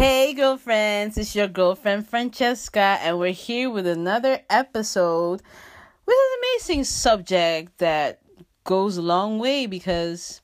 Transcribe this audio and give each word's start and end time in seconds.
Hey, 0.00 0.32
girlfriends, 0.32 1.18
it's 1.18 1.36
your 1.36 1.46
girlfriend 1.46 2.08
Francesca, 2.08 2.96
and 3.02 3.18
we're 3.18 3.32
here 3.32 3.68
with 3.68 3.86
another 3.86 4.40
episode 4.48 5.42
with 6.06 6.16
an 6.16 6.38
amazing 6.38 6.84
subject 6.84 7.76
that 7.76 8.22
goes 8.64 8.96
a 8.96 9.02
long 9.02 9.38
way 9.38 9.66
because 9.66 10.40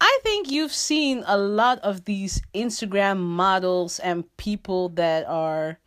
I 0.00 0.20
think 0.22 0.52
you've 0.52 0.72
seen 0.72 1.24
a 1.26 1.36
lot 1.36 1.80
of 1.80 2.04
these 2.04 2.42
Instagram 2.54 3.18
models 3.18 3.98
and 3.98 4.24
people 4.36 4.90
that 4.90 5.26
are 5.26 5.80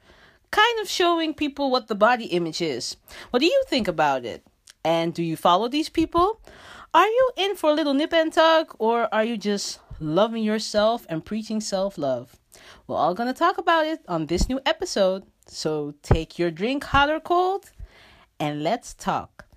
kind 0.52 0.80
of 0.82 0.90
showing 0.90 1.34
people 1.34 1.72
what 1.72 1.88
the 1.88 1.96
body 1.96 2.26
image 2.26 2.62
is. 2.62 2.98
What 3.30 3.40
do 3.40 3.46
you 3.46 3.64
think 3.70 3.88
about 3.88 4.26
it? 4.26 4.46
And 4.84 5.14
do 5.14 5.24
you 5.24 5.38
follow 5.38 5.70
these 5.70 5.88
people? 5.88 6.42
Are 6.94 7.08
you 7.08 7.32
in 7.38 7.56
for 7.56 7.70
a 7.70 7.74
little 7.74 7.94
nip 7.94 8.12
and 8.12 8.34
tuck, 8.34 8.76
or 8.78 9.08
are 9.14 9.24
you 9.24 9.38
just 9.38 9.80
loving 10.02 10.44
yourself 10.44 11.06
and 11.08 11.24
preaching 11.24 11.62
self 11.62 11.98
love? 11.98 12.38
We're 12.88 12.98
all 12.98 13.14
going 13.14 13.32
to 13.32 13.38
talk 13.38 13.58
about 13.58 13.86
it 13.86 14.02
on 14.08 14.28
this 14.28 14.48
new 14.50 14.60
episode. 14.66 15.24
So 15.48 15.94
take 16.02 16.38
your 16.38 16.52
drink 16.52 16.84
hot 16.86 17.10
or 17.10 17.20
cold 17.20 17.72
and 18.40 18.64
let's 18.64 18.94
talk. 18.94 19.48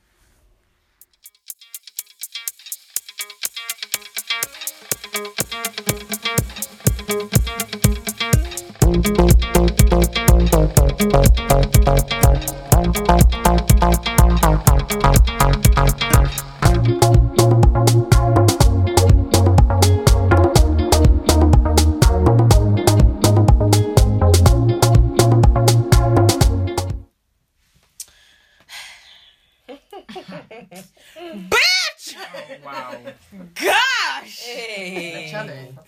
Gosh! 34.94 35.30
Challenge. 35.30 35.78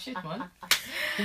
Shit, 0.00 0.14
man. 0.24 0.44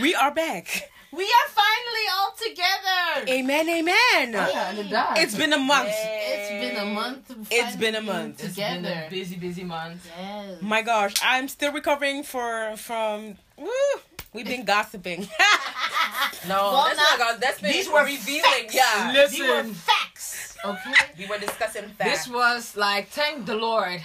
We 0.02 0.16
are 0.16 0.32
back. 0.34 0.90
We 1.12 1.24
are 1.24 1.50
finally 1.64 2.06
all 2.16 2.34
together. 2.38 3.32
Amen, 3.32 3.70
amen. 3.70 4.36
Oh, 4.36 4.50
yeah, 4.54 4.72
it 4.74 4.90
died. 4.90 5.18
It's 5.20 5.36
been 5.36 5.54
a 5.54 5.58
month. 5.58 5.90
It's 5.90 6.50
been 6.50 6.76
a 6.78 6.86
month. 6.86 7.32
It's 7.50 7.76
been 7.78 7.96
a 7.96 8.02
finally 8.02 8.02
month. 8.02 8.44
It's 8.44 8.56
been 8.56 8.84
together. 8.84 9.04
a 9.08 9.10
busy, 9.10 9.36
busy 9.38 9.64
month. 9.64 10.06
Yes. 10.20 10.62
My 10.62 10.82
gosh, 10.82 11.16
I'm 11.24 11.48
still 11.48 11.72
recovering 11.72 12.24
for 12.24 12.76
from 12.78 13.36
woo. 13.58 13.70
We've 14.34 14.46
been 14.48 14.66
gossiping. 14.66 15.28
No, 16.48 16.56
Well, 16.56 16.86
that's 16.86 16.98
not- 16.98 17.20
not 17.20 17.32
God. 17.34 17.42
That's 17.42 17.62
been 17.62 17.72
these 17.72 17.90
were 17.90 18.04
revealing. 18.04 18.42
facts. 18.44 18.76
Yeah. 18.76 19.26
These 19.28 19.40
were 19.42 19.48
Listen, 19.64 19.74
facts. 19.74 20.58
Okay. 20.64 20.94
we 21.18 21.26
were 21.26 21.38
discussing 21.38 21.86
This 21.98 22.28
was 22.28 22.76
like, 22.78 23.10
thank 23.10 23.46
the 23.46 23.56
Lord 23.56 24.02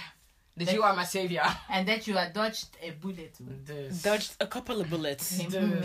that 0.57 0.73
you 0.73 0.83
are 0.83 0.95
my 0.95 1.03
savior. 1.03 1.43
and 1.69 1.87
that 1.87 2.07
you 2.07 2.13
had 2.15 2.33
dodged 2.33 2.67
a 2.81 2.91
bullet. 2.91 3.35
Dodged 4.01 4.35
a 4.39 4.47
couple 4.47 4.79
of 4.81 4.89
bullets. 4.89 5.39
Amen. 5.53 5.83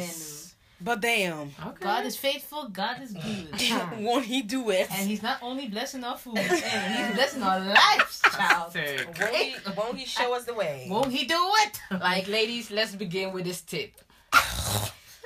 But 0.81 1.01
damn. 1.01 1.51
Okay. 1.67 1.81
God 1.81 2.07
is 2.07 2.17
faithful. 2.17 2.69
God 2.69 3.03
is 3.03 3.13
good. 3.13 3.61
Won't 3.99 4.27
he 4.27 4.43
do 4.43 4.71
it? 4.71 4.87
and 4.93 5.09
He's 5.09 5.23
not 5.25 5.39
only 5.43 5.67
blessing 5.69 6.05
our 6.05 6.17
food, 6.17 6.39
and 6.39 6.47
He's 6.49 7.15
blessing 7.17 7.43
our 7.43 7.59
lives, 7.59 8.23
child. 8.37 8.73
Sick. 8.73 9.09
Won't 9.21 9.35
he, 9.35 9.57
won't 9.77 9.97
he 9.99 10.05
show 10.07 10.35
us 10.37 10.45
the 10.45 10.55
way? 10.55 10.87
Won't 10.89 11.11
He 11.13 11.25
do 11.27 11.41
it? 11.65 11.81
Like, 12.01 12.29
ladies, 12.29 12.71
let's 12.71 12.95
begin 12.95 13.33
with 13.33 13.45
this 13.45 13.61
tip. 13.63 13.91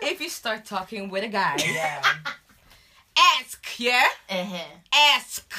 if 0.01 0.21
you 0.23 0.31
start 0.31 0.65
talking 0.65 1.11
with 1.11 1.25
a 1.25 1.29
guy, 1.29 1.57
Yeah. 1.59 2.03
ask, 3.39 3.79
yeah? 3.79 4.07
Uh-huh. 4.31 4.65
Ask. 5.17 5.53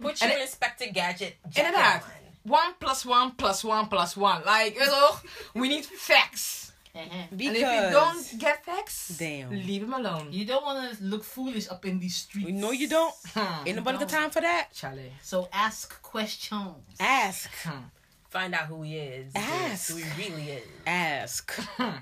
Put 0.00 0.22
your 0.22 0.30
it- 0.30 0.40
Inspector 0.40 0.86
Gadget 0.92 1.36
Inderdaad. 1.54 1.54
jacket 1.54 2.04
on. 2.06 2.21
One 2.44 2.74
plus 2.80 3.04
one 3.06 3.32
plus 3.32 3.62
one 3.64 3.86
plus 3.88 4.16
one. 4.16 4.42
Like, 4.44 4.74
you 4.74 4.86
know, 4.86 5.10
we 5.54 5.68
need 5.68 5.84
facts. 5.84 6.72
Uh-huh. 6.94 7.26
Because 7.34 7.56
And 7.56 7.56
if 7.56 7.84
you 7.86 7.90
don't 7.90 8.38
get 8.38 8.64
facts, 8.66 9.08
Damn. 9.16 9.48
leave 9.50 9.82
him 9.82 9.94
alone. 9.94 10.28
You 10.30 10.44
don't 10.44 10.62
want 10.64 10.98
to 10.98 11.02
look 11.04 11.24
foolish 11.24 11.68
up 11.70 11.86
in 11.86 11.98
these 11.98 12.16
streets. 12.16 12.50
no, 12.50 12.70
you 12.70 12.88
don't. 12.88 13.14
Hmm. 13.34 13.66
Ain't 13.66 13.76
nobody 13.76 13.98
got 13.98 14.08
don't. 14.08 14.20
time 14.20 14.30
for 14.30 14.40
that. 14.42 14.68
Charlie. 14.74 15.12
So 15.22 15.48
ask 15.52 16.02
questions. 16.02 16.74
Ask. 17.00 17.48
Find 18.28 18.54
out 18.54 18.66
who 18.66 18.82
he 18.82 18.96
is. 18.98 19.32
Ask. 19.34 19.90
Who 19.92 19.96
he 19.96 20.04
really 20.22 20.50
is. 20.50 20.64
Ask. 20.86 21.58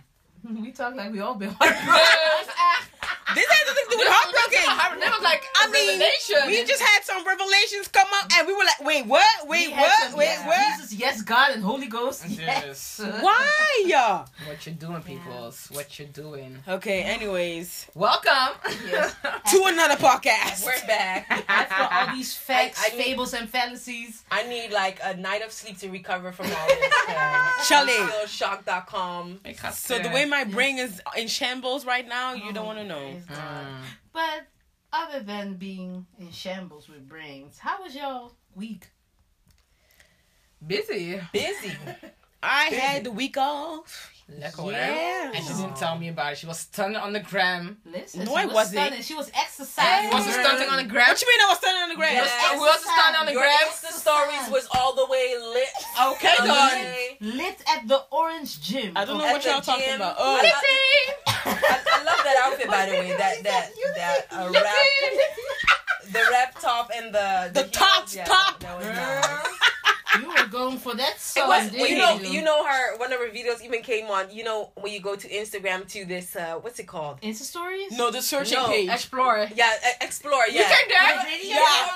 We 0.43 0.72
talk 0.72 0.95
like 0.97 1.12
we 1.12 1.21
all 1.21 1.34
been 1.34 1.51
This 1.61 1.69
has 1.69 3.67
nothing 3.67 3.90
to 3.91 3.97
do 3.97 3.99
with 3.99 4.09
heartbroken. 4.11 5.01
That 5.01 5.12
was 5.15 5.23
like 5.23 5.45
I 5.56 5.67
a 5.67 5.71
mean, 5.71 5.99
revelation. 6.01 6.47
we 6.47 6.65
just 6.65 6.83
had 6.83 7.03
some 7.05 7.27
revelations 7.27 7.89
come 7.89 8.09
up, 8.15 8.31
and 8.39 8.47
we 8.47 8.55
were 8.55 8.65
like, 8.65 8.81
"Wait, 8.84 9.06
what? 9.06 9.27
Wait, 9.49 9.69
We 9.69 9.75
what? 9.75 10.11
some, 10.11 10.19
Wait, 10.19 10.25
yes, 10.27 10.47
what? 10.47 10.77
Jesus, 10.81 10.93
yes, 10.99 11.23
God, 11.23 11.53
and 11.53 11.62
Holy 11.62 11.87
Ghost. 11.87 12.25
Yes. 12.28 13.01
Yes. 13.01 13.01
Why? 13.23 13.84
y'all? 13.87 14.27
What 14.47 14.65
you 14.67 14.73
doing, 14.73 15.03
peoples? 15.03 15.69
What 15.73 15.99
you 15.99 16.06
doing? 16.06 16.59
Okay. 16.69 17.03
Anyways, 17.03 17.87
Welcome. 17.95 18.55
Yes. 18.87 19.15
to 19.51 19.62
another 19.67 19.97
podcast. 19.97 20.65
We're 20.65 20.87
back. 20.87 21.27
After 21.49 21.95
all 21.95 22.15
these 22.15 22.34
facts, 22.34 22.81
I- 22.83 22.93
I 22.93 22.97
need- 22.97 23.05
fables, 23.05 23.34
and 23.34 23.49
fallacies, 23.49 24.22
I 24.31 24.43
need 24.45 24.71
like 24.72 24.99
a 25.03 25.17
night 25.17 25.43
of 25.43 25.53
sleep 25.53 25.78
to 25.78 25.89
recover 25.91 26.33
from 26.33 26.47
all 26.47 26.67
this. 26.69 27.69
Charlie. 27.69 27.93
I'm 27.99 28.09
still 28.09 28.27
shocked.com. 28.27 29.41
So 29.72 29.99
the 29.99 30.09
way 30.11 30.25
my 30.25 30.45
brain 30.45 30.78
is 30.78 31.01
in 31.17 31.28
shambles 31.28 31.84
right 31.84 32.07
now, 32.07 32.34
you 32.34 32.53
don't 32.53 32.67
want 32.67 32.78
to 32.78 32.84
know. 32.84 33.15
Praise 33.81 33.93
God. 34.15 34.43
But 34.43 34.47
other 34.93 35.21
than 35.25 35.55
being 35.55 36.07
in 36.19 36.31
shambles 36.33 36.89
with 36.89 37.09
brains, 37.09 37.59
how 37.59 37.83
was 37.83 37.95
your 37.95 38.31
week? 38.55 38.89
Busy. 40.67 41.21
Busy. 41.33 41.73
I 42.43 42.65
had 42.67 43.05
the 43.05 43.11
week 43.11 43.37
off. 43.37 44.13
Lekker, 44.31 44.73
Yeah. 44.73 45.33
And 45.35 45.45
she 45.45 45.53
didn't 45.55 45.77
tell 45.77 45.99
me 45.99 46.09
about 46.09 46.33
it. 46.33 46.39
She 46.39 46.47
was 46.47 46.61
stunning 46.61 46.97
on 46.97 47.13
the 47.13 47.21
gram. 47.21 47.79
Listen, 47.85 48.25
No, 48.25 48.31
she 48.31 48.37
I 48.37 48.45
was 48.47 48.55
wasn't. 48.55 48.79
stunning. 48.81 49.03
She 49.03 49.15
was 49.15 49.31
exercising. 49.35 50.09
She 50.09 50.15
wasn't 50.15 50.35
stunting 50.37 50.69
on 50.69 50.77
the 50.79 50.85
gram. 50.85 51.09
What 51.09 51.21
you 51.21 51.29
mean 51.29 51.41
I 51.41 51.49
was 51.51 51.59
standing 51.59 51.83
on 51.83 51.89
the 51.91 51.97
ground? 51.97 52.15
Yes. 52.15 52.53
Who 52.55 52.67
else 52.67 52.77
is 52.85 52.91
standing 52.93 53.19
on 53.21 53.27
the 53.27 53.33
Your 53.33 53.43
gram? 53.43 53.59
Insta 53.69 53.93
stories 53.93 54.51
was 54.51 54.69
all 54.73 54.95
the 54.95 55.07
way 55.07 55.35
lit. 55.53 55.69
Okay, 56.15 56.35
All 56.41 56.47
done. 56.47 57.37
Lit 57.37 57.63
at 57.77 57.89
the 57.89 58.05
Orange 58.13 58.61
Gym. 58.63 58.93
I 58.97 59.05
don't 59.05 59.19
know 59.19 59.27
At 59.27 59.33
what 59.33 59.45
y'all 59.45 59.61
talking 59.61 59.95
about. 59.97 60.15
Oh, 60.19 60.37
I, 60.37 60.53
I 60.55 61.15
love 62.05 62.21
that 62.25 62.37
outfit 62.44 62.66
by 62.69 62.87
the 62.87 62.93
way. 62.93 63.09
That 63.19 63.43
that 63.44 63.71
that 63.97 64.27
uh, 64.33 64.50
wrap, 64.53 64.65
the 66.12 66.22
wrap 66.31 66.61
top 66.61 66.91
and 66.94 67.15
the 67.15 67.50
The 67.53 67.62
heels. 67.62 67.72
top 67.72 68.05
Yeah, 68.15 68.25
top. 68.25 68.61
That 68.61 68.77
was 68.78 68.87
nice. 68.87 70.22
you 70.22 70.28
were 70.28 70.49
going 70.50 70.78
for 70.78 70.94
that 70.94 71.15
It 71.15 71.21
song, 71.21 71.49
was, 71.49 71.71
didn't 71.71 71.89
you 71.91 71.99
know, 71.99 72.19
you? 72.19 72.28
you 72.31 72.43
know 72.43 72.65
her. 72.66 72.97
One 72.99 73.12
of 73.12 73.21
her 73.21 73.28
videos 73.28 73.62
even 73.62 73.83
came 73.83 74.06
on. 74.06 74.27
You 74.31 74.43
know, 74.44 74.71
when 74.75 74.93
you 74.93 75.00
go 75.00 75.15
to 75.16 75.28
Instagram 75.28 75.87
to 75.91 76.05
this, 76.05 76.34
uh, 76.37 76.55
what's 76.60 76.78
it 76.81 76.87
called? 76.89 77.21
Insta 77.21 77.43
stories? 77.43 77.93
no, 77.93 78.10
the 78.10 78.21
searching 78.22 78.59
No, 78.59 78.69
page. 78.69 78.89
Explore. 78.91 79.49
Yeah, 79.55 79.71
explore. 80.00 80.44
Yeah, 80.50 80.60
You 80.60 80.65
came 80.75 80.89
there? 80.89 81.27
Yeah, 81.44 81.89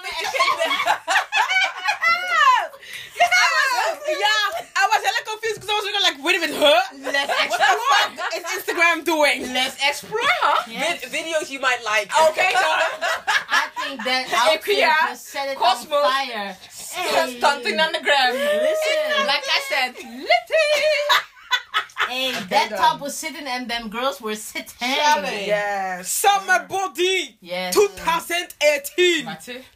Yeah. 0.87 0.97
you 3.44 3.60
came 3.60 3.97
there. 4.09 4.19
yeah, 4.25 4.66
I 4.77 4.84
was 4.88 5.00
hella 5.05 5.22
confused 5.28 5.56
because 5.60 5.71
I 5.71 5.77
was 5.78 5.84
looking 5.84 6.05
like, 6.09 6.19
wait 6.25 6.37
a 6.37 6.41
minute, 6.41 6.56
huh? 6.59 6.81
Let's 7.12 7.50
What 7.50 7.60
the 7.60 7.77
fuck 7.91 8.34
is 8.37 8.44
Instagram 8.56 9.05
doing? 9.05 9.53
Let's 9.53 9.77
explore, 9.81 10.21
huh? 10.43 10.65
Yes. 10.71 11.05
Vid- 11.05 11.12
videos 11.12 11.50
you 11.50 11.60
might 11.60 11.82
like. 11.84 12.10
Okay, 12.31 12.50
done. 12.53 12.62
I 13.50 13.69
think 13.78 14.05
that 14.05 14.27
outfit 14.34 14.77
Ikea, 14.78 15.09
just 15.10 15.27
set 15.28 15.49
it 15.49 15.56
Cosmos, 15.59 15.93
on 15.93 16.10
fire. 16.10 16.56
Hey. 16.94 17.38
Stunting 17.38 17.81
on 17.81 17.93
the 17.93 18.00
gram. 18.00 18.32
Listen. 18.34 19.27
Like 19.27 19.44
I 19.44 19.61
said, 19.69 19.94
litty. 19.97 20.69
Hey, 22.09 22.33
that 22.51 22.69
done. 22.71 22.79
top 22.79 23.01
was 23.01 23.17
sitting 23.17 23.47
and 23.47 23.69
them 23.69 23.89
girls 23.89 24.21
were 24.21 24.35
sitting. 24.35 24.67
Charlie. 24.79 25.47
Yes. 25.47 26.09
Summer 26.11 26.67
body 26.69 27.37
Yes. 27.41 27.75
2018. 27.75 29.25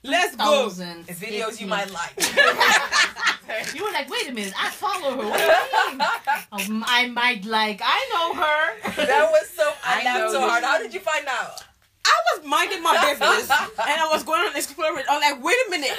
Let's 0.04 0.36
go. 0.36 0.44
Thousands. 0.44 1.06
Videos 1.08 1.60
you 1.60 1.66
might 1.66 1.90
like. 1.90 2.14
You 3.74 3.82
were 3.82 3.90
like, 3.92 4.10
wait 4.10 4.28
a 4.28 4.32
minute, 4.32 4.52
I 4.62 4.68
follow 4.68 5.10
her. 5.10 5.16
What 5.26 5.38
do 5.38 5.92
you 5.92 5.98
mean? 5.98 6.06
Um, 6.76 6.84
I 6.86 7.06
might 7.08 7.44
like, 7.46 7.80
I 7.82 8.08
know 8.12 8.34
her. 8.42 9.06
that 9.06 9.30
was 9.30 9.48
so. 9.48 9.72
I, 9.84 10.00
I 10.00 10.04
laughed 10.04 10.18
know 10.20 10.32
so 10.32 10.40
hard. 10.40 10.64
How 10.64 10.78
did 10.78 10.92
you 10.92 11.00
find 11.00 11.26
out? 11.26 11.62
I 12.04 12.12
was 12.36 12.46
minding 12.46 12.82
my 12.82 12.92
business 13.08 13.50
and 13.60 14.00
I 14.00 14.08
was 14.10 14.22
going 14.22 14.40
on 14.40 14.54
Explorer. 14.56 15.02
I'm 15.08 15.20
like, 15.20 15.42
wait 15.42 15.56
a 15.66 15.70
minute. 15.70 15.92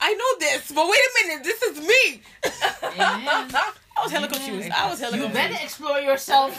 I 0.00 0.12
know 0.12 0.38
this, 0.38 0.70
but 0.70 0.86
wait 0.88 1.00
a 1.00 1.26
minute. 1.26 1.44
This 1.44 1.62
is 1.62 1.80
me. 1.80 2.22
Amen. 3.00 3.50
I 3.96 4.00
I 4.00 4.04
was 4.04 4.12
hella 4.12 4.28
confused. 4.28 4.70
I 4.70 4.90
was 4.90 4.98
hella 5.00 5.16
You 5.16 5.22
confused. 5.24 5.50
better 5.52 5.64
explore 5.64 5.98
yourself. 6.00 6.50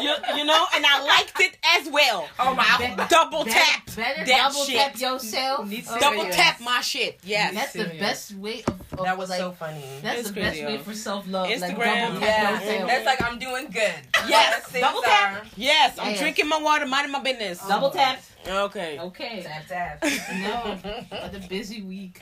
You, 0.00 0.14
you 0.36 0.44
know, 0.44 0.66
and 0.74 0.84
I 0.86 1.04
liked 1.04 1.40
it 1.40 1.56
as 1.78 1.88
well. 1.90 2.28
Oh 2.38 2.54
my 2.54 2.64
Better- 2.78 3.06
Double 3.08 3.44
better- 3.44 3.58
tap 3.58 3.86
Better 3.96 4.24
that 4.24 4.26
double 4.52 4.64
shit. 4.64 4.76
tap 4.76 5.00
yourself. 5.00 5.60
Oh, 5.70 5.98
Double 6.00 6.18
Serious. 6.20 6.36
tap 6.36 6.60
my 6.60 6.80
shit. 6.80 7.18
Yes. 7.24 7.54
That's 7.54 7.72
the 7.72 7.84
best 7.98 8.34
way 8.36 8.62
of, 8.66 8.80
of 8.98 9.04
That 9.04 9.18
was 9.18 9.30
like, 9.30 9.40
so 9.40 9.52
funny. 9.52 9.84
That's 10.02 10.20
It's 10.20 10.28
the 10.28 10.34
best 10.40 10.58
crazy, 10.60 10.64
way 10.66 10.78
for 10.78 10.94
self 10.94 11.26
love. 11.28 11.48
Like 11.48 11.58
Instagram, 11.60 12.06
double 12.08 12.20
tap 12.20 12.22
Yeah, 12.22 12.60
yourself. 12.60 12.88
that's 12.88 13.06
like 13.06 13.22
I'm 13.22 13.38
doing 13.38 13.66
good. 13.70 13.94
Yes, 14.28 14.72
double 14.72 15.02
tap. 15.02 15.42
are- 15.42 15.46
Yes, 15.56 15.98
I'm 15.98 16.10
Yes. 16.10 16.20
drinking 16.20 16.48
my 16.48 16.58
water, 16.58 16.86
minding 16.86 17.10
my 17.12 17.20
business. 17.22 17.58
Double 17.66 17.88
oh. 17.88 17.90
tap. 17.92 18.22
Okay. 18.46 18.98
Okay. 18.98 19.42
Tap 19.42 19.66
tap. 19.66 20.02
No, 20.38 20.78
what 21.08 21.34
a 21.34 21.38
busy 21.48 21.82
week. 21.82 22.20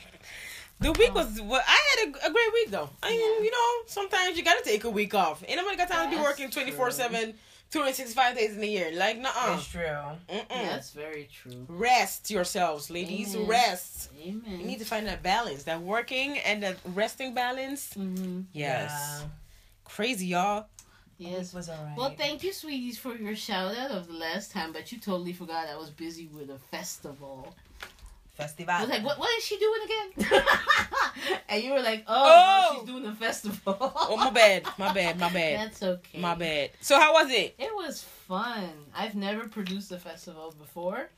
The 0.80 0.92
week 0.92 1.14
was 1.14 1.40
well, 1.42 1.62
I 1.66 1.80
had 1.96 2.08
a, 2.08 2.26
a 2.28 2.32
great 2.32 2.52
week 2.54 2.70
though. 2.70 2.88
I 3.02 3.10
mean, 3.10 3.20
Yeah. 3.20 3.44
you 3.44 3.50
know, 3.50 3.82
sometimes 3.86 4.36
you 4.36 4.42
gotta 4.44 4.62
take 4.64 4.84
a 4.84 4.90
week 4.90 5.14
off. 5.14 5.44
Ain't 5.46 5.56
nobody 5.56 5.76
got 5.76 5.90
time 5.90 6.10
to 6.10 6.16
be 6.16 6.22
working 6.22 6.50
24 6.50 6.90
7, 6.90 7.34
365 7.70 8.36
days 8.36 8.56
in 8.56 8.62
a 8.62 8.66
year. 8.66 8.90
Like, 8.94 9.18
nuh 9.18 9.28
uh. 9.36 9.56
It's 9.58 9.68
true. 9.68 9.96
That's 10.48 10.90
very 10.92 11.28
true. 11.32 11.66
Rest 11.68 12.30
yourselves, 12.30 12.90
ladies. 12.90 13.34
Amen. 13.36 13.48
Rest. 13.48 14.10
Amen. 14.22 14.42
You 14.60 14.64
need 14.66 14.78
to 14.78 14.86
find 14.86 15.06
that 15.06 15.22
balance, 15.22 15.64
that 15.64 15.80
working 15.82 16.38
and 16.38 16.62
that 16.62 16.78
resting 16.94 17.34
balance. 17.34 17.92
Mm-hmm. 17.94 18.42
Yes. 18.52 18.90
Yeah. 18.90 19.28
Crazy, 19.84 20.26
y'all. 20.28 20.66
Yes. 21.18 21.38
This 21.38 21.54
was 21.54 21.68
alright. 21.68 21.96
Well, 21.98 22.14
thank 22.16 22.42
you, 22.42 22.52
sweeties, 22.54 22.96
for 22.98 23.14
your 23.14 23.36
shout 23.36 23.76
out 23.76 23.90
of 23.90 24.06
the 24.08 24.14
last 24.14 24.50
time, 24.52 24.72
but 24.72 24.90
you 24.90 24.98
totally 24.98 25.34
forgot 25.34 25.68
I 25.68 25.76
was 25.76 25.90
busy 25.90 26.26
with 26.28 26.48
a 26.48 26.58
festival. 26.70 27.54
Festival. 28.40 28.74
I 28.74 28.80
was 28.80 28.90
like, 28.90 29.04
what, 29.04 29.18
what 29.18 29.30
is 29.38 29.44
she 29.44 29.58
doing 29.58 29.80
again? 29.84 30.42
and 31.48 31.62
you 31.62 31.72
were 31.72 31.80
like, 31.82 32.04
oh, 32.06 32.14
Oh! 32.16 32.72
no, 32.72 32.78
she's 32.80 32.88
doing 32.88 33.06
a 33.06 33.14
festival. 33.14 33.76
Oh, 33.80 34.16
my 34.16 34.30
bad. 34.30 34.66
My 34.78 34.92
bad. 34.92 35.18
My 35.18 35.28
bad. 35.32 35.60
That's 35.60 35.82
okay. 35.82 36.18
My 36.18 36.34
bad. 36.34 36.70
So, 36.80 36.98
how 36.98 37.12
was 37.12 37.30
it? 37.30 37.54
It 37.58 37.74
was 37.74 38.02
fun. 38.02 38.70
I've 38.94 39.14
never 39.14 39.48
produced 39.48 39.92
a 39.92 39.98
festival 39.98 40.54
before. 40.58 41.10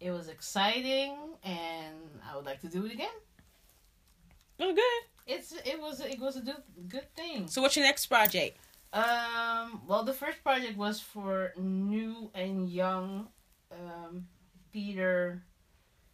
It 0.00 0.10
was 0.10 0.28
exciting, 0.28 1.16
and 1.44 1.94
I 2.28 2.34
would 2.36 2.44
like 2.46 2.60
to 2.62 2.68
do 2.68 2.84
it 2.86 2.92
again. 2.92 3.16
Oh, 4.58 4.72
good. 4.74 5.02
It's 5.34 5.52
it 5.52 5.80
was 5.80 6.00
it 6.00 6.18
was 6.18 6.36
a 6.36 6.40
good 6.40 6.62
good 6.88 7.14
thing. 7.14 7.46
So, 7.46 7.62
what's 7.62 7.76
your 7.76 7.84
next 7.84 8.06
project? 8.06 8.58
Um, 8.92 9.82
well, 9.86 10.02
the 10.04 10.12
first 10.12 10.42
project 10.42 10.76
was 10.76 11.00
for 11.00 11.52
new 11.56 12.30
and 12.34 12.68
young 12.68 13.28
um, 13.70 14.26
theater 14.72 15.44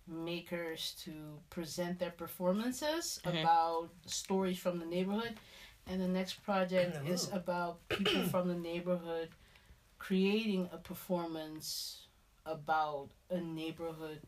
makers 0.09 0.95
to 1.05 1.13
present 1.51 1.99
their 1.99 2.11
performances 2.11 3.21
Mhm. 3.25 3.41
about 3.43 3.91
stories 4.07 4.59
from 4.59 4.79
the 4.79 4.87
neighborhood. 4.87 5.39
And 5.87 6.01
the 6.01 6.09
next 6.09 6.43
project 6.43 6.97
Ooh. 7.03 7.13
is 7.13 7.31
about 7.33 7.87
people 7.89 8.23
from 8.29 8.49
the 8.49 8.55
neighborhood 8.55 9.31
creating 9.99 10.69
a 10.73 10.79
performance 10.79 12.07
about 12.47 13.09
a 13.31 13.41
neighborhood 13.41 14.21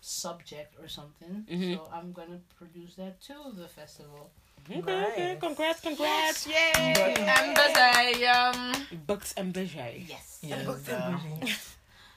subject 0.00 0.74
or 0.78 0.88
something. 0.88 1.44
Mhm. 1.50 1.74
So 1.76 1.88
I'm 1.92 2.12
going 2.12 2.28
to 2.30 2.40
produce 2.56 2.94
that 2.96 3.20
too, 3.20 3.52
the 3.54 3.68
festival. 3.68 4.30
Okay, 4.70 4.78
okay. 4.80 5.32
Nice. 5.34 5.40
Congrats, 5.40 5.80
congrats. 5.80 6.46
Yay. 6.46 7.14
And 7.16 7.56
busy, 7.56 8.26
um. 8.26 8.86
Books 9.06 9.32
and 9.36 9.52
busy. 9.52 10.06
Yes. 10.08 10.38
Yeah, 10.42 10.62
Books 10.64 10.88
and 10.88 11.20
bougie. 11.40 11.54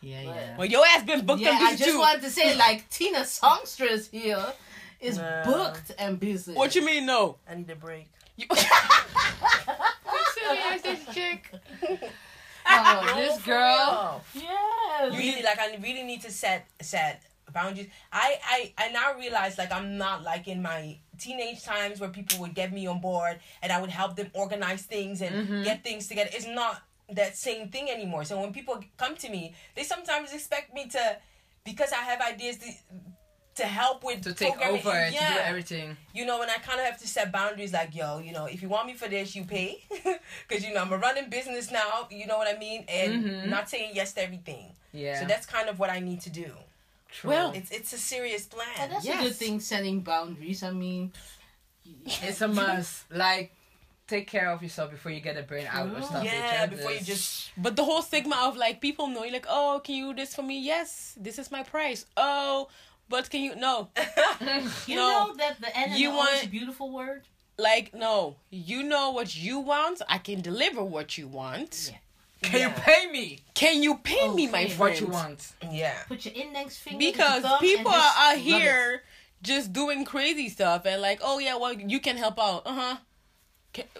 Yeah, 0.01 0.24
But- 0.25 0.36
yeah. 0.36 0.57
Well, 0.57 0.68
your 0.68 0.86
ass 0.88 1.03
been 1.03 1.25
booked 1.25 1.42
yeah, 1.42 1.57
and 1.57 1.68
I 1.68 1.71
just 1.75 1.83
too. 1.92 2.00
wanted 2.00 2.21
to 2.24 2.30
say, 2.30 2.56
like, 2.57 2.89
Tina 2.89 3.24
Songstress 3.25 4.09
here 4.09 4.45
is 5.00 5.18
Nah. 5.18 5.44
booked 5.44 5.92
and 5.98 6.19
busy. 6.19 6.53
What 6.53 6.75
you 6.75 6.83
mean, 6.86 7.06
no? 7.06 7.38
I 7.50 7.56
need 7.56 7.69
a 7.69 7.75
break. 7.75 8.07
You- 8.38 8.48
Serious, 10.33 10.81
this 10.81 11.15
chick. 11.15 11.51
Oh, 12.69 13.13
this 13.15 13.42
girl. 13.44 14.21
real. 14.36 14.44
Yes. 14.44 15.18
really 15.18 15.42
like 15.44 15.59
I 15.59 15.77
really 15.81 16.03
need 16.03 16.21
to 16.21 16.31
set 16.31 16.68
set 16.81 17.24
boundaries. 17.51 17.89
I 18.12 18.36
I 18.45 18.74
I 18.77 18.92
now 18.92 19.13
realize 19.18 19.57
like 19.57 19.71
I'm 19.71 19.98
not 19.98 20.24
like 20.24 20.48
in 20.48 20.62
my 20.62 20.98
teenage 21.18 21.63
times 21.63 22.00
where 22.00 22.09
people 22.09 22.39
would 22.39 22.53
get 22.53 22.71
me 22.71 22.88
on 22.88 23.00
board 23.01 23.39
and 23.62 23.71
I 23.71 23.81
would 23.81 23.89
help 23.89 24.15
them 24.15 24.30
organize 24.33 24.83
things 24.83 25.21
and 25.21 25.48
Mhm. 25.48 25.63
get 25.63 25.83
things 25.83 26.07
together. 26.07 26.30
It's 26.33 26.48
not 26.48 26.81
that 27.16 27.36
same 27.38 27.69
thing 27.69 27.90
anymore. 27.90 28.24
So 28.25 28.40
when 28.42 28.52
people 28.54 28.80
come 28.98 29.16
to 29.18 29.30
me, 29.30 29.54
they 29.75 29.84
sometimes 29.84 30.34
expect 30.34 30.74
me 30.74 30.88
to 30.90 31.18
because 31.66 31.92
I 31.92 31.98
have 32.12 32.22
ideas 32.22 32.58
to 32.58 32.72
to 33.56 33.63
help 33.63 34.02
with 34.04 34.22
To 34.24 34.34
take 34.34 34.54
programming. 34.54 34.80
over, 34.80 34.92
to 34.92 35.12
do 35.12 35.16
Yeah. 35.18 35.44
everything. 35.52 35.98
you 36.13 36.25
know, 36.25 36.42
and 36.42 36.50
I 36.50 36.56
kind 36.56 36.80
of 36.80 36.86
have 36.86 36.98
to 37.02 37.08
set 37.08 37.34
boundaries 37.34 37.74
like, 37.74 37.94
yo, 37.94 38.19
you 38.19 38.31
know, 38.31 38.46
if 38.46 38.62
you 38.62 38.69
want 38.69 38.88
me 38.88 38.94
for 38.94 39.10
this, 39.10 39.36
you 39.36 39.44
pay. 39.44 39.84
Because, 40.48 40.63
you 40.66 40.74
know, 40.74 40.81
I'm 40.81 40.94
a 40.94 40.98
running 40.98 41.30
business 41.30 41.69
now, 41.69 42.08
you 42.10 42.25
know 42.28 42.38
what 42.38 42.48
I 42.48 42.58
mean? 42.58 42.86
And 42.88 43.12
Mhm. 43.24 43.50
not 43.50 43.69
saying 43.69 43.92
yes 43.94 44.13
to 44.13 44.22
everything. 44.24 44.74
Yeah. 44.94 45.19
So 45.19 45.25
that's 45.25 45.46
kind 45.46 45.68
of 45.68 45.80
what 45.80 45.90
I 45.90 46.00
need 46.00 46.22
to 46.22 46.30
do. 46.30 46.50
True. 47.10 47.30
Well, 47.31 47.52
It's 47.54 47.72
it's 47.72 47.92
a 47.92 47.98
serious 47.98 48.46
plan. 48.46 48.69
And 48.80 48.92
that's 48.94 49.06
a 49.06 49.18
good 49.25 49.36
thing, 49.36 49.60
setting 49.60 50.00
boundaries. 50.00 50.63
I 50.63 50.72
mean, 50.72 51.12
it's 52.28 52.42
a 52.42 52.48
must. 52.48 53.04
Like, 53.28 53.52
take 54.16 54.28
care 54.36 54.50
of 54.56 54.62
yourself 54.66 54.88
before 54.96 55.12
you 55.16 55.22
get 55.30 55.36
a 55.44 55.46
burnout 55.52 55.88
or 55.98 56.02
stuff. 56.10 56.24
yeah, 56.24 56.63
It's 56.66 56.74
before 56.75 56.92
you 56.98 57.02
just 57.13 57.52
But 57.66 57.74
the 57.80 57.84
whole 57.90 58.02
stigma 58.10 58.38
of 58.48 58.54
like 58.66 58.75
people 58.88 59.06
know 59.13 59.24
you 59.28 59.34
like, 59.40 59.48
oh, 59.58 59.81
can 59.86 59.96
you 60.00 60.08
do 60.13 60.16
this 60.22 60.31
for 60.38 60.44
me? 60.52 60.58
Yes, 60.74 60.90
this 61.25 61.36
is 61.42 61.48
my 61.58 61.63
price. 61.63 62.02
Oh, 62.18 62.68
but 63.10 63.24
can 63.31 63.42
you 63.48 63.54
no? 63.56 63.75
you 64.88 64.96
No. 65.02 65.08
know 65.12 65.25
that 65.42 65.54
the 65.63 65.69
N 65.86 65.88
You 66.02 66.10
is 66.12 66.16
want- 66.19 66.44
a 66.44 66.50
beautiful 66.60 66.88
word. 66.92 67.22
Like 67.58 67.88
no, 67.94 68.16
you 68.69 68.80
know 68.94 69.06
what 69.18 69.30
you 69.46 69.56
want. 69.74 69.98
I 70.16 70.18
can 70.28 70.40
deliver 70.42 70.81
what 70.96 71.18
you 71.18 71.28
want. 71.28 71.72
Yeah. 71.92 71.98
Can 72.50 72.60
you 72.66 72.69
pay 72.90 73.04
me 73.18 73.28
Can 73.54 73.84
you 73.86 73.94
pay 74.12 74.25
me, 74.38 74.48
my 74.48 74.66
friend? 74.68 74.80
what 74.80 75.00
you 75.02 75.08
want? 75.08 75.40
yeah. 75.81 75.98
Put 76.08 76.25
your 76.25 76.34
index 76.44 76.78
finger. 76.84 76.98
Because 76.98 77.44
thumb 77.44 77.60
people 77.60 77.92
and 77.92 78.02
are 78.02 78.10
just 78.10 78.18
out 78.28 78.38
here 78.50 79.04
just 79.44 79.74
doing 79.74 80.06
crazy 80.06 80.50
stuff 80.50 80.86
and 80.90 81.02
like, 81.02 81.19
oh 81.24 81.38
yeah, 81.46 81.56
well 81.62 81.74
you 81.74 82.00
can 82.08 82.18
help 82.18 82.38
out. 82.40 82.62
Uh 82.66 82.74
huh. 82.81 82.96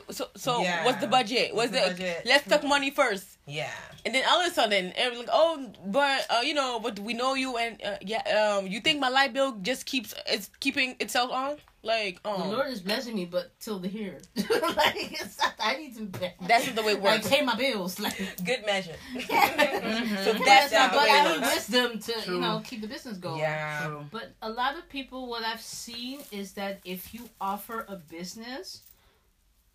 So 0.10 0.28
so 0.36 0.62
Yeah. 0.62 0.86
what's 0.86 1.00
the 1.00 1.08
budget? 1.08 1.56
What's, 1.56 1.72
What's 1.72 1.84
the 1.84 1.94
the, 1.94 1.96
budget? 2.02 2.22
Let's 2.26 2.48
talk 2.48 2.64
money 2.64 2.92
first. 2.92 3.26
Yeah. 3.48 3.72
And 4.06 4.14
then 4.16 4.24
all 4.30 4.42
of 4.42 4.52
a 4.52 4.54
sudden, 4.54 4.92
everyone's 4.96 5.28
like, 5.28 5.38
"Oh, 5.38 5.72
but 5.86 6.26
uh, 6.30 6.42
you 6.42 6.54
know, 6.54 6.80
but 6.80 7.00
we 7.00 7.14
know 7.14 7.34
you, 7.36 7.58
and 7.58 7.82
uh, 7.84 7.98
yeah, 8.02 8.24
um, 8.58 8.68
you 8.68 8.80
think 8.82 9.00
my 9.00 9.10
light 9.10 9.34
bill 9.34 9.54
just 9.62 9.86
keeps 9.86 10.14
it's 10.28 10.50
keeping 10.60 10.96
itself 11.00 11.32
on? 11.32 11.58
Like, 11.84 12.22
The 12.22 12.30
um, 12.30 12.52
Lord 12.52 12.68
is 12.70 12.80
blessing 12.82 13.16
me, 13.16 13.26
but 13.26 13.58
till 13.60 13.80
the 13.80 13.88
here, 13.88 14.20
like 14.38 15.18
not, 15.42 15.54
I 15.60 15.78
need 15.78 15.98
to 15.98 16.06
pay. 16.06 16.34
that's 16.48 16.68
not 16.68 16.76
the 16.76 16.84
way 16.84 16.92
it 16.94 17.02
like 17.02 17.22
works. 17.24 17.28
pay 17.30 17.42
my 17.42 17.56
bills. 17.56 18.00
Like 18.00 18.18
Good 18.46 18.66
measure. 18.68 18.94
So 19.16 20.34
that's 20.34 20.46
that's 20.46 20.74
not. 20.74 20.92
not 20.92 20.94
But 20.94 21.10
I 21.10 21.26
it 21.26 21.40
need 21.42 21.42
wisdom 21.48 22.00
to 22.00 22.14
True. 22.22 22.36
you 22.36 22.40
know 22.42 22.62
keep 22.64 22.82
the 22.82 22.88
business 22.88 23.18
going. 23.18 23.40
yeah. 23.40 23.88
True. 23.88 24.06
But 24.12 24.34
a 24.44 24.50
lot 24.50 24.78
of 24.78 24.88
people, 24.90 25.28
what 25.28 25.44
I've 25.44 25.62
seen 25.62 26.20
is 26.32 26.54
that 26.54 26.80
if 26.86 27.14
you 27.16 27.28
offer 27.40 27.86
a 27.88 27.96
business, 27.96 28.82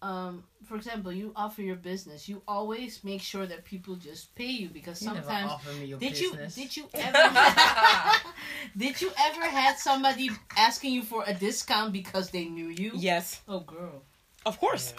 um, 0.03 0.45
for 0.65 0.77
example, 0.77 1.13
you 1.13 1.33
offer 1.35 1.63
your 1.63 1.77
business, 1.77 2.29
you 2.29 2.43
always 2.47 3.03
make 3.03 3.23
sure 3.23 3.47
that 3.47 3.65
people 3.65 3.95
just 3.97 4.35
pay 4.35 4.47
you 4.51 4.69
because 4.69 5.01
You 5.03 5.09
never 5.13 5.23
sometimes. 5.23 5.53
offer 5.53 5.71
me 5.73 5.87
your 5.87 5.99
Did 5.99 6.13
business. 6.13 6.57
you 6.59 6.63
did 6.65 6.77
you 6.77 6.85
ever 6.95 7.35
did 8.77 9.01
you 9.01 9.11
ever 9.19 9.45
had 9.47 9.79
somebody 9.79 10.31
asking 10.57 10.93
you 10.93 11.03
for 11.03 11.25
a 11.27 11.35
discount 11.35 11.93
because 11.93 12.31
they 12.31 12.45
knew 12.47 12.69
you? 12.69 12.93
Yes, 12.95 13.41
Oh 13.49 13.61
girl. 13.61 14.03
of 14.45 14.59
course. 14.61 14.93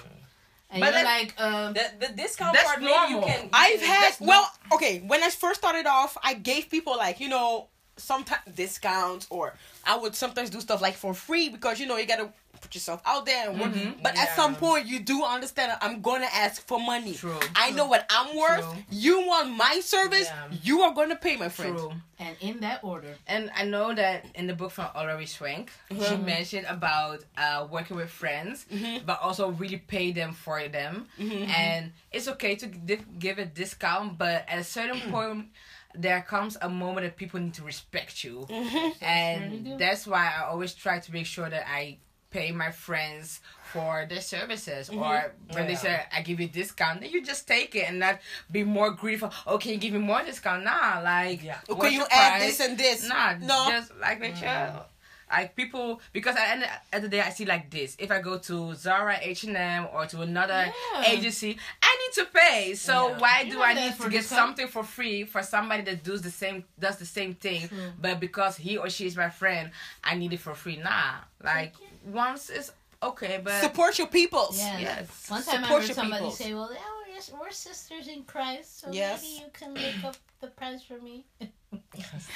And 0.70 0.82
But 0.82 0.94
you're 0.94 1.04
that- 1.04 1.06
like, 1.20 1.42
um, 1.42 1.74
The, 1.74 2.08
the 2.08 2.14
discount 2.14 2.54
That's 2.54 2.66
part, 2.66 2.80
maybe 2.82 2.92
you 2.92 2.98
normal. 3.22 3.24
can. 3.30 3.50
I've 3.54 3.82
had 3.82 4.02
that's 4.04 4.20
well, 4.20 4.52
okay. 4.74 5.00
When 5.00 5.24
I 5.24 5.30
first 5.30 5.60
started 5.62 5.86
off, 5.86 6.18
I 6.24 6.34
gave 6.34 6.70
people 6.70 6.98
like 6.98 7.20
you 7.20 7.30
know 7.30 7.68
sometimes 8.00 8.42
discounts 8.54 9.26
or 9.32 9.54
I 9.84 9.98
would 9.98 10.14
sometimes 10.16 10.50
do 10.52 10.60
stuff 10.62 10.82
like 10.82 10.96
for 10.96 11.14
free 11.16 11.50
because 11.50 11.80
you 11.80 11.88
know 11.88 11.98
you 11.98 12.06
gotta 12.06 12.30
put 12.68 12.76
yourself 12.76 13.02
out 13.06 13.26
there 13.26 13.50
and 13.50 13.60
work. 13.60 13.72
Mhm. 13.74 14.04
But 14.04 14.18
at 14.18 14.36
some 14.36 14.56
point, 14.56 14.86
you 14.88 15.00
do 15.00 15.24
understand 15.24 15.72
that 15.72 15.80
I'm 15.82 16.02
gonna 16.02 16.28
ask 16.34 16.66
for 16.68 16.80
money. 16.80 17.16
True. 17.16 17.40
I 17.56 17.72
know 17.72 17.86
what 17.86 18.06
I'm 18.10 18.36
worth. 18.36 18.62
True. 18.66 18.84
You 18.92 19.26
want 19.26 19.52
my 19.56 19.80
service? 19.80 20.28
Yeah. 20.28 20.48
You 20.64 20.82
are 20.82 20.94
gonna 20.94 21.16
pay, 21.16 21.38
my 21.38 21.50
friend. 21.50 21.78
True. 21.78 21.94
and 22.20 22.36
in 22.42 22.60
that 22.62 22.84
order. 22.84 23.14
And 23.28 23.52
I 23.56 23.64
know 23.64 23.94
that 23.94 24.26
in 24.34 24.48
the 24.48 24.56
book 24.56 24.72
from 24.72 24.86
Olari 24.96 25.28
Schwenk, 25.36 25.70
she 25.92 26.16
Mhm. 26.16 26.26
mentioned 26.26 26.66
about 26.68 27.20
uh, 27.38 27.68
working 27.70 27.96
with 27.96 28.10
friends, 28.10 28.66
Mhm. 28.74 29.06
but 29.06 29.22
also 29.22 29.50
really 29.52 29.78
pay 29.78 30.12
them 30.12 30.34
for 30.34 30.68
them. 30.68 31.08
Mhm. 31.20 31.48
And 31.48 31.94
it's 32.12 32.28
okay 32.28 32.56
to 32.56 32.66
give, 32.66 33.20
give 33.20 33.38
a 33.38 33.46
discount, 33.46 34.18
but 34.18 34.46
at 34.50 34.58
a 34.58 34.64
certain 34.64 35.00
point, 35.12 35.50
there 35.94 36.22
comes 36.24 36.58
a 36.60 36.70
moment 36.70 37.06
that 37.06 37.18
people 37.18 37.40
need 37.40 37.54
to 37.54 37.64
respect 37.64 38.24
you. 38.24 38.48
Mhm. 38.50 38.96
And 39.04 39.80
that's 39.80 40.08
why 40.08 40.34
I 40.38 40.46
always 40.50 40.74
try 40.74 40.98
to 40.98 41.12
make 41.14 41.28
sure 41.28 41.48
that 41.52 41.66
I 41.70 42.00
pay 42.38 42.52
my 42.52 42.72
friends 42.72 43.40
for 43.74 44.06
their 44.10 44.22
services 44.22 44.90
mm-hmm. 44.90 45.02
or 45.02 45.34
when 45.54 45.68
they 45.68 45.76
say 45.76 45.94
I 46.16 46.22
give 46.22 46.40
you 46.40 46.46
a 46.46 46.50
discount 46.50 47.02
then 47.02 47.10
you 47.10 47.22
just 47.24 47.48
take 47.48 47.76
it 47.76 47.86
and 47.90 48.00
not 48.00 48.20
be 48.52 48.64
more 48.64 48.92
greedy 48.92 49.18
for 49.18 49.30
okay 49.56 49.72
you 49.74 49.78
give 49.78 49.94
me 49.94 50.00
more 50.00 50.24
discount 50.24 50.64
nah 50.64 51.02
like 51.04 51.44
Yeah. 51.44 51.60
What's 51.68 51.94
you 51.94 52.04
add 52.04 52.40
price? 52.40 52.44
this 52.46 52.60
and 52.66 52.78
this. 52.78 53.08
Nah, 53.08 53.34
No. 53.52 53.60
just 53.74 53.92
like 54.00 54.20
make 54.20 54.36
sure 54.36 54.48
mm. 54.50 54.84
Like 55.30 55.58
people, 55.58 56.00
because 56.14 56.36
at 56.38 56.46
the 56.48 56.54
end 56.54 56.72
of 56.94 57.02
the 57.02 57.10
day, 57.10 57.20
I 57.22 57.32
see 57.32 57.44
like 57.54 57.70
this. 57.70 57.98
If 58.00 58.12
I 58.12 58.20
go 58.22 58.38
to 58.50 58.74
Zara, 58.76 59.18
H 59.22 59.44
and 59.44 59.58
M, 59.58 59.88
or 59.94 60.06
to 60.06 60.22
another 60.22 60.62
Yeah. 60.94 61.04
agency, 61.14 61.52
I 61.84 61.92
need 62.02 62.14
to 62.24 62.26
pay. 62.32 62.76
So 62.76 62.94
Yeah. 63.10 63.18
why 63.20 63.42
You 63.42 63.52
do 63.52 63.62
I 63.62 63.74
need 63.74 63.96
to 64.00 64.10
get 64.10 64.22
discount. 64.22 64.40
something 64.42 64.68
for 64.76 64.84
free 64.86 65.26
for 65.34 65.44
somebody 65.44 65.84
that 65.90 66.00
does 66.10 66.22
the 66.22 66.32
same 66.32 66.64
does 66.80 66.96
the 67.04 67.10
same 67.18 67.34
thing, 67.46 67.70
but 68.00 68.22
because 68.22 68.56
he 68.66 68.78
or 68.78 68.90
she 68.90 69.06
is 69.06 69.16
my 69.18 69.30
friend, 69.42 69.66
I 70.02 70.16
need 70.16 70.32
it 70.32 70.40
for 70.40 70.54
free? 70.56 70.78
Nah, 70.78 71.16
like 71.44 71.74
once 72.06 72.50
is 72.50 72.72
okay, 73.02 73.40
but 73.44 73.62
Support 73.62 73.98
your 73.98 74.08
peoples. 74.08 74.58
Yeah. 74.58 74.80
yes. 74.80 75.30
One 75.30 75.44
time 75.44 75.60
I 75.60 75.62
Support 75.64 75.84
heard 75.84 75.96
somebody 75.96 76.20
peoples. 76.22 76.38
say, 76.38 76.54
"Well, 76.54 76.70
yeah, 76.74 76.80
we're, 77.08 77.16
just, 77.16 77.34
we're 77.34 77.52
sisters 77.52 78.08
in 78.08 78.24
Christ, 78.24 78.80
so 78.82 78.92
Yes. 78.92 79.22
maybe 79.22 79.34
you 79.44 79.50
can 79.54 79.74
make 79.74 80.04
up 80.04 80.16
the 80.42 80.48
price 80.48 80.82
for 80.84 80.98
me." 81.02 81.26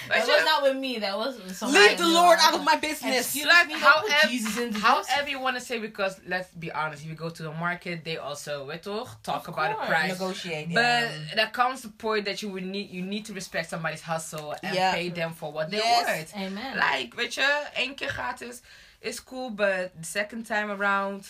But 0.08 0.18
that 0.18 0.27
was 0.27 0.44
not 0.46 0.63
with 0.63 0.75
me. 0.77 1.00
That 1.00 1.18
was 1.18 1.38
with 1.38 1.56
somebody. 1.56 1.88
Leave 1.89 1.98
the 1.98 2.08
Lord 2.08 2.38
out 2.41 2.53
of 2.53 2.63
my 2.65 2.75
business. 2.75 3.34
You 3.36 3.48
like 3.48 3.68
me, 3.68 3.74
don't 3.74 3.82
however, 3.82 4.27
Jesus 4.27 4.58
into 4.58 4.74
this. 4.74 4.82
however 4.84 5.30
you 5.30 5.39
want 5.39 5.56
to 5.56 5.62
say 5.62 5.80
because 5.80 6.20
let's 6.27 6.50
be 6.53 6.70
honest, 6.72 7.03
if 7.03 7.10
you 7.10 7.15
go 7.15 7.30
to 7.30 7.44
the 7.44 7.51
market, 7.53 8.03
they 8.03 8.18
also 8.18 8.65
we 8.68 8.75
toch 8.77 9.22
talk 9.24 9.48
Of 9.48 9.53
about 9.53 9.80
the 9.80 9.86
price. 9.86 10.10
Negotiate. 10.20 10.68
But 10.74 10.82
yeah. 10.84 11.36
there 11.36 11.48
comes 11.48 11.82
the 11.84 11.89
point 11.89 12.25
that 12.25 12.41
you 12.41 12.50
would 12.50 12.65
need 12.65 12.89
you 12.89 13.03
need 13.03 13.24
to 13.25 13.34
respect 13.34 13.70
somebody's 13.70 14.01
hustle 14.01 14.53
and 14.63 14.75
Yeah. 14.75 14.94
pay 14.94 15.10
them 15.10 15.32
for 15.34 15.51
what 15.53 15.70
they're 15.72 15.80
Yes. 15.80 16.08
worth. 16.08 16.36
Amen. 16.36 16.77
Like, 16.77 17.15
weet 17.15 17.34
je, 17.34 17.48
één 17.75 17.96
keer 17.96 18.12
gratis 18.13 18.62
is 19.01 19.20
cool, 19.20 19.50
but 19.50 19.98
the 20.00 20.05
second 20.05 20.46
time 20.46 20.70
around, 20.72 21.27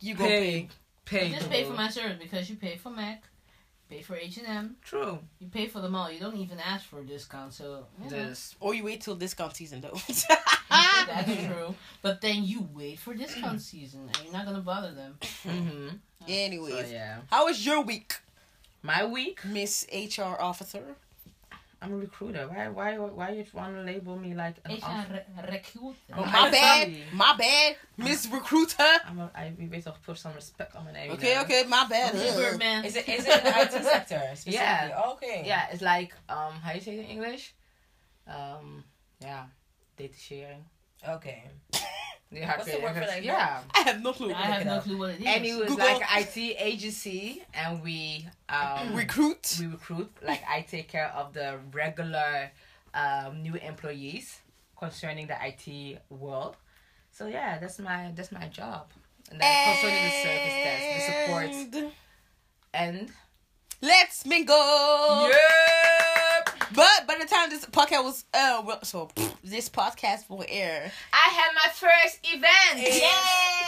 you 0.00 0.14
go 0.14 0.24
pay, 0.24 0.68
pay. 1.04 1.30
pay. 1.30 1.32
Just 1.34 1.50
pay 1.50 1.64
for 1.64 1.72
my 1.72 1.88
service 1.88 2.16
because 2.20 2.48
you 2.50 2.56
pay 2.56 2.76
for 2.76 2.90
Mac, 2.90 3.24
pay 3.88 4.02
for 4.02 4.16
H 4.16 4.36
and 4.38 4.46
M, 4.46 4.76
True. 4.82 5.18
you 5.38 5.48
pay 5.48 5.66
for 5.66 5.80
them 5.80 5.94
all. 5.94 6.10
You 6.10 6.20
don't 6.20 6.36
even 6.36 6.58
ask 6.60 6.84
for 6.86 7.00
a 7.00 7.04
discount, 7.04 7.52
so 7.52 7.86
you 8.02 8.10
know, 8.10 8.28
This. 8.28 8.54
Or 8.60 8.74
you 8.74 8.84
wait 8.84 9.00
till 9.00 9.16
discount 9.16 9.56
season 9.56 9.80
though. 9.80 9.96
that's 10.70 11.46
true. 11.46 11.74
But 12.02 12.20
then 12.20 12.44
you 12.44 12.68
wait 12.74 12.98
for 12.98 13.14
discount 13.14 13.60
season, 13.60 14.08
and 14.08 14.24
you're 14.24 14.32
not 14.32 14.44
gonna 14.46 14.60
bother 14.60 14.92
them. 14.92 15.16
Mm-hmm. 15.20 15.88
Anyways, 16.28 16.74
So 16.86 16.92
yeah, 16.92 17.20
how 17.30 17.46
was 17.46 17.64
your 17.64 17.82
week, 17.82 18.16
my 18.82 19.04
week. 19.04 19.44
Miss 19.44 19.86
HR 19.92 20.36
officer? 20.38 20.96
I'm 21.82 21.94
a 21.94 21.96
recruiter. 21.96 22.46
Why? 22.48 22.68
Why? 22.68 22.98
Why 22.98 23.30
you 23.30 23.44
want 23.54 23.74
to 23.74 23.82
label 23.82 24.16
me 24.18 24.34
like 24.34 24.56
an 24.64 24.72
HR 24.72 25.06
re- 25.12 25.50
recruiter. 25.50 26.12
Oh, 26.14 26.24
my 26.26 26.50
bad, 26.50 26.92
my 27.14 27.34
bad, 27.38 27.76
Miss 27.96 28.28
Recruiter. 28.30 28.92
I'm 29.06 29.18
a, 29.18 29.30
I 29.34 29.52
we 29.58 29.66
weet 29.66 29.84
toch 29.84 30.02
put 30.04 30.18
some 30.18 30.34
respect 30.34 30.76
on 30.76 30.84
my 30.84 30.92
name. 30.92 31.12
Okay, 31.12 31.34
know? 31.34 31.42
okay, 31.42 31.64
my 31.66 31.86
bad. 31.88 32.14
Okay, 32.14 32.28
Ugh. 32.28 32.36
Birdman. 32.36 32.84
Is 32.84 32.96
it 32.96 33.08
is 33.08 33.24
it 33.26 33.38
in 33.38 33.44
the 33.44 33.60
IT 33.60 33.84
sector? 33.84 34.20
Specifically? 34.34 34.52
Yeah. 34.52 35.12
Okay. 35.12 35.42
Yeah, 35.46 35.72
it's 35.72 35.82
like 35.82 36.12
um, 36.28 36.52
how 36.62 36.72
you 36.72 36.80
say 36.80 36.98
it 36.98 37.04
in 37.04 37.06
English? 37.06 37.54
Um, 38.26 38.84
yeah, 39.20 39.44
data 39.96 40.18
sharing. 40.18 40.64
Okay. 41.08 41.44
Yeah, 42.32 42.56
What's 42.56 42.68
okay, 42.68 42.76
the 42.78 42.82
word 42.84 42.92
for 42.94 42.98
okay. 43.00 43.06
that? 43.06 43.24
Yeah. 43.24 43.60
I 43.74 43.80
have 43.80 44.02
no 44.02 44.12
clue. 44.12 44.32
I 44.32 44.42
have 44.42 44.64
no 44.64 44.80
clue 44.80 44.98
what 44.98 45.10
it 45.10 45.20
is. 45.20 45.26
And 45.26 45.44
it 45.44 45.54
was 45.58 45.68
Google. 45.68 45.84
like 45.84 46.02
IT 46.16 46.36
agency, 46.60 47.42
and 47.52 47.82
we 47.82 48.26
um 48.48 48.94
Recruit. 49.02 49.56
we 49.58 49.66
recruit. 49.66 50.10
Like 50.22 50.42
I 50.48 50.62
take 50.62 50.86
care 50.88 51.08
of 51.08 51.32
the 51.34 51.58
regular 51.72 52.50
um 52.94 53.42
new 53.42 53.54
employees 53.56 54.38
concerning 54.78 55.26
the 55.26 55.36
IT 55.44 56.00
world. 56.08 56.56
So 57.10 57.26
yeah, 57.26 57.58
that's 57.58 57.78
my 57.80 58.12
that's 58.14 58.30
my 58.30 58.46
job. 58.46 58.86
And 59.30 59.40
then 59.40 59.74
concerning 59.74 60.04
the 60.04 60.10
service 60.22 60.58
desk, 60.64 60.84
the 60.94 61.00
support, 61.06 61.50
And 61.74 61.92
and 62.72 63.12
Let's 63.82 64.26
mingle. 64.26 65.28
yep. 65.30 65.99
But 66.80 67.06
by 67.06 67.16
the 67.20 67.26
time 67.26 67.50
this 67.50 67.66
podcast 67.66 68.04
was 68.04 68.24
uh 68.32 68.62
well, 68.64 68.82
so 68.82 69.10
this 69.44 69.68
podcast 69.68 70.30
will 70.30 70.46
air. 70.48 70.90
I 71.12 71.28
had 71.28 71.50
my 71.54 71.70
first 71.74 72.20
event. 72.24 72.88
Yay! 72.96 73.59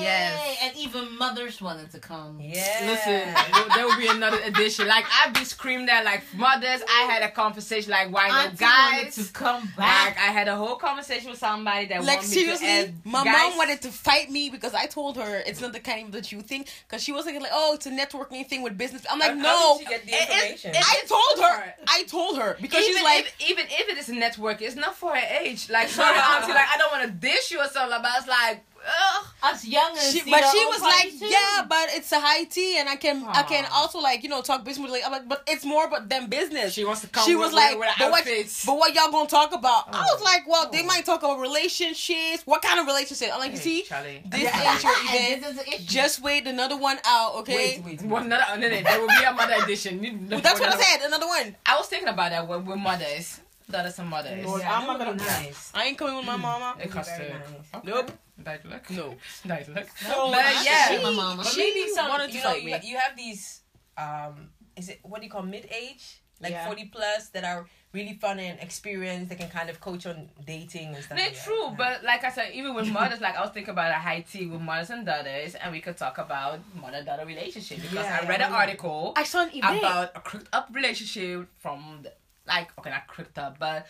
Yes. 0.00 0.58
And 0.62 0.76
even 0.76 1.16
mothers 1.18 1.60
wanted 1.60 1.90
to 1.92 1.98
come. 1.98 2.38
Yeah. 2.40 2.64
Listen, 2.86 3.12
there- 3.12 3.76
there 3.76 3.84
will 3.86 3.96
be 3.98 4.08
another 4.08 4.38
edition. 4.44 4.86
Like 4.88 5.04
I've 5.12 5.32
been 5.34 5.44
screamed 5.44 5.88
at 5.90 6.04
like 6.04 6.22
mothers. 6.34 6.82
I 6.88 7.02
had 7.02 7.22
a 7.22 7.30
conversation 7.30 7.90
like 7.90 8.10
why 8.12 8.28
no 8.28 8.34
Auntie 8.34 8.64
wanted 8.64 9.04
guys. 9.04 9.14
to 9.26 9.32
come 9.32 9.62
Like 9.62 9.76
back. 9.76 10.16
I 10.18 10.32
had 10.32 10.48
a 10.48 10.56
whole 10.56 10.76
conversation 10.76 11.30
with 11.30 11.38
somebody 11.38 11.86
that 11.86 12.04
Like 12.04 12.18
wanted 12.18 12.30
me 12.30 12.34
to 12.46 12.56
seriously, 12.56 12.94
my 13.04 13.24
guys. 13.24 13.32
mom 13.50 13.58
wanted 13.58 13.82
to 13.82 13.88
fight 13.88 14.30
me 14.30 14.50
because 14.50 14.74
I 14.74 14.86
told 14.86 15.16
her 15.16 15.42
it's 15.46 15.60
not 15.60 15.72
the 15.72 15.80
kind 15.80 16.12
that 16.12 16.32
you 16.32 16.40
think. 16.42 16.68
Because 16.88 17.02
she 17.02 17.12
was 17.12 17.24
thinking 17.24 17.42
like, 17.42 17.52
oh, 17.54 17.74
it's 17.74 17.86
a 17.86 17.90
networking 17.90 18.46
thing 18.46 18.62
with 18.62 18.76
business. 18.78 19.04
I'm 19.10 19.18
like, 19.18 19.30
How- 19.30 19.34
no. 19.36 19.48
How 19.48 19.78
did 19.78 19.82
you 19.84 19.88
get 19.90 20.04
the 20.06 20.12
It- 20.12 20.64
it- 20.64 20.64
it- 20.64 20.76
I 20.76 21.02
told 21.06 21.44
her. 21.44 21.74
I 21.88 22.02
told 22.04 22.38
her 22.38 22.56
because 22.60 22.82
even 22.84 22.94
she's 22.96 23.04
like, 23.04 23.34
if, 23.40 23.50
even 23.50 23.64
if 23.68 23.88
it 23.88 23.98
is 23.98 24.08
a 24.08 24.14
network, 24.14 24.62
it's 24.62 24.76
not 24.76 24.94
for 24.96 25.14
her 25.14 25.22
age. 25.40 25.68
Like 25.70 25.88
sorry, 25.88 26.16
auntie, 26.18 26.52
like 26.52 26.68
I 26.72 26.78
don't 26.78 26.92
want 26.92 27.04
to 27.04 27.10
dish 27.10 27.50
you 27.50 27.60
or 27.60 27.66
something, 27.68 27.98
but 28.02 28.10
it's 28.18 28.28
like, 28.28 28.62
ugh. 28.86 29.26
Us 29.42 29.64
young 29.64 29.90
and 29.90 30.00
she, 30.14 30.28
but 30.28 30.42
she 30.50 30.64
was 30.66 30.80
like, 30.80 31.10
too. 31.18 31.26
yeah, 31.26 31.64
but 31.68 31.86
it's 31.90 32.10
a 32.10 32.18
high 32.18 32.44
tea, 32.44 32.78
and 32.78 32.88
I 32.88 32.96
can 32.96 33.22
I 33.26 33.42
can 33.42 33.64
also 33.72 34.00
like 34.00 34.22
you 34.22 34.28
know 34.28 34.40
talk 34.42 34.64
business 34.64 34.90
like, 34.90 35.02
I'm 35.04 35.12
like, 35.12 35.28
but 35.28 35.42
it's 35.46 35.64
more 35.64 35.84
about 35.86 36.08
them 36.08 36.28
business. 36.28 36.72
She 36.72 36.84
wants 36.84 37.02
to 37.02 37.08
come. 37.08 37.24
She 37.26 37.34
with, 37.36 37.46
was 37.46 37.54
like, 37.54 37.78
with, 37.78 37.80
with 37.88 37.94
but 37.98 38.10
what, 38.10 38.24
but 38.66 38.76
what 38.78 38.94
y'all 38.94 39.10
gonna 39.12 39.28
talk 39.28 39.52
about? 39.54 39.88
I 39.94 40.00
was 40.02 40.20
Oh. 40.20 40.24
like, 40.24 40.48
well, 40.48 40.70
they 40.70 40.82
Oh. 40.82 40.86
might 40.86 41.04
talk 41.04 41.22
about 41.22 41.38
relationships. 41.38 42.42
What 42.44 42.62
kind 42.62 42.80
of 42.80 42.86
relationship? 42.86 43.30
I'm 43.32 43.38
like, 43.40 43.52
you 43.52 43.56
see, 43.58 43.82
Charlie. 43.82 44.22
this 44.26 44.40
Yeah. 44.42 44.72
ain't 44.72 44.82
your 44.82 44.92
And 45.10 45.14
event. 45.14 45.42
this 45.42 45.50
is 45.50 45.56
the 45.64 45.68
issue. 45.74 45.84
Just 45.86 46.22
wait 46.22 46.46
another 46.46 46.76
one 46.76 46.98
out, 47.04 47.34
okay? 47.36 47.54
Wait, 47.56 47.84
wait, 47.84 48.00
wait. 48.02 48.10
Well, 48.10 48.22
another, 48.24 48.44
no, 48.58 48.68
no, 48.68 48.82
there 48.82 49.00
will 49.00 49.08
be 49.08 49.24
another 49.24 49.62
edition. 49.64 49.96
Well, 50.30 50.40
That's 50.40 50.58
what 50.60 50.74
I 50.74 50.80
said. 50.80 51.06
Another 51.06 51.26
one. 51.26 51.56
I 51.66 51.76
was 51.76 51.86
thinking 51.86 52.08
about 52.08 52.30
that 52.30 52.46
with, 52.48 52.64
with 52.64 52.78
mothers. 52.78 53.40
Daughters 53.70 53.98
and 53.98 54.08
mothers. 54.08 54.44
Lord, 54.46 54.60
Yeah, 54.60 54.78
I'm 54.78 54.86
not 54.86 54.98
gonna- 54.98 55.14
nice. 55.16 55.72
I 55.74 55.84
ain't 55.86 55.98
coming 55.98 56.16
with 56.16 56.26
my 56.26 56.36
mm. 56.36 56.40
mama. 56.42 56.76
It 56.80 56.90
costs 56.90 57.12
nice. 57.18 57.30
Okay. 57.74 57.90
Nope. 57.90 58.10
Duidelijk. 58.36 58.88
No. 58.88 59.14
Duidelijk. 59.46 59.88
So, 59.96 60.30
But 60.30 60.44
I 60.44 60.62
yeah. 60.64 60.86
should 60.86 61.02
my 61.02 61.10
mama. 61.14 61.42
But 61.42 61.56
maybe 61.56 61.88
some, 61.94 62.08
wanted 62.08 62.30
to 62.30 62.36
you 62.36 62.42
know, 62.42 62.50
fight 62.50 62.62
you, 62.62 62.70
me. 62.70 62.80
you 62.90 62.96
have 62.98 63.16
these, 63.16 63.60
um, 63.96 64.50
is 64.74 64.88
it 64.88 64.98
what 65.02 65.20
do 65.20 65.24
you 65.26 65.30
call 65.32 65.42
mid 65.42 65.64
age, 65.72 66.20
like 66.40 66.52
Yeah. 66.52 66.66
forty 66.66 66.84
plus, 66.84 67.30
that 67.32 67.44
are 67.44 67.66
really 67.92 68.12
fun 68.20 68.38
and 68.38 68.60
experienced. 68.60 69.30
They 69.30 69.36
can 69.36 69.48
kind 69.48 69.70
of 69.70 69.80
coach 69.80 70.04
on 70.06 70.28
dating 70.44 70.94
and 70.94 71.02
stuff. 71.02 71.16
No, 71.16 71.24
like 71.24 71.32
that. 71.34 71.44
true, 71.44 71.70
but 71.78 72.04
like 72.04 72.24
I 72.24 72.30
said, 72.30 72.52
even 72.52 72.74
with 72.74 72.88
mothers, 72.92 73.20
like 73.22 73.36
I 73.36 73.40
was 73.40 73.50
thinking 73.52 73.70
about 73.72 73.90
a 73.90 73.94
high 73.98 74.20
tea 74.20 74.46
with 74.46 74.60
mothers 74.60 74.90
and 74.90 75.06
daughters, 75.06 75.54
and 75.54 75.72
we 75.72 75.80
could 75.80 75.96
talk 75.96 76.18
about 76.18 76.60
mother-daughter 76.74 77.24
relationship 77.24 77.80
because 77.80 78.04
Yeah, 78.04 78.18
I 78.22 78.26
read 78.28 78.40
yeah, 78.40 78.46
an 78.48 78.52
yeah. 78.52 78.58
article 78.58 79.12
I 79.16 79.24
saw 79.24 79.42
an 79.44 79.50
event. 79.54 79.78
about 79.78 80.10
a 80.14 80.20
crooked 80.20 80.48
up 80.52 80.68
relationship 80.72 81.48
from, 81.58 82.00
the, 82.02 82.12
like, 82.46 82.68
okay, 82.78 82.90
not 82.90 83.06
crooked 83.06 83.38
up, 83.38 83.58
but 83.58 83.86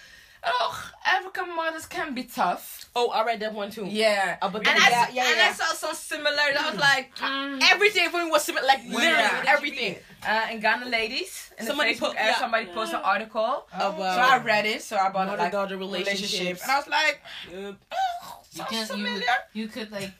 oh, 0.47 0.91
African 1.05 1.55
mothers 1.57 1.87
can 1.87 2.15
be 2.15 2.23
tough. 2.25 2.89
oh, 2.97 3.11
I 3.11 3.25
read 3.25 3.41
that 3.41 3.53
one 3.53 3.71
too. 3.71 3.87
Yeah, 3.87 4.37
Oh, 4.43 4.49
but 4.49 4.67
and, 4.67 4.79
I, 4.79 4.89
yeah, 4.91 5.07
yeah, 5.13 5.29
and 5.29 5.37
yeah. 5.37 5.49
I 5.51 5.53
saw 5.53 5.73
some 5.75 5.95
similarities. 5.95 6.61
I 6.61 6.71
was 6.71 6.81
like, 6.81 7.15
mm, 7.17 7.61
Everything 7.71 8.09
for 8.11 8.25
me 8.25 8.31
was 8.31 8.45
similar, 8.45 8.67
like 8.67 8.81
Where? 8.85 8.95
literally 8.95 9.13
Where 9.13 9.31
did 9.31 9.45
you 9.45 9.49
everything. 9.57 9.93
read 9.95 10.03
uh, 10.27 10.47
in 10.53 10.61
Ghana 10.61 10.87
ladies, 10.87 11.51
in 11.59 11.67
Somebody 11.67 11.95
Facebook 11.95 12.09
put- 12.11 12.17
ad, 12.17 12.27
yeah. 12.31 12.39
somebody 12.39 12.67
posted 12.67 12.99
an 12.99 13.05
article. 13.05 13.67
About 13.73 13.97
so 13.99 14.21
I 14.35 14.39
read 14.43 14.67
it. 14.67 14.83
So 14.83 14.97
I 14.97 15.11
bought 15.11 15.27
mother 15.29 15.39
like 15.39 15.53
daughter 15.53 15.77
relationship, 15.77 16.17
relationships. 16.31 16.63
and 16.63 16.71
I 16.73 16.77
was 16.79 16.89
like, 16.89 17.21
Yep. 17.53 17.75
oh, 17.93 18.41
You 18.53 18.85
so 18.87 18.95
can 18.95 18.99
you, 19.07 19.23
you 19.53 19.69
could 19.69 19.91
like 19.93 20.11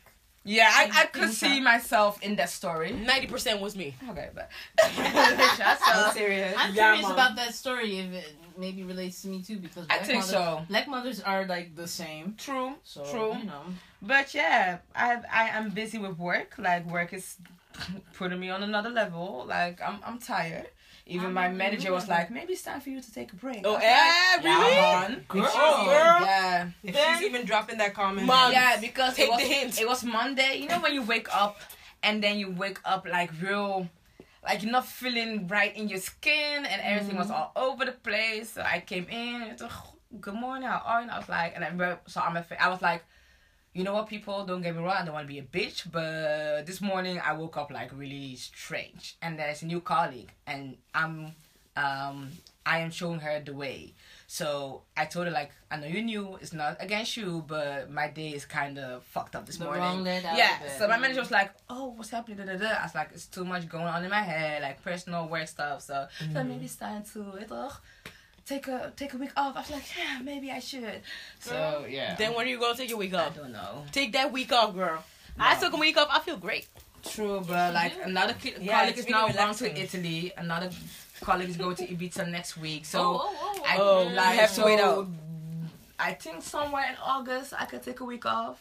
Yeah, 0.47 0.71
I, 0.73 0.91
I 1.03 1.07
could 1.07 1.31
think 1.35 1.53
see 1.55 1.61
myself 1.61 2.23
in 2.23 2.37
that 2.37 2.51
story. 2.51 2.93
Ninety 2.93 3.27
percent 3.27 3.61
was 3.61 3.75
me. 3.77 3.95
Okay, 4.11 4.29
but 4.35 4.49
I'm 5.01 6.13
serious. 6.15 6.55
I'm 6.57 6.73
Yeah, 6.75 6.85
curious 6.95 7.03
Mom. 7.03 7.13
about 7.13 7.37
that 7.37 7.53
story 7.55 7.99
if 7.99 8.13
it 8.13 8.33
maybe 8.57 8.83
relates 8.85 9.21
to 9.23 9.29
me 9.29 9.43
too 9.43 9.59
because 9.59 9.85
I 9.91 9.97
black 9.99 10.07
think 10.07 10.21
mother- 10.21 10.33
so. 10.33 10.63
Black 10.69 10.89
mothers 10.89 11.21
are 11.21 11.47
like 11.47 11.75
the 11.75 11.89
same. 11.89 12.35
True, 12.39 12.75
So 12.85 13.05
true. 13.05 13.37
you 13.39 13.45
know. 13.45 13.63
But 14.03 14.35
yeah, 14.35 14.79
I 14.95 15.19
I 15.33 15.49
am 15.59 15.71
busy 15.71 15.99
with 15.99 16.17
work. 16.19 16.55
Like 16.59 16.87
work 16.91 17.13
is 17.13 17.37
putting 18.15 18.39
me 18.41 18.49
on 18.51 18.63
another 18.63 18.91
level. 18.91 19.45
Like 19.49 19.81
I'm 19.83 19.99
I'm 20.07 20.19
tired. 20.19 20.69
Even 21.09 21.33
my 21.33 21.45
I'm- 21.45 21.57
manager 21.57 21.93
was 21.93 22.09
like, 22.09 22.31
maybe 22.33 22.53
it's 22.55 22.63
time 22.63 22.81
for 22.81 22.91
you 22.91 23.01
to 23.01 23.13
take 23.13 23.33
a 23.33 23.37
break. 23.37 23.61
Oh, 23.65 23.75
I 23.75 23.75
was 23.75 23.83
eh, 23.85 24.35
like, 24.37 24.45
really? 24.45 24.75
Yeah, 24.75 25.09
man. 25.09 25.25
Girl. 25.29 25.51
Oh, 25.55 25.85
girl. 25.85 26.27
Yeah. 26.27 26.69
If 26.83 26.95
Then- 26.95 27.19
she's 27.19 27.27
even 27.29 27.47
dropping 27.47 27.79
that 27.79 27.95
comment, 27.95 28.27
Mom. 28.27 28.51
Yeah, 28.53 28.81
because 28.81 29.15
Take 29.15 29.29
it 29.29 29.31
was 29.31 29.41
the 29.41 29.47
hint. 29.47 29.81
it 29.81 29.87
was 29.89 30.03
Monday. 30.05 30.57
You 30.57 30.69
know 30.69 30.81
when 30.81 30.93
you 30.95 31.03
wake 31.03 31.29
up 31.35 31.61
and 32.03 32.23
then 32.23 32.39
you 32.39 32.51
wake 32.51 32.81
up 32.85 33.07
like 33.09 33.31
real 33.41 33.89
like 34.45 34.63
you're 34.63 34.71
not 34.73 34.87
feeling 34.87 35.47
right 35.49 35.77
in 35.77 35.89
your 35.89 35.99
skin 36.01 36.67
and 36.67 36.81
everything 36.83 37.17
was 37.17 37.31
all 37.31 37.53
over 37.57 37.85
the 37.85 37.93
place. 37.93 38.53
So 38.55 38.63
I 38.63 38.81
came 38.81 39.07
in 39.09 39.43
and 39.43 39.59
told, 39.59 39.73
good 40.21 40.35
morning, 40.35 40.69
how 40.69 40.83
are 40.85 40.99
you? 41.01 41.03
And 41.03 41.11
I 41.13 41.19
was 41.19 41.29
like 41.29 41.53
and 41.55 41.65
I 41.65 41.69
re- 41.71 41.99
so 42.07 42.21
I'm 42.21 42.37
a 42.37 42.43
fa- 42.43 42.61
I 42.63 42.69
was 42.69 42.83
like 42.83 43.05
you 43.77 43.85
know 43.85 43.93
what, 43.93 44.09
people, 44.09 44.45
don't 44.47 44.63
get 44.63 44.75
me 44.75 44.83
wrong, 44.83 44.97
I 44.99 45.05
don't 45.05 45.13
want 45.15 45.27
to 45.29 45.33
be 45.33 45.39
a 45.39 45.43
bitch, 45.43 45.91
but 45.93 46.65
this 46.67 46.81
morning 46.81 47.21
I 47.23 47.33
woke 47.35 47.57
up 47.59 47.71
like 47.71 47.91
really 47.95 48.35
strange. 48.37 49.17
And 49.21 49.39
there's 49.39 49.63
a 49.63 49.67
new 49.67 49.81
colleague, 49.83 50.33
and 50.47 50.79
I'm, 50.95 51.33
um, 51.77 52.31
I 52.65 52.79
am 52.79 52.91
showing 52.91 53.21
her 53.21 53.41
the 53.45 53.53
way. 53.53 53.93
So 54.29 54.83
I 54.97 55.05
told 55.05 55.27
her 55.27 55.31
like, 55.33 55.53
I 55.71 55.77
know 55.77 55.87
you're 55.87 56.03
new, 56.03 56.39
it's 56.41 56.55
not 56.55 56.79
against 56.81 57.17
you, 57.19 57.45
but 57.47 57.91
my 57.91 58.09
day 58.09 58.31
is 58.31 58.45
kind 58.47 58.79
of 58.79 59.05
fucked 59.05 59.37
up 59.37 59.45
this 59.47 59.59
The 59.59 59.67
morning. 59.67 59.83
yeah. 60.37 60.59
So 60.79 60.89
my 60.89 60.97
manager 60.99 61.21
was 61.21 61.31
like, 61.31 61.53
"Oh, 61.69 61.93
what's 61.97 62.11
happening?" 62.11 62.39
Da, 62.39 62.45
da, 62.45 62.57
da. 62.57 62.71
I 62.81 62.83
was 62.85 62.95
like, 62.95 63.11
"It's 63.13 63.27
too 63.27 63.45
much 63.45 63.69
going 63.69 63.85
on 63.85 64.03
in 64.03 64.11
my 64.11 64.23
head, 64.23 64.63
like 64.63 64.83
personal 64.83 65.29
work 65.29 65.47
stuff." 65.47 65.83
So, 65.83 66.09
so 66.33 66.43
maybe 66.45 66.65
it's 66.65 66.77
time 66.77 67.05
to 67.13 67.21
it. 67.37 67.49
Toch? 68.47 68.63
take 68.65 68.69
a 68.69 68.93
take 68.97 69.15
a 69.15 69.17
week 69.17 69.33
off. 69.37 69.57
I 69.57 69.61
was 69.61 69.71
like, 69.71 69.85
yeah, 69.97 70.21
maybe 70.23 70.51
I 70.51 70.59
should. 70.61 71.01
So 71.41 71.85
yeah. 71.89 72.15
Then 72.17 72.35
when 72.35 72.47
are 72.47 72.49
you 72.51 72.59
gonna 72.59 72.77
take 72.77 72.89
your 72.91 72.99
week 72.99 73.15
off? 73.15 73.33
I 73.37 73.41
don't 73.41 73.53
know. 73.53 73.85
Take 73.93 74.13
that 74.13 74.33
week 74.33 74.53
off, 74.53 74.75
girl. 74.75 75.05
I 75.39 75.55
No. 75.55 75.61
took 75.61 75.75
a 75.75 75.77
week 75.77 75.97
off. 75.99 76.09
I 76.11 76.21
feel 76.21 76.37
great. 76.37 76.67
True, 77.05 77.43
but 77.47 77.73
like 77.75 77.93
another 78.03 78.35
ki- 78.35 78.55
Yeah, 78.61 78.81
colleague 78.81 78.99
is 78.99 79.09
now 79.09 79.29
going 79.29 79.55
to. 79.55 79.79
Italy. 79.81 80.33
Another 80.37 80.71
colleague 81.21 81.49
is 81.51 81.57
going 81.57 81.77
to 81.77 81.87
Ibiza 81.87 82.29
next 82.31 82.57
week. 82.57 82.85
So 82.85 83.01
oh, 83.01 83.21
oh, 83.23 83.37
oh, 83.41 83.55
oh. 83.59 83.65
I 83.65 83.77
Oh, 83.79 84.03
like 84.15 84.35
you 84.35 84.41
have 84.41 84.49
to 84.51 84.55
so 84.55 84.67
wait 84.67 84.81
out. 84.81 85.07
I 85.99 86.13
think 86.15 86.43
somewhere 86.43 86.85
in 86.91 86.97
August 87.03 87.53
I 87.59 87.65
could 87.67 87.83
take 87.83 88.01
a 88.01 88.05
week 88.05 88.27
off. 88.27 88.59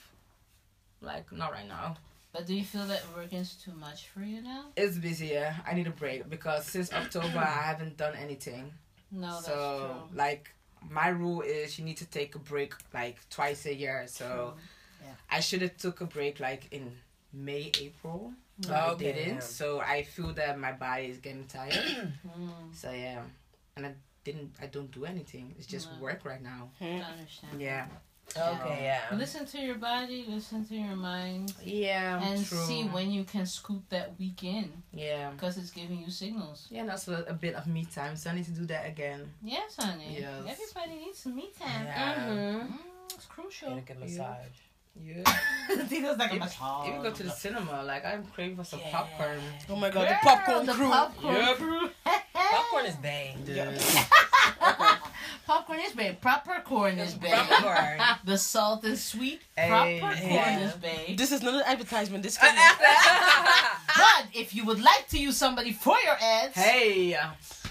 Like 1.01 1.31
not 1.31 1.51
right 1.51 1.67
now. 1.67 1.97
But 2.33 2.47
do 2.47 2.53
you 2.53 2.63
feel 2.65 2.85
that 2.87 3.01
working 3.15 3.39
is 3.39 3.53
too 3.55 3.71
much 3.73 4.09
for 4.09 4.19
you 4.21 4.41
now? 4.41 4.65
It's 4.75 4.97
busier. 4.97 5.55
I 5.65 5.73
need 5.73 5.87
a 5.87 5.91
break 5.91 6.29
because 6.29 6.65
since 6.65 6.91
October 6.91 7.39
I 7.39 7.61
haven't 7.71 7.95
done 7.97 8.13
anything. 8.15 8.71
No, 9.11 9.31
that's 9.33 9.45
so 9.45 10.05
true. 10.09 10.17
like 10.17 10.51
my 10.89 11.07
rule 11.09 11.41
is 11.41 11.79
you 11.79 11.85
need 11.85 11.97
to 11.97 12.05
take 12.05 12.35
a 12.35 12.39
break 12.39 12.73
like 12.93 13.17
twice 13.29 13.65
a 13.65 13.73
year. 13.73 14.05
So 14.07 14.53
Yeah. 15.01 15.13
I 15.29 15.39
should 15.39 15.61
have 15.61 15.77
took 15.77 16.01
a 16.01 16.05
break 16.05 16.39
like 16.39 16.67
in 16.71 16.91
May, 17.33 17.71
April. 17.79 18.33
But 18.59 18.89
Okay, 18.93 19.09
I 19.09 19.13
didn't. 19.13 19.43
So 19.43 19.79
I 19.81 20.03
feel 20.03 20.31
that 20.33 20.57
my 20.57 20.71
body 20.71 21.05
is 21.07 21.17
getting 21.17 21.45
tired. 21.45 21.73
Mm, 22.25 22.73
so 22.73 22.91
yeah, 22.91 23.21
and 23.75 23.85
I 23.87 23.93
didn't. 24.23 24.51
I 24.61 24.67
don't 24.67 24.89
do 24.91 25.05
anything. 25.05 25.53
It's 25.57 25.67
just 25.67 25.91
No. 25.91 25.99
work 25.99 26.23
right 26.25 26.41
now. 26.41 26.69
I 26.81 26.85
understand. 27.11 27.61
Yeah. 27.61 27.87
Okay, 28.37 28.79
yeah. 28.83 29.01
Listen 29.17 29.45
to 29.45 29.57
your 29.59 29.75
body, 29.75 30.25
listen 30.27 30.65
to 30.65 30.75
your 30.75 30.95
mind, 30.97 31.53
Yeah. 31.63 32.21
and 32.21 32.45
true. 32.45 32.57
see 32.65 32.83
when 32.83 33.09
you 33.11 33.23
can 33.23 33.45
scoop 33.45 33.87
that 33.89 34.17
week 34.19 34.43
in 34.43 34.71
Yeah. 34.91 35.29
because 35.31 35.57
it's 35.57 35.71
giving 35.71 35.99
you 36.01 36.09
signals. 36.11 36.67
Yeah, 36.69 36.81
and 36.81 36.91
also 36.91 37.23
a 37.27 37.33
bit 37.33 37.55
of 37.55 37.65
me 37.67 37.85
time, 37.85 38.17
so 38.17 38.29
I 38.29 38.35
need 38.35 38.45
to 38.45 38.51
do 38.51 38.65
that 38.65 38.85
again. 38.87 39.31
Yes, 39.41 39.77
honey. 39.79 40.17
Yes. 40.19 40.43
Everybody 40.49 41.05
needs 41.05 41.19
some 41.19 41.35
me 41.35 41.49
time. 41.57 41.85
Yeah. 41.85 42.15
Mm, 42.27 42.79
it's 43.13 43.25
crucial. 43.25 43.69
Get 43.69 43.77
a 43.77 43.81
good 43.93 43.99
massage. 43.99 44.47
Yeah. 45.01 45.23
Tito's 45.89 46.17
like 46.17 46.31
a 46.31 46.35
Even- 46.35 46.49
Even 46.87 47.01
go 47.03 47.11
to 47.11 47.23
the 47.23 47.29
cinema, 47.29 47.83
like 47.83 48.05
I'm 48.05 48.23
craving 48.33 48.57
for 48.57 48.63
some 48.65 48.79
Yeah. 48.79 48.91
popcorn. 48.91 49.39
Oh 49.69 49.75
my 49.77 49.89
god, 49.89 50.07
Girl, 50.07 50.09
the 50.09 50.15
popcorn 50.23 50.65
the 50.65 50.73
crew. 50.73 50.89
Popcorn 50.89 51.35
Yep. 51.35 51.57
crew. 51.57 51.89
Popcorn 52.33 52.85
is 52.85 52.95
bang. 52.95 53.37
popcorn 55.45 55.79
is 55.79 55.93
big. 55.93 56.19
Proper 56.21 56.61
corn 56.63 56.97
is 56.99 57.13
big. 57.13 57.31
Popcorn. 57.33 57.99
The 58.25 58.37
salt 58.37 58.83
is 58.85 59.03
sweet. 59.03 59.41
Hey, 59.55 59.69
Proper 59.99 60.15
corn 60.19 60.31
yeah. 60.33 60.59
is 60.67 60.73
big. 60.73 61.17
This 61.17 61.31
is 61.31 61.41
not 61.43 61.53
an 61.53 61.63
advertisement. 61.65 62.23
This 62.23 62.33
is 62.41 62.41
But 64.01 64.25
if 64.33 64.53
you 64.55 64.65
would 64.65 64.81
like 64.81 65.07
to 65.09 65.17
use 65.17 65.37
somebody 65.37 65.71
for 65.71 65.95
your 66.03 66.17
ads, 66.21 66.55
hey. 66.55 67.17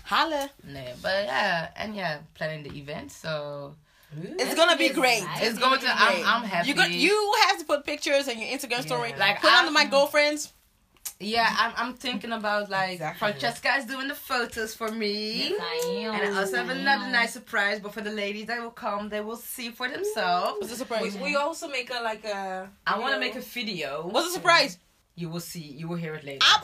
holla. 0.05 0.51
Nee, 0.67 0.93
but 1.03 1.25
yeah, 1.25 1.69
and 1.77 1.95
yeah, 1.95 2.19
planning 2.35 2.63
the 2.63 2.73
event, 2.79 3.11
so 3.13 3.75
It's 4.17 4.55
gonna 4.55 4.77
be 4.77 4.89
great. 4.91 5.23
nice. 5.25 5.43
it's 5.43 5.59
going 5.59 5.81
to. 5.81 5.89
I'm, 5.91 6.25
I'm 6.25 6.45
happy. 6.49 6.69
You 6.69 6.75
got 6.75 6.91
you 6.91 7.35
have 7.49 7.59
to 7.59 7.65
put 7.65 7.85
pictures 7.85 8.29
on 8.29 8.39
your 8.39 8.49
Instagram 8.49 8.83
story. 8.83 9.11
Yeah. 9.11 9.19
Like, 9.19 9.41
put 9.43 9.51
I'm- 9.51 9.67
under 9.67 9.73
my 9.73 9.85
girlfriends. 9.85 10.53
Yeah, 11.21 11.49
I'm, 11.59 11.73
I'm 11.77 11.95
thinking 11.95 12.33
about 12.33 12.71
like 12.71 12.93
Exactly. 12.95 13.19
Francesca 13.19 13.77
is 13.79 13.85
doing 13.87 14.09
the 14.09 14.15
photos 14.15 14.75
for 14.75 14.91
me. 14.91 15.51
Yes, 15.51 15.61
I 15.61 15.89
am. 15.89 16.15
And 16.15 16.35
I 16.35 16.41
also 16.41 16.57
have 16.57 16.69
another 16.69 17.09
nice 17.09 17.33
surprise, 17.33 17.81
but 17.81 17.95
for 17.95 18.01
the 18.01 18.11
ladies 18.11 18.47
that 18.47 18.61
will 18.61 18.71
come, 18.71 19.09
they 19.09 19.21
will 19.21 19.37
see 19.37 19.71
for 19.71 19.89
themselves. 19.89 20.59
What's 20.59 20.71
the 20.71 20.77
surprise? 20.77 21.17
we 21.17 21.37
also 21.37 21.69
make 21.69 21.91
a 21.91 22.03
like 22.03 22.25
a. 22.25 22.69
I 22.87 22.99
want 22.99 23.15
to 23.15 23.21
make 23.21 23.37
a 23.37 23.41
video. 23.41 24.07
What's 24.09 24.29
the 24.29 24.35
surprise? 24.35 24.79
You 25.15 25.29
will 25.29 25.41
see. 25.41 25.61
You 25.61 25.89
will 25.89 25.97
hear 25.97 26.15
it 26.15 26.25
later. 26.25 26.41
I'm- 26.43 26.63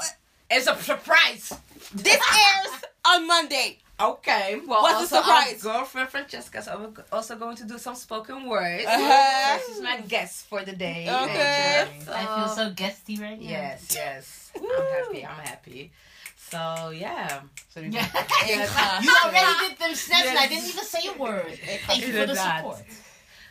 It's 0.50 0.66
a 0.66 0.76
surprise. 0.76 1.52
this 1.94 2.16
airs 2.44 2.82
on 3.06 3.26
Monday. 3.26 3.78
Okay. 4.00 4.60
Well, 4.66 4.82
What's 4.82 5.10
the 5.10 5.16
also 5.16 5.28
surprise? 5.28 5.66
Our 5.66 5.72
girlfriend 5.74 6.08
Francesca's 6.08 6.68
al- 6.68 6.94
also 7.12 7.36
going 7.36 7.56
to 7.56 7.64
do 7.64 7.76
some 7.78 7.94
spoken 7.94 8.46
words. 8.48 8.86
Uh-huh. 8.86 9.58
So 9.58 9.72
she's 9.72 9.82
my 9.82 10.00
guest 10.00 10.46
for 10.46 10.62
the 10.64 10.72
day. 10.72 11.06
Okay. 11.08 11.86
So- 12.04 12.12
I 12.14 12.24
feel 12.38 12.48
so 12.48 12.70
guesty 12.70 13.16
right 13.20 13.38
now. 13.40 13.48
Yes, 13.50 13.88
yes. 13.94 14.52
I'm 14.56 14.64
happy. 15.04 15.26
I'm 15.26 15.44
happy. 15.44 15.92
So 16.36 16.90
yeah. 16.90 17.42
So 17.68 17.82
we 17.82 17.88
Yeah. 17.88 18.06
You 19.02 19.14
already 19.24 19.68
did 19.68 19.78
them 19.78 19.94
snaps 19.94 20.26
and 20.28 20.38
I 20.38 20.48
didn't 20.48 20.68
even 20.70 20.84
say 20.84 21.00
a 21.14 21.18
word. 21.18 21.52
Thank 21.86 22.00
you 22.00 22.12
You 22.14 22.20
for 22.20 22.26
the 22.26 22.34
that. 22.34 22.56
support. 22.58 22.82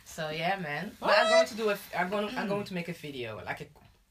So 0.04 0.30
yeah, 0.30 0.58
man. 0.58 0.90
But 1.00 1.14
I'm 1.16 1.30
going 1.30 1.46
to 1.46 1.54
do 1.54 1.70
a. 1.70 1.78
I'm 1.96 2.10
going. 2.10 2.28
I'm 2.36 2.48
going 2.48 2.64
to 2.70 2.74
make 2.74 2.88
a 2.88 2.92
video, 2.92 3.40
like 3.46 3.60
a, 3.62 3.66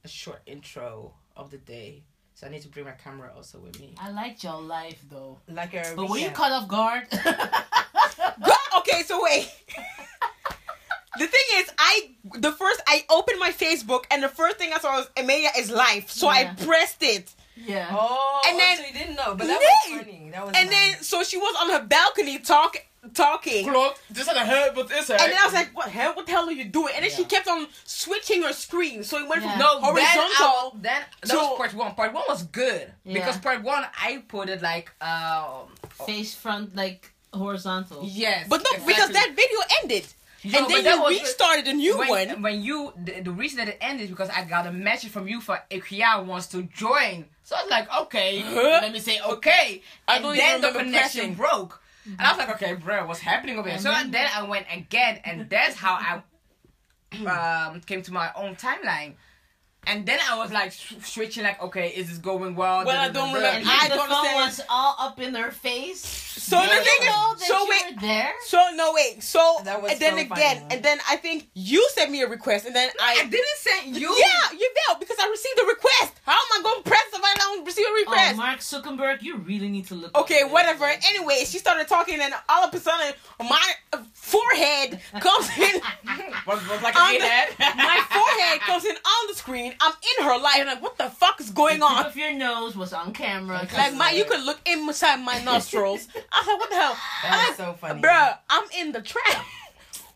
a 0.05 0.07
short 0.07 0.41
intro 0.47 1.13
of 1.35 1.51
the 1.51 1.57
day. 1.57 2.03
So 2.39 2.47
I 2.47 2.51
need 2.51 2.61
to 2.61 2.69
bring 2.69 2.85
my 2.85 2.91
camera 2.91 3.29
also 3.35 3.59
with 3.59 3.77
me. 3.81 3.95
I 3.99 4.11
liked 4.11 4.45
your 4.45 4.61
life 4.61 5.03
though. 5.11 5.39
like 5.49 5.73
a. 5.73 5.91
But 5.93 6.07
were 6.09 6.17
you 6.17 6.29
recap. 6.29 6.33
caught 6.35 6.51
off 6.53 6.67
guard? 6.69 7.07
Okay, 8.77 9.01
so 9.03 9.21
wait. 9.21 9.51
the 11.17 11.27
thing 11.27 11.41
is, 11.55 11.69
I 11.77 12.11
the 12.35 12.51
first 12.53 12.81
I 12.87 13.03
opened 13.09 13.39
my 13.39 13.51
Facebook 13.51 14.05
and 14.09 14.23
the 14.23 14.29
first 14.29 14.57
thing 14.57 14.71
I 14.73 14.79
saw 14.79 14.95
was 14.97 15.09
Amelia 15.17 15.49
is 15.57 15.69
live, 15.69 16.09
so 16.09 16.27
Yeah. 16.31 16.53
I 16.57 16.63
pressed 16.65 17.01
it, 17.03 17.29
yeah. 17.57 17.89
Oh, 17.91 18.41
And 18.47 18.57
then- 18.57 18.77
so 18.77 18.83
you 18.85 18.93
didn't 18.93 19.15
know, 19.15 19.35
but 19.35 19.47
that 19.47 19.59
Nee. 19.59 19.95
was 19.97 20.01
funny. 20.05 20.29
That 20.31 20.45
was. 20.45 20.55
and 20.55 20.69
then 20.71 21.03
so 21.03 21.23
she 21.23 21.37
was 21.37 21.55
on 21.61 21.69
her 21.71 21.85
balcony 21.85 22.39
talk 22.39 22.77
talking. 23.13 23.65
Just 24.11 24.27
like 24.27 24.37
a 24.37 24.45
head, 24.45 24.71
but 24.75 24.87
it's 24.91 25.09
And 25.09 25.19
then 25.19 25.33
I 25.39 25.45
was 25.45 25.53
like, 25.53 25.75
"What 25.75 25.89
hell? 25.89 26.13
What 26.13 26.25
the 26.25 26.31
hell 26.31 26.47
are 26.47 26.51
you 26.51 26.65
doing?" 26.65 26.93
And 26.95 27.03
then 27.03 27.11
she 27.11 27.23
kept 27.25 27.47
on 27.47 27.67
switching 27.85 28.43
her 28.43 28.53
screen, 28.53 29.03
so 29.03 29.17
it 29.17 29.27
went 29.27 29.41
Yeah. 29.41 29.51
from 29.51 29.59
No, 29.59 29.79
horizontal. 29.79 30.77
Then, 30.81 31.01
I, 31.01 31.05
then 31.05 31.05
that 31.23 31.27
So- 31.27 31.49
was 31.49 31.57
part 31.57 31.73
one. 31.73 31.95
Part 31.95 32.13
one 32.13 32.23
was 32.27 32.43
good 32.43 32.91
Yeah. 33.05 33.13
because 33.13 33.37
part 33.37 33.63
one 33.63 33.85
I 34.01 34.23
put 34.27 34.49
it 34.49 34.61
like 34.61 34.91
um 35.01 35.67
Face 36.05 36.33
front 36.35 36.75
like 36.75 37.11
horizontal. 37.33 38.01
yes, 38.05 38.47
but 38.49 38.63
no, 38.63 38.85
because 38.85 39.09
that 39.11 39.29
video 39.35 39.59
ended, 39.81 40.05
No, 40.43 40.59
and 40.59 40.69
then 40.69 40.85
you 40.85 41.01
was- 41.01 41.19
restarted 41.21 41.67
a 41.67 41.73
new 41.73 41.97
when, 41.97 42.09
one. 42.09 42.41
When 42.41 42.61
you 42.63 42.93
the, 42.97 43.21
the 43.21 43.31
reason 43.31 43.57
that 43.59 43.67
it 43.69 43.77
ended 43.81 44.05
is 44.05 44.09
because 44.09 44.29
I 44.29 44.43
got 44.45 44.65
a 44.67 44.71
message 44.71 45.11
from 45.11 45.27
you 45.27 45.39
for 45.41 45.61
Ikea 45.71 46.25
wants 46.25 46.47
to 46.47 46.63
join. 46.63 47.25
So 47.43 47.55
I 47.55 47.61
was 47.63 47.71
like, 47.71 47.87
okay, 48.03 48.39
Huh? 48.41 48.79
let 48.81 48.91
me 48.93 48.99
say 48.99 49.19
okay. 49.21 49.81
I 50.07 50.15
And 50.15 50.23
don't 50.23 50.35
then 50.37 50.57
even 50.59 50.61
the 50.73 50.79
connection 50.79 51.33
pressing. 51.33 51.33
broke. 51.35 51.81
And 52.17 52.21
I 52.21 52.29
was 52.29 52.37
like, 52.37 52.49
okay, 52.55 52.73
bro, 52.73 53.05
what's 53.05 53.19
happening 53.19 53.57
over 53.57 53.69
here? 53.69 53.79
So 53.79 53.93
then 54.07 54.27
I 54.35 54.43
went 54.43 54.65
again, 54.71 55.19
and 55.23 55.49
that's 55.49 55.75
how 55.75 55.93
I 55.93 56.21
um, 57.69 57.81
came 57.81 58.01
to 58.03 58.13
my 58.13 58.31
own 58.35 58.55
timeline. 58.55 59.15
And 59.87 60.05
then 60.05 60.19
I 60.29 60.37
was 60.37 60.51
like 60.51 60.71
switching, 60.71 61.43
like, 61.43 61.59
okay, 61.63 61.89
is 61.89 62.09
this 62.09 62.17
going 62.19 62.55
well? 62.55 62.85
Well, 62.85 62.99
I 62.99 63.09
don't 63.09 63.33
remember. 63.33 63.67
I 63.67 63.87
the 63.89 63.95
don't 63.95 64.07
phone 64.07 64.17
understand. 64.17 64.35
was 64.45 64.61
all 64.69 64.95
up 64.99 65.19
in 65.19 65.33
their 65.33 65.49
face. 65.51 65.99
So 65.99 66.59
the 66.61 66.67
thing 66.67 67.07
is, 67.07 67.47
so 67.47 67.65
wait, 67.67 67.99
there. 67.99 68.31
So 68.45 68.61
no 68.75 68.93
wait, 68.93 69.23
so 69.23 69.57
That 69.63 69.81
was 69.81 69.91
and 69.91 69.99
then 69.99 70.13
so 70.13 70.19
again, 70.33 70.61
funny. 70.61 70.75
and 70.75 70.83
then 70.85 70.99
I 71.09 71.15
think 71.15 71.47
you 71.53 71.87
sent 71.93 72.11
me 72.11 72.21
a 72.21 72.27
request, 72.27 72.65
and 72.65 72.75
then 72.75 72.89
I 73.01 73.21
I 73.21 73.23
didn't 73.25 73.57
send 73.57 73.97
you. 73.97 74.09
yeah, 74.17 74.57
you 74.57 74.71
know 74.87 74.95
because 74.99 75.17
I 75.19 75.27
received 75.29 75.59
a 75.59 75.65
request. 75.65 76.13
How 76.23 76.33
am 76.33 76.59
I 76.59 76.63
going 76.63 76.83
to 76.83 76.89
press 76.89 77.03
if 77.13 77.21
I 77.23 77.33
don't 77.37 77.65
receive 77.65 77.85
a 77.85 77.89
Oh, 77.89 77.99
request? 78.01 78.37
Mark 78.37 78.59
Zuckerberg, 78.59 79.21
you 79.23 79.37
really 79.37 79.69
need 79.69 79.87
to 79.87 79.95
look. 79.95 80.15
okay, 80.17 80.41
up 80.41 80.47
this. 80.47 80.53
whatever. 80.53 80.85
Anyway, 80.85 81.43
she 81.45 81.57
started 81.57 81.87
talking, 81.87 82.19
and 82.19 82.33
all 82.47 82.63
of 82.63 82.73
a 82.73 82.79
sudden, 82.79 83.13
my 83.39 83.71
forehead 84.13 84.99
comes 85.19 85.49
in. 85.57 85.81
Was, 86.47 86.67
was 86.67 86.81
like 86.81 86.95
On 86.95 87.15
a 87.15 87.19
the- 87.19 87.23
head. 87.25 87.49
my 87.75 88.01
forehead 88.09 88.59
comes 88.61 88.85
in 88.85 88.95
on 88.95 89.27
the 89.27 89.35
screen. 89.35 89.68
I'm 89.79 89.93
in 90.17 90.25
her 90.25 90.37
life, 90.37 90.57
and 90.57 90.69
I'm 90.69 90.75
like, 90.75 90.83
what 90.83 90.97
the 90.97 91.09
fuck 91.09 91.39
is 91.39 91.49
going 91.49 91.79
The 91.79 91.85
on? 91.85 92.05
If 92.07 92.15
your 92.15 92.33
nose 92.33 92.75
was 92.75 92.93
on 92.93 93.13
camera. 93.13 93.67
Like 93.75 93.93
my, 93.95 94.11
you 94.11 94.25
could 94.25 94.43
look 94.43 94.59
inside 94.65 95.17
my 95.17 95.41
nostrils. 95.43 96.07
I 96.31 96.43
said, 96.45 96.55
what 96.55 96.69
the 96.69 96.75
hell? 96.75 96.97
that 97.23 97.45
was 97.49 97.57
so 97.57 97.73
funny. 97.73 98.01
Bruh, 98.01 98.37
I'm 98.49 98.63
in 98.77 98.91
the 98.91 99.01
trap. 99.01 99.45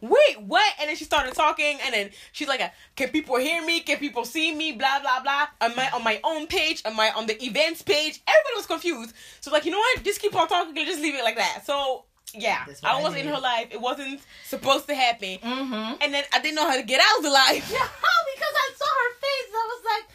Wait, 0.01 0.41
what? 0.41 0.73
And 0.81 0.89
then 0.89 0.97
she 0.97 1.05
started 1.05 1.33
talking, 1.33 1.77
and 1.81 1.93
then 1.93 2.09
she's 2.33 2.49
like, 2.49 2.59
"Can 2.97 3.07
people 3.07 3.37
hear 3.37 3.65
me? 3.65 3.79
Can 3.79 3.99
people 3.99 4.25
see 4.25 4.53
me? 4.53 4.73
Blah 4.73 4.99
blah 4.99 5.21
blah." 5.21 5.47
On 5.61 5.73
my 5.77 5.89
on 5.91 6.03
my 6.03 6.19
own 6.25 6.45
page, 6.45 6.81
on 6.83 6.93
my 6.93 7.09
on 7.11 7.25
the 7.25 7.41
events 7.41 7.81
page, 7.81 8.19
everybody 8.27 8.55
was 8.57 8.65
confused. 8.65 9.13
So 9.39 9.49
like, 9.49 9.63
you 9.63 9.71
know 9.71 9.77
what? 9.77 10.03
Just 10.03 10.19
keep 10.19 10.35
on 10.35 10.49
talking 10.49 10.77
and 10.77 10.85
just 10.85 11.01
leave 11.01 11.15
it 11.15 11.23
like 11.23 11.37
that. 11.37 11.65
So 11.65 12.03
yeah, 12.33 12.65
I 12.83 12.99
I 12.99 13.01
was 13.03 13.13
did. 13.13 13.25
in 13.25 13.33
her 13.33 13.39
life. 13.39 13.67
It 13.71 13.79
wasn't 13.81 14.21
supposed 14.45 14.87
to 14.87 14.95
happen, 14.95 15.37
Mm-hmm. 15.39 16.01
and 16.01 16.13
then 16.13 16.23
I 16.33 16.39
didn't 16.41 16.55
know 16.55 16.67
how 16.69 16.75
to 16.77 16.83
get 16.83 16.99
out 17.01 17.17
of 17.17 17.23
the 17.23 17.29
life. 17.31 17.69
Yeah, 17.71 17.79
because 18.35 18.55
I 18.65 18.69
saw 18.75 18.85
her 19.01 19.11
face. 19.25 19.49
I 19.53 19.65
was 19.73 19.85
like, 19.85 20.05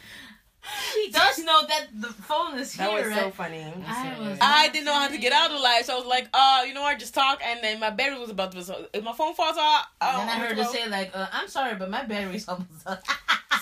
she 0.93 1.11
does 1.11 1.39
know 1.45 1.61
that 1.67 1.87
the 1.99 2.07
phone 2.09 2.59
is 2.59 2.73
That 2.75 2.89
here. 2.91 3.09
That 3.09 3.15
was 3.15 3.23
so 3.25 3.31
funny. 3.31 3.63
I 3.87 4.19
was. 4.19 4.37
I 4.41 4.67
didn't 4.69 4.85
know 4.85 4.93
how 4.93 5.07
to 5.07 5.17
get 5.17 5.33
out 5.33 5.49
of 5.51 5.57
the 5.57 5.63
life, 5.63 5.85
so 5.85 5.95
I 5.95 5.97
was 5.97 6.05
like, 6.05 6.27
"Uh, 6.33 6.63
you 6.67 6.73
know 6.73 6.81
what? 6.83 6.99
Just 6.99 7.13
talk." 7.13 7.41
And 7.43 7.63
then 7.63 7.79
my 7.79 7.89
battery 7.89 8.19
was 8.19 8.29
about 8.29 8.51
to. 8.51 8.63
So 8.63 8.85
if 8.93 9.03
my 9.03 9.13
phone 9.13 9.33
falls 9.33 9.57
out, 9.57 9.83
Then 10.01 10.09
oh, 10.15 10.19
I 10.21 10.37
heard 10.39 10.57
her 10.57 10.63
say 10.65 10.87
like, 10.87 11.11
uh, 11.13 11.27
"I'm 11.31 11.47
sorry, 11.47 11.75
but 11.75 11.89
my 11.89 12.03
battery's 12.03 12.47
almost 12.47 12.85
up." 12.85 13.01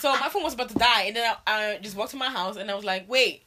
So 0.02 0.12
my 0.20 0.30
phone 0.30 0.44
was 0.44 0.54
about 0.54 0.70
to 0.70 0.76
die, 0.76 1.04
and 1.04 1.16
then 1.16 1.34
I, 1.48 1.74
I 1.76 1.78
just 1.80 1.96
walked 1.96 2.12
to 2.12 2.18
my 2.18 2.30
house, 2.30 2.58
and 2.58 2.70
I 2.70 2.76
was 2.76 2.84
like, 2.86 3.08
"Wait, 3.10 3.44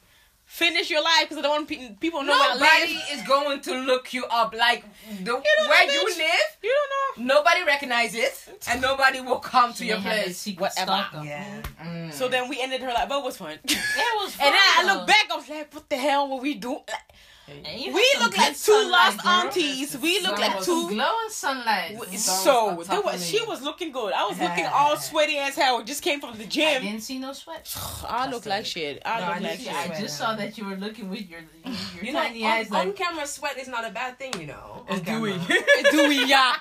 finish 0.50 0.90
your 0.90 1.02
life, 1.02 1.28
because 1.28 1.38
I 1.38 1.42
don't 1.42 1.52
want 1.52 1.68
pe- 1.68 1.94
people 2.00 2.20
to 2.20 2.26
know 2.26 2.32
where 2.32 2.50
I 2.50 2.54
Nobody 2.54 2.94
live." 2.94 3.02
is 3.12 3.22
going 3.22 3.60
to 3.60 3.74
look 3.90 4.12
you 4.12 4.24
up 4.26 4.52
like 4.52 4.84
the, 5.22 5.24
know 5.32 5.34
where 5.68 5.86
that 5.86 5.92
you 5.92 6.04
live. 6.04 6.48
You 6.62 6.74
don't 6.78 7.26
know. 7.28 7.34
Nobody 7.34 7.62
recognizes 7.64 8.48
and 8.68 8.82
nobody 8.82 9.20
will 9.20 9.38
come 9.38 9.72
to 9.74 9.84
your 9.86 9.98
may 9.98 10.02
have 10.02 10.18
a 10.18 10.22
place. 10.24 10.48
Whatever. 10.58 11.06
Yeah. 11.24 11.62
Mm. 11.80 12.12
So 12.12 12.28
then 12.28 12.48
we 12.48 12.60
ended 12.60 12.80
her 12.82 12.92
life, 12.92 13.08
but 13.08 13.18
it 13.20 13.24
was 13.24 13.36
fun. 13.36 13.58
It 13.62 13.78
was. 14.16 14.34
fun. 14.34 14.46
and 14.48 14.54
then 14.54 14.60
I 14.78 14.94
look 14.94 15.06
back, 15.06 15.28
I 15.32 15.36
was 15.36 15.48
like, 15.48 15.72
"What 15.72 15.88
the 15.88 15.96
hell 15.96 16.28
were 16.28 16.40
we 16.42 16.54
doing?" 16.54 16.82
Like, 16.88 16.88
And 16.90 17.16
you 17.20 17.28
We 17.64 18.06
look 18.20 18.36
like 18.36 18.56
two 18.58 18.88
lost 18.90 19.22
girl. 19.22 19.32
aunties. 19.32 19.96
We 19.98 20.20
look 20.20 20.38
like 20.38 20.62
two. 20.62 20.88
glowing 20.88 21.28
sunlight. 21.28 21.98
So 22.18 22.70
on 22.70 22.84
there 22.86 23.00
was, 23.00 23.26
she 23.26 23.42
was 23.44 23.62
looking 23.62 23.92
good. 23.92 24.12
I 24.12 24.26
was 24.26 24.38
looking 24.38 24.66
all 24.66 24.96
sweaty 24.96 25.38
as 25.38 25.56
hell. 25.56 25.82
Just 25.82 26.02
came 26.02 26.20
from 26.20 26.36
the 26.38 26.44
I 26.44 26.48
gym. 26.48 26.82
didn't 26.82 27.00
see 27.00 27.18
no 27.18 27.32
sweat. 27.32 27.74
I 28.08 28.30
look 28.30 28.46
like 28.46 28.66
shit. 28.66 29.02
I 29.04 29.20
No, 29.20 29.26
look 29.26 29.36
I 29.36 29.38
like 29.40 29.60
shit. 29.60 29.72
I 29.74 30.00
just 30.00 30.16
saw 30.18 30.34
that 30.36 30.56
you 30.58 30.64
were 30.64 30.76
looking 30.76 31.10
with 31.10 31.28
your 31.28 31.40
your 31.64 32.04
You 32.04 32.12
know, 32.12 32.20
tiny 32.20 32.44
on, 32.44 32.52
eyes 32.52 32.70
like 32.70 32.86
on 32.86 32.92
camera 32.94 33.26
sweat 33.26 33.58
is 33.58 33.68
not 33.68 33.86
a 33.86 33.90
bad 33.90 34.18
thing, 34.18 34.32
you 34.40 34.46
know. 34.46 34.84
It's 34.88 35.00
on 35.00 35.04
camera. 35.04 35.38
dewy. 35.48 35.90
dewy, 35.90 36.28
yeah. 36.28 36.54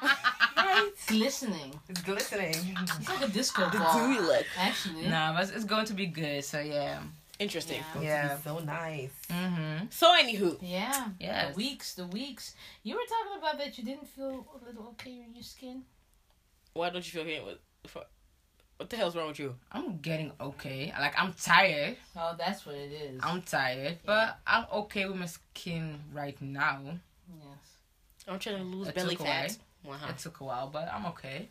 right? 0.56 0.90
glistening. 1.08 1.80
It's 1.88 2.02
glistening. 2.02 2.56
It's 3.00 3.10
like 3.10 3.22
a 3.22 3.32
disco 3.32 3.62
ball. 3.64 3.72
The 3.72 3.78
ball. 3.80 4.08
dewy 4.08 4.20
look. 4.20 4.46
Actually. 4.58 5.08
Nah, 5.08 5.34
but 5.34 5.52
it's 5.54 5.64
going 5.66 5.86
to 5.86 5.94
be 5.94 6.06
good. 6.08 6.44
So 6.44 6.60
yeah. 6.60 7.00
Interesting. 7.40 7.82
Yeah. 7.96 8.02
Yeah. 8.02 8.38
So 8.40 8.60
nice. 8.60 9.14
Mm-hmm. 9.30 9.86
So 9.92 10.14
anywho, 10.14 10.58
Yeah. 10.62 11.08
Yeah. 11.20 11.50
The 11.52 11.56
weeks, 11.56 11.94
the 11.96 12.06
weeks. 12.08 12.54
You 12.84 12.96
were 12.96 13.02
talking 13.08 13.40
about 13.40 13.58
that 13.60 13.78
you 13.78 13.84
didn't 13.86 14.08
feel 14.08 14.46
a 14.62 14.66
little 14.66 14.88
okay 14.90 15.24
in 15.26 15.34
your 15.34 15.44
skin. 15.44 15.84
why 16.74 16.90
don't 16.90 17.06
you 17.06 17.12
feel 17.20 17.24
here? 17.24 17.42
What, 17.44 18.10
what 18.78 18.90
the 18.90 18.98
hell's 18.98 19.16
wrong 19.16 19.30
with 19.30 19.40
you? 19.40 19.56
I'm 19.72 19.98
getting 20.00 20.32
okay. 20.40 20.94
Like 21.00 21.14
I'm 21.18 21.34
tired. 21.34 21.96
Oh, 22.16 22.36
that's 22.38 22.66
what 22.66 22.76
it 22.76 22.92
is. 22.92 23.20
I'm 23.24 23.42
tired, 23.42 23.98
but 24.06 24.40
I'm 24.46 24.66
okay 24.74 25.06
with 25.06 25.18
my 25.18 25.26
skin 25.26 26.00
right 26.14 26.40
now. 26.42 26.80
yes. 26.86 27.58
I'm 28.28 28.38
trying 28.40 28.58
to 28.58 28.64
lose 28.64 28.88
It 28.90 28.96
belly 28.96 29.16
took 29.16 29.26
fat. 29.26 29.58
Uh-huh. 29.90 30.08
It 30.10 30.18
took 30.18 30.42
a 30.42 30.44
while, 30.44 30.70
but 30.72 30.92
I'm 30.94 31.06
okay. 31.08 31.48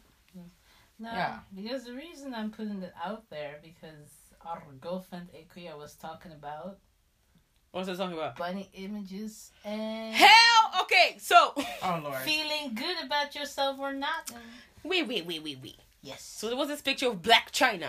No, 1.00 1.10
Yeah. 1.12 1.38
because 1.54 1.84
the 1.84 1.92
reason 1.94 2.34
I'm 2.34 2.50
putting 2.50 2.82
it 2.82 2.92
out 3.04 3.28
there 3.30 3.58
because 3.62 4.10
our 4.48 4.62
girlfriend 4.80 5.28
Akuya 5.34 5.76
was 5.76 5.94
talking 5.94 6.32
about 6.32 6.78
What's 7.70 7.86
that 7.88 7.98
talking 7.98 8.16
about? 8.16 8.36
bunny 8.36 8.68
images 8.74 9.52
and 9.64 10.14
Hell, 10.14 10.72
okay. 10.82 11.16
So 11.18 11.52
Oh 11.56 12.00
lord. 12.02 12.16
feeling 12.22 12.74
good 12.74 12.96
about 13.04 13.34
yourself 13.34 13.78
or 13.78 13.92
not. 13.92 14.30
Wait, 14.84 15.06
wait, 15.06 15.26
wait, 15.26 15.42
wait, 15.42 15.58
wait. 15.62 15.76
yes. 16.02 16.22
So 16.22 16.48
there 16.48 16.56
was 16.56 16.68
this 16.68 16.80
picture 16.80 17.08
of 17.08 17.20
Blac 17.20 17.50
Chyna 17.52 17.88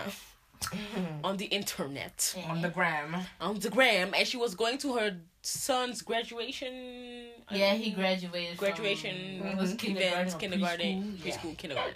on 1.24 1.38
the 1.38 1.46
internet, 1.46 2.34
On 2.50 2.60
the 2.60 2.68
gram. 2.68 3.16
on 3.40 3.58
the 3.58 3.70
gram, 3.70 4.12
and 4.14 4.26
she 4.28 4.36
was 4.36 4.54
going 4.54 4.76
to 4.78 4.94
her 4.96 5.16
son's 5.42 6.02
graduation. 6.02 7.29
Yeah, 7.50 7.74
he 7.74 7.90
graduated. 7.90 8.56
graduation 8.56 9.38
From, 9.40 9.56
was 9.56 9.72
Mhm. 9.72 9.78
kindergarten, 9.78 10.18
events, 10.18 10.34
kindergarten, 10.34 11.18
preschool? 11.22 11.22
preschool, 11.22 11.58
kindergarten. 11.58 11.94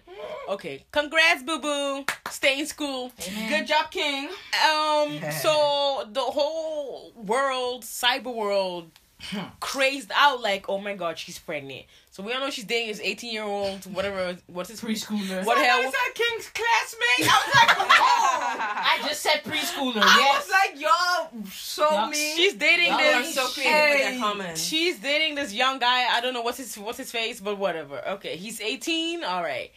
Okay, 0.49 0.85
congrats, 0.91 1.43
boo 1.43 1.59
boo. 1.61 2.05
Stay 2.31 2.59
in 2.61 2.67
school. 2.67 3.13
Amen. 3.29 3.49
Good 3.49 3.67
job, 3.67 3.91
King. 3.91 4.29
Um, 4.69 5.21
so 5.43 6.09
the 6.13 6.21
whole 6.21 7.13
world, 7.17 7.83
cyber 7.85 8.35
world, 8.35 8.91
Hmm. 9.31 9.47
crazed 9.61 10.11
out 10.15 10.41
like, 10.43 10.69
oh 10.69 10.79
my 10.79 10.95
god, 10.95 11.19
she's 11.19 11.39
pregnant. 11.39 11.85
So 12.11 12.23
we 12.23 12.33
all 12.33 12.41
know 12.41 12.51
she's 12.51 12.65
dating 12.65 12.89
this 12.89 13.01
18 13.01 13.33
year 13.33 13.43
old, 13.43 13.85
whatever, 13.93 14.37
what's 14.47 14.71
his 14.71 14.81
Preschooler. 14.81 15.45
What 15.45 15.59
hell? 15.59 15.81
Is 15.81 15.91
that 15.93 16.13
King's 16.15 16.49
classmate? 16.51 17.31
I 17.31 17.43
was 17.47 17.55
like, 17.55 17.77
oh. 17.91 18.57
I 18.59 19.09
just 19.09 19.21
said 19.23 19.43
preschooler. 19.45 20.03
I 20.03 20.19
yes. 20.19 20.45
was 20.45 20.51
like, 20.51 20.81
y'all 20.81 21.45
so 21.51 21.91
Y'all- 21.91 22.09
mean. 22.09 22.37
She's 22.37 22.55
dating 22.55 22.87
Y'all 22.89 23.01
Y'all 23.01 23.15
are 23.15 23.23
this. 23.23 23.35
so 23.35 23.47
creative 23.49 23.73
with 23.73 24.01
Hey. 24.01 24.19
that 24.19 24.21
comment. 24.21 24.59
She's 24.59 24.99
dating 25.01 25.35
this 25.35 25.53
young 25.53 25.79
guy. 25.79 26.07
I 26.15 26.21
don't 26.21 26.35
know 26.35 26.43
what's 26.43 26.59
his 26.59 26.77
what's 26.79 26.99
his 26.99 27.11
face, 27.11 27.41
but 27.41 27.59
whatever. 27.59 28.07
Okay, 28.11 28.37
he's 28.37 28.61
18. 28.61 29.25
All 29.25 29.43
right. 29.43 29.71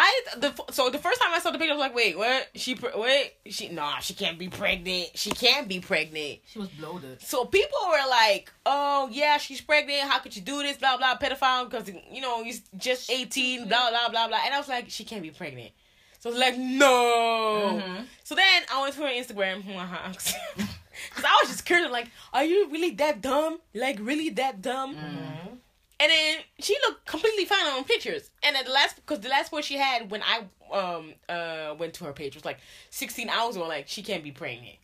I 0.00 0.22
the 0.38 0.54
so 0.70 0.90
the 0.90 0.98
first 0.98 1.20
time 1.20 1.32
I 1.34 1.40
saw 1.40 1.50
the 1.50 1.58
picture, 1.58 1.72
I 1.72 1.76
was 1.76 1.80
like, 1.80 1.94
wait, 1.94 2.16
what? 2.16 2.48
She 2.54 2.78
wait, 2.94 3.32
she 3.46 3.68
nah, 3.68 3.98
she 3.98 4.14
can't 4.14 4.38
be 4.38 4.48
pregnant. 4.48 5.10
She 5.14 5.30
can't 5.30 5.66
be 5.66 5.80
pregnant. 5.80 6.38
she 6.46 6.58
was 6.60 6.68
bloated. 6.68 7.20
So 7.20 7.44
people 7.46 7.78
were 7.88 8.08
like, 8.08 8.52
oh 8.64 9.08
yeah, 9.10 9.38
she's 9.38 9.60
pregnant. 9.60 10.02
How 10.02 10.20
could 10.20 10.36
you 10.36 10.42
do 10.42 10.62
this? 10.62 10.76
Blah 10.76 10.96
blah, 10.98 11.16
pedophile 11.18 11.68
because 11.68 11.90
you 12.12 12.20
know 12.20 12.44
he's 12.44 12.60
just 12.76 13.10
18. 13.10 13.66
Blah 13.66 13.90
blah 13.90 14.08
blah 14.08 14.28
blah. 14.28 14.38
And 14.44 14.54
I 14.54 14.58
was 14.58 14.68
like, 14.68 14.88
she 14.88 15.02
can't 15.04 15.22
be 15.22 15.30
pregnant. 15.30 15.72
So 16.20 16.30
I 16.30 16.32
was 16.32 16.40
like, 16.40 16.58
no. 16.58 17.80
Mhm. 17.82 18.04
So 18.24 18.34
then 18.34 18.62
I 18.72 18.82
went 18.82 18.94
to 18.94 19.00
her 19.02 19.08
Instagram. 19.08 19.62
Because 21.10 21.24
I 21.24 21.38
was 21.42 21.50
just 21.52 21.64
curious, 21.64 21.92
like, 21.92 22.10
are 22.32 22.42
you 22.42 22.68
really 22.70 22.90
that 22.96 23.20
dumb? 23.20 23.60
Like, 23.72 23.98
really 24.00 24.30
that 24.30 24.60
dumb? 24.60 24.96
Mm-hmm. 24.96 25.54
And 26.00 26.10
then 26.10 26.38
she 26.60 26.76
looked 26.86 27.06
completely 27.06 27.44
fine 27.44 27.66
on 27.66 27.84
pictures. 27.84 28.30
And 28.42 28.56
at 28.56 28.66
the 28.66 28.72
last, 28.72 28.96
because 28.96 29.20
the 29.20 29.28
last 29.28 29.50
one 29.50 29.62
she 29.62 29.76
had 29.76 30.10
when 30.10 30.22
I 30.22 30.44
um 30.72 31.14
uh 31.28 31.74
went 31.78 31.94
to 31.94 32.04
her 32.04 32.12
page 32.12 32.34
was 32.34 32.44
like 32.44 32.58
16 32.90 33.28
hours 33.28 33.56
ago. 33.56 33.66
Like, 33.66 33.88
she 33.88 34.02
can't 34.02 34.22
be 34.22 34.30
pregnant. 34.30 34.76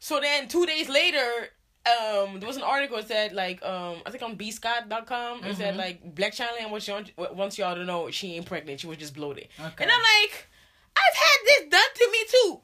So 0.00 0.18
then 0.20 0.48
two 0.48 0.66
days 0.66 0.88
later, 0.88 1.50
um, 1.86 2.40
there 2.40 2.46
was 2.46 2.56
an 2.56 2.62
article 2.62 2.96
that 2.96 3.08
said 3.08 3.32
like 3.32 3.64
um 3.64 3.96
I 4.04 4.10
think 4.10 4.22
on 4.22 4.36
bscott.com 4.36 5.44
it 5.44 5.56
said 5.56 5.76
like 5.76 6.14
Blac 6.14 6.36
Chyna 6.36 6.60
and 6.60 6.70
wants 6.70 6.86
y'all 6.86 7.02
wants 7.16 7.56
y'all 7.58 7.74
to 7.74 7.84
know 7.84 8.10
she 8.10 8.34
ain't 8.34 8.46
pregnant. 8.46 8.80
She 8.80 8.86
was 8.86 8.98
just 8.98 9.14
bloated. 9.14 9.48
Okay. 9.58 9.84
And 9.84 9.90
I'm 9.90 10.00
like, 10.00 10.48
I've 10.96 11.16
had 11.16 11.38
this 11.44 11.70
done 11.70 11.80
to 11.94 12.08
me 12.12 12.18
too. 12.28 12.60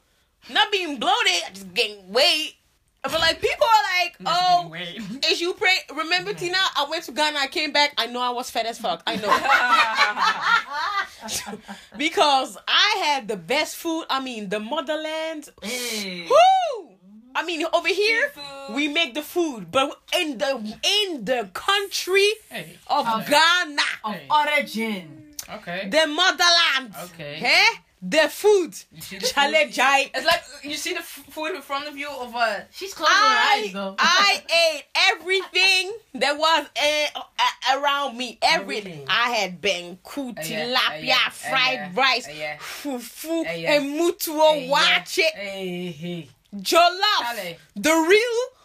Not 0.53 0.71
being 0.71 0.97
bloated, 0.99 1.43
I 1.47 1.49
just 1.53 1.73
getting 1.73 2.11
weight. 2.11 2.55
But 3.03 3.21
like 3.21 3.39
people 3.39 3.65
are 3.65 4.03
like, 4.03 4.15
oh, 4.25 4.67
Wait. 4.69 4.99
is 5.29 5.39
you 5.39 5.53
pray? 5.53 5.77
Remember, 5.95 6.33
Tina? 6.33 6.57
I 6.75 6.87
went 6.89 7.05
to 7.05 7.13
Ghana. 7.13 7.37
I 7.39 7.47
came 7.47 7.71
back. 7.71 7.93
I 7.97 8.07
know 8.07 8.19
I 8.19 8.31
was 8.31 8.49
fat 8.49 8.65
as 8.65 8.79
fuck. 8.79 9.01
I 9.07 9.15
know 9.15 9.29
because 11.97 12.57
I 12.67 13.03
had 13.05 13.27
the 13.27 13.37
best 13.37 13.75
food. 13.77 14.05
I 14.09 14.19
mean, 14.19 14.49
the 14.49 14.59
motherland. 14.59 15.49
Hey. 15.61 16.27
Woo! 16.29 16.89
I 17.35 17.45
mean, 17.45 17.65
over 17.71 17.87
here 17.87 18.31
Seafood. 18.33 18.75
we 18.75 18.87
make 18.87 19.13
the 19.13 19.21
food, 19.21 19.69
but 19.71 19.95
in 20.19 20.39
the 20.39 20.55
in 20.57 21.23
the 21.23 21.49
country 21.53 22.27
Hey. 22.49 22.77
of 22.87 23.07
Okay. 23.07 23.29
Ghana, 23.31 23.81
Of 24.03 24.13
Hey. 24.15 24.27
origin. 24.31 25.35
Okay. 25.47 25.87
the 25.89 26.07
motherland. 26.07 26.95
Okay. 27.13 27.39
Eh? 27.43 27.77
The 28.01 28.29
food. 28.29 28.75
Chale 29.01 29.69
jai. 29.71 30.11
It's 30.13 30.25
like 30.25 30.43
you 30.63 30.75
see 30.75 30.93
the 30.93 31.01
food 31.01 31.55
in 31.55 31.61
front 31.61 31.87
of 31.87 31.97
you 31.97 32.07
of 32.09 32.35
uh, 32.35 32.59
She's 32.71 32.93
closing 32.93 33.15
her 33.15 33.21
eyes 33.21 33.69
I, 33.69 33.71
though. 33.73 33.95
I 33.97 34.43
ate 34.45 34.83
everything 35.13 35.93
that 36.15 36.37
was 36.37 36.67
uh, 36.77 37.19
uh, 37.19 37.79
around 37.79 38.15
me. 38.15 38.37
Everything. 38.41 39.03
I 39.09 39.31
had 39.31 39.53
uh, 39.53 39.97
tilapia, 40.05 41.31
fried 41.31 41.95
rice, 41.97 42.27
yeah. 42.37 42.57
fufu, 42.57 43.45
and 43.47 43.99
mutuo 43.99 44.69
waakye, 44.69 46.27
jollof. 46.55 47.57
The 47.75 47.93
real 47.93 48.57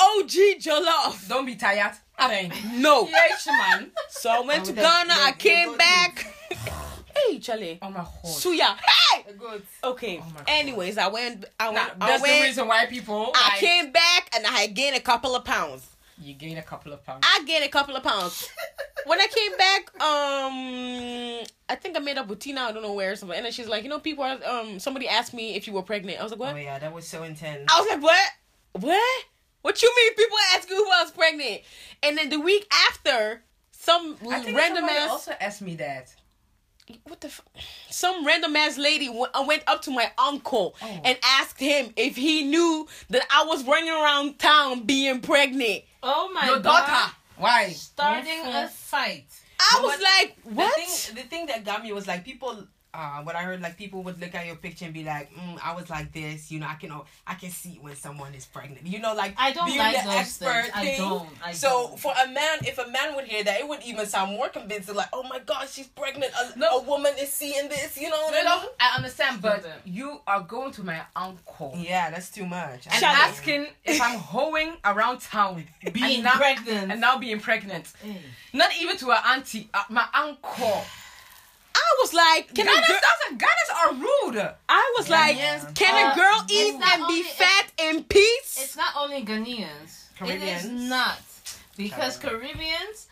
OG 0.00 0.60
jollof. 0.60 1.28
Don't 1.28 1.46
be 1.46 1.54
tired. 1.54 1.92
Alright. 2.20 2.52
No. 2.74 3.08
Yes, 3.08 3.46
man. 3.46 3.90
So 4.08 4.30
I 4.30 4.40
went 4.40 4.64
to 4.66 4.72
Ghana. 4.72 5.14
I 5.16 5.32
came 5.38 5.76
back. 5.76 6.34
hey, 7.28 7.38
Charlie. 7.38 7.78
Oh 7.82 7.90
my 7.90 7.96
god. 7.98 8.08
Suya. 8.24 8.76
Hey. 8.76 9.32
Good. 9.38 9.62
Okay. 9.82 10.20
Oh 10.22 10.42
Anyways, 10.48 10.98
I 10.98 11.08
went. 11.08 11.44
I 11.58 11.66
Nah, 11.70 11.72
went. 11.72 11.92
I 12.00 12.06
that's 12.08 12.22
the 12.22 12.28
went. 12.28 12.44
reason 12.44 12.68
why 12.68 12.86
people. 12.86 13.32
I 13.34 13.48
like, 13.50 13.58
came 13.58 13.92
back 13.92 14.30
and 14.36 14.46
I 14.46 14.66
gained 14.68 14.96
a 14.96 15.00
couple 15.00 15.34
of 15.34 15.44
pounds. 15.44 15.86
You 16.16 16.34
gain 16.34 16.58
a 16.58 16.62
couple 16.62 16.92
of 16.92 17.04
pounds. 17.04 17.24
I 17.26 17.42
gained 17.44 17.64
a 17.64 17.68
couple 17.68 17.96
of 17.96 18.02
pounds. 18.04 18.48
when 19.06 19.20
I 19.20 19.26
came 19.26 19.56
back, 19.56 19.90
um, 20.00 21.44
I 21.68 21.74
think 21.74 21.96
I 21.96 22.00
made 22.00 22.18
up 22.18 22.28
with 22.28 22.38
Tina. 22.38 22.60
I 22.60 22.72
don't 22.72 22.82
know 22.82 22.92
where. 22.92 23.16
Somewhere. 23.16 23.36
And 23.36 23.44
then 23.44 23.52
she's 23.52 23.66
like, 23.68 23.82
you 23.82 23.88
know, 23.88 23.98
people 23.98 24.22
are. 24.24 24.38
Um, 24.44 24.78
somebody 24.78 25.08
asked 25.08 25.34
me 25.34 25.54
if 25.56 25.66
you 25.66 25.72
were 25.72 25.82
pregnant. 25.82 26.20
I 26.20 26.22
was 26.22 26.30
like, 26.32 26.40
what? 26.40 26.54
Oh 26.54 26.58
yeah, 26.58 26.78
that 26.78 26.92
was 26.92 27.06
so 27.06 27.22
intense. 27.24 27.68
I 27.72 27.80
was 27.80 27.88
like, 27.90 28.02
what? 28.02 28.30
What? 28.80 29.24
What 29.62 29.82
you 29.82 29.92
mean? 29.96 30.14
People 30.14 30.36
ask 30.54 30.68
you 30.68 30.76
who 30.76 30.90
I 30.90 31.02
was 31.02 31.10
pregnant, 31.12 31.62
and 32.02 32.18
then 32.18 32.28
the 32.28 32.38
week 32.38 32.70
after, 32.90 33.42
some 33.72 34.16
I 34.30 34.52
random 34.52 34.84
ass. 34.84 35.10
also 35.10 35.32
asked 35.40 35.62
me 35.62 35.74
that. 35.76 36.14
What 37.04 37.20
the 37.20 37.28
f- 37.28 37.40
some 37.90 38.26
random 38.26 38.54
ass 38.56 38.76
lady 38.76 39.06
w- 39.06 39.26
I 39.34 39.40
went 39.42 39.62
up 39.66 39.82
to 39.82 39.90
my 39.90 40.10
uncle 40.18 40.74
Oh. 40.82 41.00
and 41.04 41.18
asked 41.22 41.58
him 41.60 41.92
if 41.96 42.16
he 42.16 42.42
knew 42.44 42.86
that 43.10 43.22
I 43.30 43.44
was 43.44 43.64
running 43.64 43.90
around 43.90 44.38
town 44.38 44.82
being 44.82 45.20
pregnant. 45.20 45.82
oh 46.02 46.30
my 46.34 46.46
Your 46.46 46.60
god. 46.60 46.86
daughter. 46.86 47.12
Why? 47.36 47.70
Starting 47.70 48.42
a 48.46 48.68
fight. 48.68 49.26
I 49.58 49.78
No, 49.80 49.88
was 49.88 49.96
but 49.96 50.02
like, 50.04 50.36
what? 50.44 50.74
The 50.76 50.82
thing, 50.82 51.14
the 51.16 51.22
thing 51.22 51.46
that 51.46 51.64
got 51.64 51.82
me 51.82 51.92
was 51.92 52.06
like 52.06 52.24
people. 52.24 52.66
Uh, 52.94 53.22
what 53.24 53.34
I 53.34 53.42
heard, 53.42 53.60
like 53.60 53.76
people 53.76 54.04
would 54.04 54.20
look 54.20 54.34
at 54.36 54.46
your 54.46 54.54
picture 54.54 54.84
and 54.84 54.94
be 54.94 55.02
like, 55.02 55.34
mm, 55.34 55.58
"I 55.62 55.74
was 55.74 55.90
like 55.90 56.12
this," 56.12 56.52
you 56.52 56.60
know. 56.60 56.66
I 56.68 56.74
can, 56.74 56.92
I 57.26 57.34
can 57.34 57.50
see 57.50 57.78
when 57.80 57.96
someone 57.96 58.34
is 58.34 58.44
pregnant, 58.46 58.86
you 58.86 59.00
know, 59.00 59.14
like 59.14 59.34
I 59.36 59.52
don't 59.52 59.66
being 59.66 59.78
like 59.78 60.04
the 60.04 60.10
expert 60.10 60.62
things. 60.62 60.70
I 60.74 60.84
thing. 60.84 60.98
don't. 61.00 61.28
I 61.44 61.52
so 61.52 61.68
don't. 61.88 61.98
for 61.98 62.12
a 62.24 62.28
man, 62.28 62.58
if 62.62 62.78
a 62.78 62.86
man 62.88 63.16
would 63.16 63.24
hear 63.24 63.42
that, 63.42 63.58
it 63.60 63.68
would 63.68 63.82
even 63.82 64.06
sound 64.06 64.32
more 64.36 64.48
convincing. 64.48 64.94
Like, 64.94 65.08
oh 65.12 65.24
my 65.24 65.40
God, 65.40 65.68
she's 65.68 65.88
pregnant. 65.88 66.32
A, 66.40 66.58
No. 66.58 66.78
a 66.78 66.82
woman 66.84 67.12
is 67.20 67.32
seeing 67.32 67.68
this. 67.68 67.98
You 68.00 68.10
know 68.10 68.16
what 68.22 68.32
No, 68.32 68.38
I 68.38 68.42
no. 68.62 68.68
I 68.80 68.96
understand, 68.96 69.42
but 69.42 69.66
you 69.84 70.20
are 70.28 70.40
going 70.42 70.70
to 70.74 70.84
my 70.84 71.00
uncle 71.16 71.74
Yeah, 71.76 72.10
that's 72.10 72.30
too 72.30 72.46
much. 72.46 72.86
and 72.86 72.94
Shut 72.94 73.04
up. 73.10 73.28
asking 73.28 73.66
if 73.84 74.00
I'm 74.00 74.18
hoeing 74.20 74.74
around 74.84 75.20
town, 75.20 75.64
being 75.92 76.14
and 76.16 76.22
now, 76.24 76.36
pregnant. 76.36 76.92
and 76.92 77.00
now 77.00 77.18
being 77.18 77.40
pregnant. 77.40 77.92
Hey. 78.02 78.18
Not 78.52 78.70
even 78.80 78.96
to 78.98 79.06
her 79.06 79.20
auntie, 79.26 79.68
uh, 79.74 79.82
my 79.88 80.06
uncle. 80.14 80.84
I 81.74 81.96
was 82.00 82.12
like, 82.14 82.54
can 82.54 82.68
a 82.68 82.70
Ghanaians, 82.70 82.86
girl? 82.88 82.98
that's- 83.00 83.42
Ghanaians 83.42 83.76
are 83.82 83.94
rude. 83.94 84.54
I 84.68 84.94
was 84.96 85.08
like, 85.10 85.36
Ghanaians 85.36 85.74
can 85.74 85.94
are- 85.94 86.12
a 86.12 86.14
girl 86.14 86.44
eat 86.50 86.78
not 86.78 86.94
and 86.98 87.08
be 87.08 87.22
fat 87.22 87.66
in 87.78 88.04
peace? 88.04 88.58
It's 88.60 88.76
not 88.76 88.94
only 88.96 89.24
Ghanaians. 89.24 90.04
It 90.22 90.42
is 90.42 90.64
not 90.68 91.18
because 91.76 92.16
Caribbeans. 92.18 93.08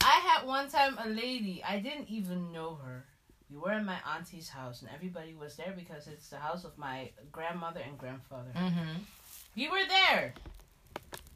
I 0.00 0.20
had 0.28 0.46
one 0.46 0.68
time 0.68 0.98
a 1.02 1.08
lady. 1.08 1.62
I 1.66 1.78
didn't 1.78 2.10
even 2.10 2.52
know 2.52 2.74
her. 2.84 3.04
We 3.50 3.56
were 3.58 3.72
in 3.72 3.84
my 3.86 3.98
auntie's 4.14 4.48
house, 4.48 4.82
and 4.82 4.90
everybody 4.94 5.32
was 5.34 5.56
there 5.56 5.72
because 5.76 6.08
it's 6.08 6.28
the 6.28 6.38
house 6.38 6.64
of 6.64 6.76
my 6.76 7.10
grandmother 7.30 7.80
and 7.80 7.96
grandfather. 7.96 8.50
Mm-hmm. 8.56 8.98
We 9.56 9.68
were 9.68 9.86
there. 9.88 10.34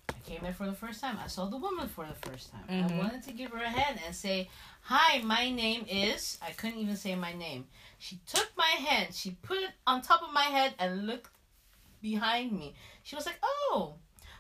I 0.09 0.29
came 0.29 0.41
there 0.43 0.53
for 0.53 0.67
the 0.67 0.73
first 0.75 1.01
time. 1.01 1.17
I 1.25 1.29
saw 1.29 1.47
the 1.47 1.57
woman 1.57 1.89
for 1.89 2.05
the 2.07 2.29
first 2.29 2.51
time. 2.53 2.65
Mhm. 2.69 2.93
I 2.93 2.99
wanted 2.99 3.23
to 3.25 3.33
give 3.33 3.53
her 3.53 3.63
a 3.63 3.69
hand 3.71 4.01
and 4.05 4.15
say, 4.15 4.51
"Hi, 4.89 5.19
my 5.23 5.51
name 5.51 5.85
is." 5.89 6.39
I 6.43 6.51
couldn't 6.53 6.81
even 6.81 6.97
say 6.97 7.15
my 7.15 7.33
name. 7.33 7.67
She 7.99 8.21
took 8.27 8.51
my 8.57 8.73
hand. 8.87 9.15
She 9.15 9.31
put 9.43 9.59
it 9.59 9.71
on 9.87 10.03
top 10.03 10.23
of 10.23 10.33
my 10.33 10.49
head 10.57 10.75
and 10.79 11.07
looked 11.07 11.31
behind 12.01 12.53
me. 12.53 12.75
She 13.03 13.17
was 13.17 13.27
like, 13.27 13.39
"Oh, 13.43 13.95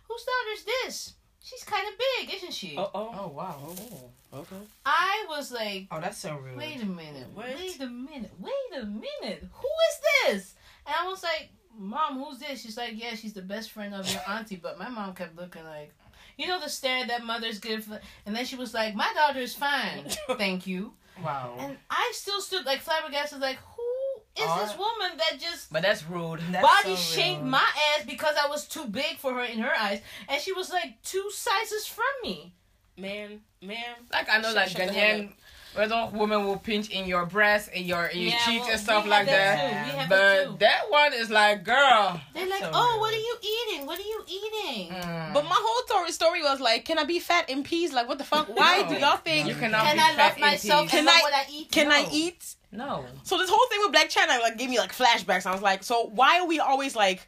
whose 0.06 0.24
daughter 0.24 0.52
is 0.54 0.64
this? 0.64 1.14
She's 1.42 1.64
kind 1.64 1.86
of 1.88 1.94
big, 1.98 2.34
isn't 2.36 2.52
she?" 2.52 2.76
Oh, 2.78 2.90
oh, 2.94 3.10
Oh 3.14 3.28
wow. 3.28 3.56
oh. 3.62 4.10
Okay. 4.40 4.56
I 4.84 5.24
was 5.28 5.50
like, 5.50 5.86
Oh, 5.90 6.00
that's 6.00 6.18
so 6.18 6.36
rude. 6.36 6.56
Wait 6.56 6.82
a 6.82 6.86
minute. 6.86 7.28
What? 7.32 7.46
Wait 7.46 7.80
a 7.80 7.86
minute. 7.86 8.30
Wait 8.38 8.78
a 8.82 8.84
minute. 8.84 9.42
Who 9.52 9.68
is 9.88 10.00
this? 10.26 10.54
And 10.86 10.94
I 11.00 11.08
was 11.08 11.22
like, 11.22 11.48
Mom, 11.78 12.22
who's 12.22 12.38
this? 12.38 12.60
She's 12.60 12.76
like, 12.76 12.92
Yeah, 12.94 13.14
she's 13.14 13.32
the 13.32 13.40
best 13.42 13.70
friend 13.70 13.94
of 13.94 14.10
your 14.12 14.20
auntie. 14.28 14.56
But 14.56 14.78
my 14.78 14.88
mom 14.90 15.14
kept 15.14 15.34
looking 15.36 15.64
like, 15.64 15.94
you 16.38 16.46
know, 16.46 16.58
the 16.60 16.70
stare 16.70 17.06
that 17.06 17.24
mothers 17.24 17.58
give. 17.58 17.86
And 18.24 18.34
then 18.34 18.46
she 18.46 18.56
was 18.56 18.72
like, 18.72 18.94
My 18.94 19.12
daughter 19.14 19.40
is 19.40 19.54
fine. 19.54 20.06
Thank 20.38 20.66
you. 20.66 20.94
Wow. 21.22 21.56
And 21.58 21.76
I 21.90 22.12
still 22.14 22.40
stood 22.40 22.64
like 22.64 22.80
flabbergasted, 22.80 23.40
like, 23.40 23.58
Who 23.76 24.42
is 24.44 24.54
this 24.60 24.78
woman 24.78 25.18
that 25.18 25.40
just. 25.40 25.72
but 25.72 25.82
that's 25.82 26.04
rude. 26.08 26.40
That's 26.52 26.64
Body 26.66 26.94
so 26.96 27.16
shamed 27.16 27.42
rude. 27.42 27.50
my 27.50 27.66
ass 27.98 28.04
because 28.06 28.36
I 28.42 28.48
was 28.48 28.66
too 28.68 28.86
big 28.86 29.16
for 29.18 29.34
her 29.34 29.42
in 29.44 29.58
her 29.58 29.72
eyes, 29.76 30.00
and 30.28 30.40
she 30.40 30.52
was 30.52 30.70
like 30.70 31.02
two 31.02 31.28
sizes 31.32 31.86
from 31.86 32.04
me. 32.22 32.54
Man, 32.96 33.40
man. 33.60 33.96
Like 34.12 34.28
I 34.30 34.36
know, 34.38 34.48
Shut- 34.48 34.56
like 34.56 34.68
shut 34.68 34.88
Ghanaian, 34.90 35.32
where 35.74 35.86
the 35.86 36.06
woman 36.12 36.44
will 36.44 36.56
pinch 36.58 36.88
in 36.90 37.06
your 37.06 37.26
breast, 37.26 37.70
in 37.72 37.84
your 37.84 38.06
in 38.06 38.18
your 38.20 38.30
Yeah, 38.30 38.38
cheeks 38.38 38.64
well, 38.64 38.70
and 38.72 38.80
stuff 38.80 39.04
we 39.04 39.10
like 39.10 39.26
have 39.28 39.36
that 39.36 39.56
that. 39.56 39.84
too. 39.86 39.92
We 39.92 39.98
have 39.98 40.08
but 40.08 40.44
too. 40.44 40.56
that 40.60 40.82
one 40.90 41.12
is 41.12 41.30
like, 41.30 41.64
girl. 41.64 42.20
They're 42.34 42.48
like, 42.48 42.60
so 42.60 42.70
"Oh, 42.72 42.92
rude. 42.94 43.00
what 43.00 43.14
are 43.14 43.16
you 43.16 43.36
eating? 43.42 43.86
What 43.86 43.98
are 43.98 44.02
you 44.02 44.24
eating?" 44.26 44.90
Mm. 44.92 45.32
But 45.34 45.44
my 45.44 45.56
whole 45.58 45.86
story 45.86 46.12
story 46.12 46.42
was 46.42 46.60
like, 46.60 46.84
can 46.84 46.98
I 46.98 47.04
be 47.04 47.18
fat 47.18 47.48
in 47.50 47.62
peace? 47.62 47.92
Like, 47.92 48.08
what 48.08 48.18
the 48.18 48.24
fuck? 48.24 48.48
Why 48.48 48.82
No. 48.82 48.88
do 48.88 48.94
y'all 49.00 49.16
think? 49.18 49.48
You 49.48 49.54
cannot 49.54 49.84
Can 49.84 49.96
be 49.96 50.02
I 50.02 50.06
fat 50.14 50.18
love 50.18 50.34
in 50.36 50.40
myself? 50.40 50.82
peace. 50.82 50.90
Can 50.92 51.08
I- 51.08 51.12
I 51.12 51.44
eat? 51.52 51.70
Can 51.70 51.92
I 51.92 52.08
eat? 52.12 52.54
No. 52.72 53.04
So 53.22 53.38
this 53.38 53.48
whole 53.50 53.66
thing 53.68 53.78
with 53.82 53.92
Blac 53.94 54.12
Chyna 54.12 54.40
like 54.40 54.58
gave 54.58 54.68
me 54.70 54.78
like 54.78 54.92
flashbacks. 54.94 55.46
I 55.46 55.52
was 55.52 55.62
like, 55.62 55.82
so 55.82 56.04
why 56.14 56.40
are 56.40 56.46
we 56.46 56.58
always 56.60 56.94
like, 56.96 57.26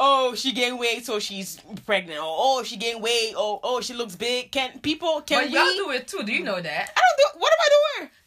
oh 0.00 0.34
she 0.34 0.52
gained 0.52 0.78
weight 0.78 1.04
so 1.06 1.18
she's 1.18 1.58
pregnant, 1.86 2.18
or 2.20 2.26
oh 2.26 2.62
she 2.64 2.76
gained 2.76 3.02
weight, 3.02 3.34
or 3.36 3.60
oh 3.62 3.80
she 3.80 3.94
looks 3.94 4.16
big. 4.16 4.50
Can 4.52 4.78
people 4.80 5.20
can 5.22 5.42
but 5.44 5.48
we? 5.50 5.54
y'all 5.54 5.72
do 5.74 5.90
it 5.90 6.06
too. 6.08 6.22
Do 6.22 6.32
you 6.32 6.44
know 6.44 6.60
that? 6.60 6.90
I 6.96 7.00
don't 7.00 7.34
do. 7.34 7.40
What 7.40 7.52
am 7.52 7.58
I 7.60 7.68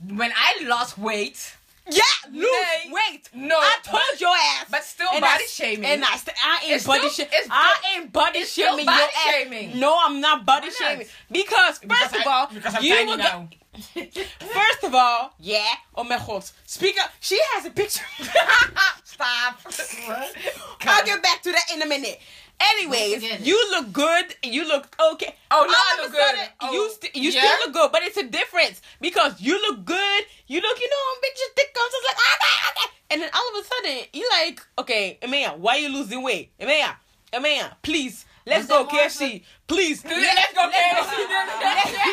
doing? 0.08 0.18
When 0.18 0.32
I 0.36 0.64
lost 0.68 0.98
weight, 0.98 1.56
Yeah, 1.90 2.02
lose 2.32 2.44
Nay. 2.44 2.92
weight. 2.92 3.30
no, 3.34 3.58
I 3.58 3.78
told 3.84 4.02
but, 4.12 4.22
your 4.22 4.30
ass. 4.30 4.66
but 4.70 4.84
still 4.84 5.08
And 5.14 5.22
body 5.22 5.44
I, 5.44 5.48
shaming. 5.48 5.86
And 5.86 6.04
I, 6.04 6.08
I 6.14 6.60
ain't 6.64 6.76
It's 6.76 6.86
body 6.86 7.10
still- 7.10 7.26
shaming. 7.28 7.48
I 7.52 7.76
ain't 7.96 8.14
body 8.14 8.44
shaming 8.46 8.86
body 8.86 8.98
your 9.00 9.08
ass. 9.08 9.34
shaming. 9.34 9.80
No, 9.80 9.98
I'm 10.02 10.22
not 10.22 10.46
body 10.46 10.68
Why 10.68 10.74
not? 10.80 10.90
shaming 10.92 11.08
because 11.32 11.78
first 11.78 11.82
Because 11.82 12.14
of 12.14 12.28
I- 12.28 12.32
all, 12.32 12.48
because 12.54 12.76
I'm 12.76 12.84
you 12.84 13.08
were 13.08 13.18
go-. 13.18 13.50
First 13.74 14.84
of 14.84 14.94
all, 14.94 15.34
yeah. 15.40 15.66
Oh 15.96 16.04
my 16.04 16.18
god. 16.26 16.44
Speak 16.66 16.98
up. 17.02 17.12
She 17.20 17.40
has 17.54 17.66
a 17.66 17.70
picture. 17.72 18.04
Stop. 19.04 19.60
What? 19.62 20.36
I'll 20.82 21.06
get 21.06 21.22
back 21.24 21.42
to 21.44 21.52
that 21.52 21.66
in 21.74 21.82
a 21.82 21.86
minute. 21.86 22.20
Anyways, 22.60 23.24
you 23.48 23.56
look 23.72 23.92
good. 23.92 24.36
You 24.44 24.68
look 24.68 24.88
okay. 25.14 25.34
Oh, 25.50 25.66
no, 25.68 25.74
I 25.74 26.02
look 26.04 26.12
good. 26.12 26.22
sudden, 26.22 26.46
Oh, 26.62 26.72
you 26.72 26.92
st- 26.92 27.16
you 27.16 27.32
yeah? 27.32 27.42
still 27.42 27.58
look 27.66 27.74
good, 27.74 27.92
but 27.92 28.04
it's 28.04 28.18
a 28.18 28.24
difference 28.28 28.82
because 29.00 29.40
you 29.42 29.60
look 29.62 29.84
good. 29.84 30.24
You 30.48 30.62
look, 30.62 30.80
you 30.80 30.88
know, 30.90 31.28
bitches 31.28 31.56
thick 31.56 31.74
comes. 31.74 31.92
It's 31.94 32.08
like, 32.08 32.18
ah, 32.20 32.38
ah, 32.42 32.74
ah. 32.78 32.92
and 33.12 33.22
then 33.22 33.30
all 33.34 33.50
of 33.60 33.66
a 33.66 33.68
sudden, 33.68 34.06
you 34.14 34.30
like, 34.30 34.62
okay, 34.80 35.18
Emea, 35.24 35.58
why 35.58 35.78
you 35.78 35.90
losing 35.90 36.22
weight? 36.22 36.52
Emea, 36.60 36.96
Emea, 37.34 37.72
please, 37.82 38.26
let's 38.46 38.68
go 38.68 38.84
there 38.86 38.86
more 38.86 39.02
KFC, 39.04 39.44
please. 39.68 40.04
Let's 40.06 40.54
go 40.54 40.70
KFC. 40.70 41.30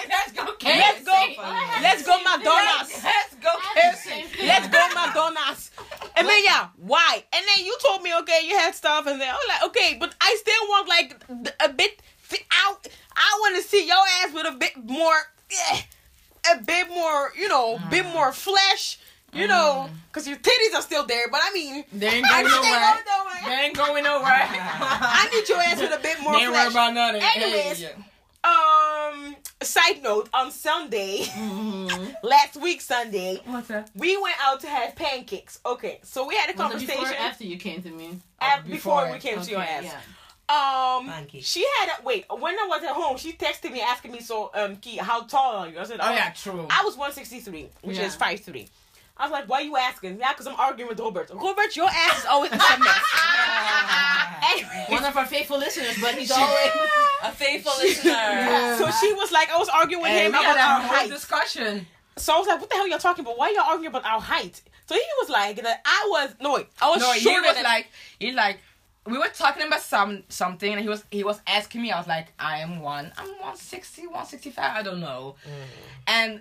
Let's 0.09 0.33
go 0.33 0.45
Let's 0.65 1.03
go. 1.05 1.13
KFC. 1.13 1.83
Let's 1.83 2.03
go 2.07 2.17
McDonald's. 2.23 3.05
Let's 3.05 3.35
go 3.35 3.49
I 3.49 3.81
have 3.81 3.95
the 3.95 3.99
same 4.11 4.27
KFC. 4.27 4.37
thing. 4.37 4.47
Let's 4.47 4.69
go 4.69 4.89
McDonald's. 4.95 5.71
And 6.17 6.27
then 6.29 6.45
yeah, 6.45 6.69
why? 6.77 7.25
And 7.33 7.45
then 7.47 7.65
you 7.65 7.77
told 7.83 8.03
me 8.03 8.15
okay, 8.23 8.41
you 8.45 8.57
had 8.59 8.75
stuff, 8.75 9.07
and 9.07 9.21
then 9.21 9.29
I 9.29 9.33
was 9.33 9.45
like 9.49 9.63
okay, 9.71 9.97
but 9.99 10.15
I 10.21 10.37
still 10.41 10.69
want 10.69 10.89
like 10.89 11.27
th- 11.45 11.57
a 11.61 11.69
bit. 11.73 12.03
I 12.51 12.75
I 13.17 13.39
want 13.41 13.57
to 13.57 13.63
see 13.63 13.87
your 13.87 13.97
ass 14.23 14.35
with 14.35 14.47
a 14.47 14.53
bit 14.57 14.77
more, 14.85 15.17
eh, 15.73 15.81
a 16.55 16.63
bit 16.63 16.89
more, 16.91 17.33
you 17.37 17.49
know, 17.49 17.79
bit 17.91 18.05
more 18.07 18.33
flesh. 18.33 18.99
You 19.33 19.47
know, 19.47 19.89
because 20.11 20.27
your 20.27 20.39
titties 20.39 20.75
are 20.75 20.83
still 20.83 21.05
there, 21.07 21.27
but 21.31 21.41
I 21.45 21.51
mean, 21.53 21.85
They 21.93 22.07
ain't 22.09 22.27
going 22.27 22.45
just 22.47 22.57
ain't 22.57 22.65
nowhere. 22.65 22.95
going. 23.05 23.45
They 23.45 23.65
ain't 23.67 23.77
going 23.77 24.05
nowhere. 24.05 24.25
I 24.33 25.29
need 25.33 25.49
your 25.49 25.61
ass 25.61 25.81
with 25.81 25.93
a 25.93 26.03
bit 26.03 26.21
more 26.21 26.33
They 26.33 26.41
ain't 26.45 26.53
worried 26.53 26.71
about 26.71 26.95
nothing. 26.95 27.23
Anyways. 27.37 27.81
Hey, 27.83 27.95
Um, 28.45 29.37
side 29.63 30.03
note 30.03 30.29
on 30.33 30.51
Sunday, 30.51 31.25
Mhm. 31.25 32.15
last 32.23 32.57
week 32.57 32.81
Sunday, 32.81 33.41
What's 33.45 33.69
that? 33.69 33.91
we 33.95 34.17
went 34.17 34.37
out 34.41 34.61
to 34.61 34.69
have 34.69 34.95
pancakes. 34.97 35.59
Okay, 35.67 36.01
so 36.03 36.27
we 36.27 36.35
had 36.37 36.49
a 36.49 36.53
Was 36.53 36.55
it 36.55 36.57
conversation. 36.87 37.01
before 37.05 37.13
or 37.13 37.17
after 37.21 37.45
you 37.45 37.57
came 37.59 37.83
to 37.83 37.91
me? 37.91 38.21
At- 38.41 38.65
before, 38.67 39.03
before. 39.03 39.13
we 39.13 39.19
came 39.19 39.41
to 39.43 39.51
your 39.51 39.61
ass. 39.61 39.85
yeah. 39.85 40.01
Um, 40.51 41.07
Pancakes. 41.09 41.47
she 41.47 41.67
had 41.81 41.99
a, 41.99 42.03
wait. 42.03 42.25
When 42.31 42.55
I 42.59 42.67
was 42.67 42.83
at 42.83 42.93
home, 42.93 43.19
she 43.19 43.33
texted 43.35 43.71
me 43.71 43.83
asking 43.83 44.13
me, 44.13 44.21
"So, 44.21 44.51
um, 44.55 44.77
Key, 44.77 44.97
how 44.97 45.25
tall 45.25 45.57
are 45.57 45.69
you?" 45.69 45.79
I 45.79 45.85
said, 45.85 46.01
Oh 46.01 46.11
yeah, 46.11 46.31
true. 46.31 46.67
I 46.71 46.83
was 46.85 46.97
one 46.97 47.13
sixty 47.13 47.41
three, 47.41 47.69
which 47.83 47.99
Yeah. 47.99 48.07
is 48.07 48.15
five 48.15 48.41
three. 48.41 48.67
I 49.19 49.25
was 49.25 49.33
like, 49.33 49.49
"Why 49.49 49.59
are 49.59 49.63
you 49.63 49.77
asking?" 49.77 50.19
Yeah, 50.19 50.33
because 50.33 50.47
I'm 50.47 50.55
arguing 50.59 50.89
with 50.91 51.01
Robert. 51.01 51.31
Robert, 51.35 51.75
your 51.77 51.89
ass 51.89 52.21
is 52.21 52.25
always 52.27 52.53
in 52.53 52.59
some 52.61 52.81
mess. 52.81 52.97
One 54.89 55.05
of 55.05 55.17
our 55.17 55.27
faithful 55.27 55.59
listeners, 55.59 55.97
but 56.01 56.15
he's 56.15 56.31
always. 56.31 56.71
A 57.25 57.33
faithful 57.33 57.73
listener. 57.79 58.77
so 58.79 58.89
she 59.01 59.13
was 59.15 59.33
like, 59.33 59.51
I 59.51 59.59
was 59.59 59.69
arguing 59.69 60.03
with 60.05 60.13
And 60.13 60.27
him 60.29 60.35
about 60.35 60.57
our 60.57 60.81
height. 60.83 61.11
discussion. 61.11 61.85
So 62.17 62.33
I 62.35 62.39
was 62.39 62.47
like, 62.47 62.61
"What 62.61 62.71
the 62.71 62.77
hell 62.77 62.87
y'all 62.89 62.99
talking 62.99 63.25
about? 63.25 63.37
Why 63.39 63.51
y'all 63.51 63.65
arguing 63.65 63.89
about 63.89 64.05
our 64.05 64.21
height?" 64.21 64.63
So 64.87 64.95
he 64.95 65.01
was 65.21 65.29
like, 65.29 65.57
that 65.63 65.81
"I 65.85 66.07
was 66.11 66.35
no, 66.41 66.55
wait, 66.55 66.67
I 66.81 66.91
was 66.91 67.01
No, 67.01 67.13
he 67.13 67.27
was 67.41 67.55
than 67.55 67.65
like, 67.65 67.89
he 68.21 68.33
like, 68.33 68.59
we 69.07 69.19
were 69.19 69.29
talking 69.29 69.67
about 69.67 69.81
some 69.81 70.23
something, 70.29 70.73
and 70.73 70.81
he 70.81 70.89
was 70.89 71.05
he 71.11 71.25
was 71.25 71.41
asking 71.47 71.83
me. 71.83 71.91
I 71.91 71.99
was 71.99 72.07
like, 72.09 72.33
I 72.39 72.59
am 72.61 72.81
one, 72.81 73.13
I'm 73.19 73.27
160, 73.29 74.03
165, 74.03 74.77
I 74.77 74.83
don't 74.83 75.01
know. 75.01 75.35
Mm. 75.45 75.51
And 76.07 76.41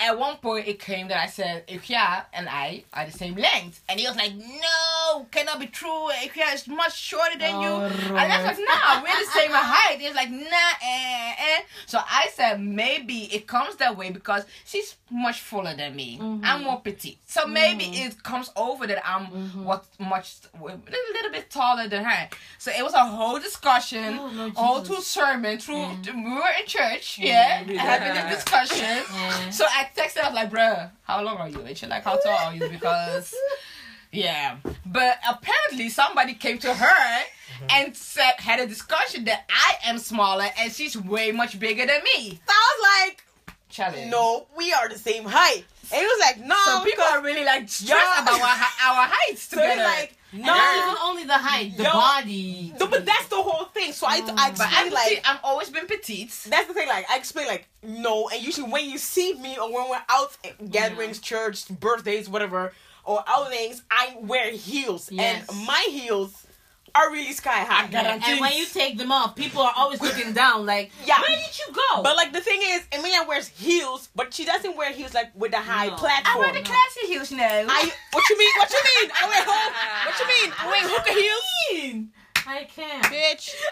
at 0.00 0.18
one 0.18 0.36
point, 0.38 0.66
it 0.66 0.78
came 0.78 1.08
that 1.08 1.18
I 1.18 1.26
said, 1.26 1.66
Ikea 1.66 2.24
and 2.32 2.48
I 2.48 2.84
are 2.94 3.06
the 3.06 3.12
same 3.12 3.34
length, 3.34 3.82
and 3.88 4.00
he 4.00 4.06
was 4.06 4.16
like, 4.16 4.32
No, 4.34 5.26
cannot 5.30 5.60
be 5.60 5.66
true. 5.66 6.08
Ikea 6.24 6.54
is 6.54 6.68
much 6.68 6.96
shorter 6.98 7.38
than 7.38 7.60
you. 7.60 7.68
And 7.68 8.18
I 8.32 8.38
was 8.38 8.58
like, 8.58 8.66
Nah, 8.66 9.02
we're 9.02 9.24
the 9.24 9.30
same 9.32 9.50
height. 9.52 9.98
He 10.00 10.06
was 10.06 10.16
like, 10.16 10.30
Nah, 10.30 10.72
eh, 10.82 11.34
eh. 11.38 11.60
So 11.86 11.98
I 11.98 12.28
said, 12.34 12.60
maybe 12.60 13.24
it 13.34 13.46
comes 13.46 13.76
that 13.76 13.96
way 13.96 14.10
because 14.10 14.44
she's 14.64 14.96
much 15.10 15.40
fuller 15.40 15.74
than 15.74 15.94
me. 15.96 16.18
I'm 16.44 16.62
more 16.64 16.80
petite, 16.80 17.18
so 17.26 17.46
maybe 17.46 17.84
it 17.84 18.22
comes 18.22 18.50
over 18.56 18.86
that 18.86 19.02
I'm 19.06 19.24
what 19.64 19.84
much 19.98 20.36
a 20.54 20.64
little 20.64 21.30
bit 21.32 21.50
taller 21.50 21.88
than 21.88 22.04
her. 22.04 22.28
So 22.58 22.70
it 22.70 22.82
was 22.82 22.94
a 22.94 23.04
whole 23.04 23.38
discussion, 23.40 24.18
Oh, 24.18 24.30
Lord 24.34 24.52
all 24.56 24.80
Jesus. 24.80 24.88
through 24.88 25.02
sermon, 25.02 25.58
through 25.58 25.88
we 26.14 26.22
were 26.34 26.52
in 26.60 26.66
church, 26.66 27.18
yeah, 27.18 27.62
Yeah. 27.66 27.80
having 27.82 28.14
this 28.14 28.36
discussion. 28.44 28.78
Yeah. 29.12 29.50
So 29.50 29.64
I 29.68 29.89
texted, 29.96 30.22
I 30.22 30.28
was 30.28 30.34
like, 30.34 30.50
bruh, 30.50 30.90
how 31.02 31.22
long 31.22 31.38
are 31.38 31.48
you? 31.48 31.60
And 31.60 31.76
she's 31.76 31.88
like, 31.88 32.04
how 32.04 32.16
tall 32.16 32.38
are 32.38 32.54
you? 32.54 32.68
Because, 32.68 33.34
yeah. 34.12 34.56
But 34.86 35.18
apparently 35.28 35.88
somebody 35.88 36.34
came 36.34 36.58
to 36.58 36.72
her 36.72 36.86
mm-hmm. 36.86 37.66
and 37.70 37.96
said, 37.96 38.32
had 38.38 38.60
a 38.60 38.66
discussion 38.66 39.24
that 39.24 39.44
I 39.50 39.88
am 39.88 39.98
smaller 39.98 40.46
and 40.58 40.72
she's 40.72 40.96
way 40.96 41.32
much 41.32 41.58
bigger 41.58 41.86
than 41.86 42.00
me. 42.02 42.30
So 42.30 42.52
I 42.52 42.76
was 42.76 43.08
like, 43.08 43.24
Challenge. 43.70 44.10
"No, 44.10 44.46
we 44.56 44.72
are 44.72 44.88
the 44.88 44.98
same 44.98 45.24
height." 45.24 45.64
And 45.92 46.00
he 46.00 46.04
was 46.04 46.20
like, 46.20 46.44
"No." 46.44 46.56
So 46.64 46.84
people 46.84 47.04
are 47.04 47.22
really 47.22 47.44
like 47.44 47.68
stressed 47.68 48.22
about 48.22 48.40
our, 48.40 48.48
our 48.48 49.08
heights 49.08 49.42
so 49.48 49.56
together. 49.56 49.82
like, 49.84 50.08
And 50.10 50.16
"No." 50.32 50.44
not 50.46 50.76
even 50.76 50.96
only 51.02 51.24
the 51.24 51.38
height, 51.38 51.76
the 51.76 51.84
Yo. 51.84 51.92
body. 51.92 52.72
No, 52.78 52.86
but 52.86 53.04
that's 53.06 53.26
the 53.28 53.36
whole 53.36 53.66
thing. 53.66 53.92
So 53.92 54.06
I, 54.06 54.20
oh 54.24 54.34
I 54.36 54.50
but 54.50 54.66
I'm 54.70 54.90
like 54.92 55.08
petite. 55.08 55.28
I've 55.28 55.40
always 55.44 55.70
been 55.70 55.86
petite. 55.86 56.28
that's 56.48 56.66
the 56.68 56.74
thing. 56.74 56.88
Like 56.88 57.06
I 57.10 57.16
explain 57.16 57.46
like 57.46 57.68
no, 57.82 58.28
and 58.28 58.42
usually 58.42 58.70
when 58.70 58.88
you 58.88 58.98
see 58.98 59.34
me 59.34 59.56
or 59.58 59.72
when 59.72 59.88
we're 59.90 60.02
out 60.08 60.36
at 60.44 60.70
gatherings, 60.70 61.18
church, 61.18 61.68
birthdays, 61.68 62.28
whatever, 62.28 62.72
or 63.04 63.24
outings, 63.26 63.82
I 63.90 64.16
wear 64.20 64.50
heels, 64.52 65.10
Yes. 65.10 65.46
and 65.48 65.66
my 65.66 65.86
heels 65.90 66.46
are 66.94 67.10
really 67.12 67.32
sky 67.32 67.64
high. 67.68 67.88
And 67.92 68.40
when 68.40 68.52
you 68.54 68.66
take 68.66 68.98
them 68.98 69.10
off, 69.12 69.34
people 69.36 69.62
are 69.62 69.72
always 69.76 70.00
looking 70.00 70.32
down, 70.32 70.66
like, 70.66 70.90
Yeah. 71.04 71.20
where 71.20 71.36
did 71.36 71.58
you 71.58 71.72
go? 71.72 72.02
But 72.02 72.16
like 72.16 72.32
the 72.32 72.40
thing 72.40 72.60
is, 72.62 72.82
Emilia 72.92 73.24
wears 73.28 73.48
heels, 73.48 74.08
but 74.14 74.32
she 74.34 74.44
doesn't 74.44 74.76
wear 74.76 74.92
heels 74.92 75.14
like 75.14 75.30
with 75.34 75.50
the 75.52 75.60
high 75.60 75.86
No. 75.88 75.96
platform. 75.96 76.36
I 76.36 76.38
wear 76.38 76.52
the 76.52 76.62
classy 76.62 77.06
heels 77.06 77.30
now. 77.30 77.44
I 77.68 77.92
what 78.12 78.28
you 78.30 78.38
mean? 78.38 78.50
What 78.58 78.70
you 78.72 78.82
mean? 79.02 79.10
I 79.22 79.28
wear 79.28 79.44
ho- 79.44 80.06
what 80.06 80.20
you 80.20 80.26
mean? 80.26 80.52
I 80.58 80.66
wear 80.66 80.82
hookah 80.88 81.12
heels. 81.20 82.04
I 82.46 82.64
can't. 82.64 83.04
bitch. 83.04 83.54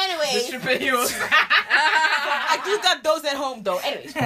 Anyway, 0.00 0.40
Stripper. 0.44 0.68
I 1.80 2.60
do 2.64 2.78
got 2.82 3.02
those 3.02 3.24
at 3.24 3.34
home 3.36 3.62
though. 3.62 3.78
Anyways, 3.78 4.12
so 4.12 4.22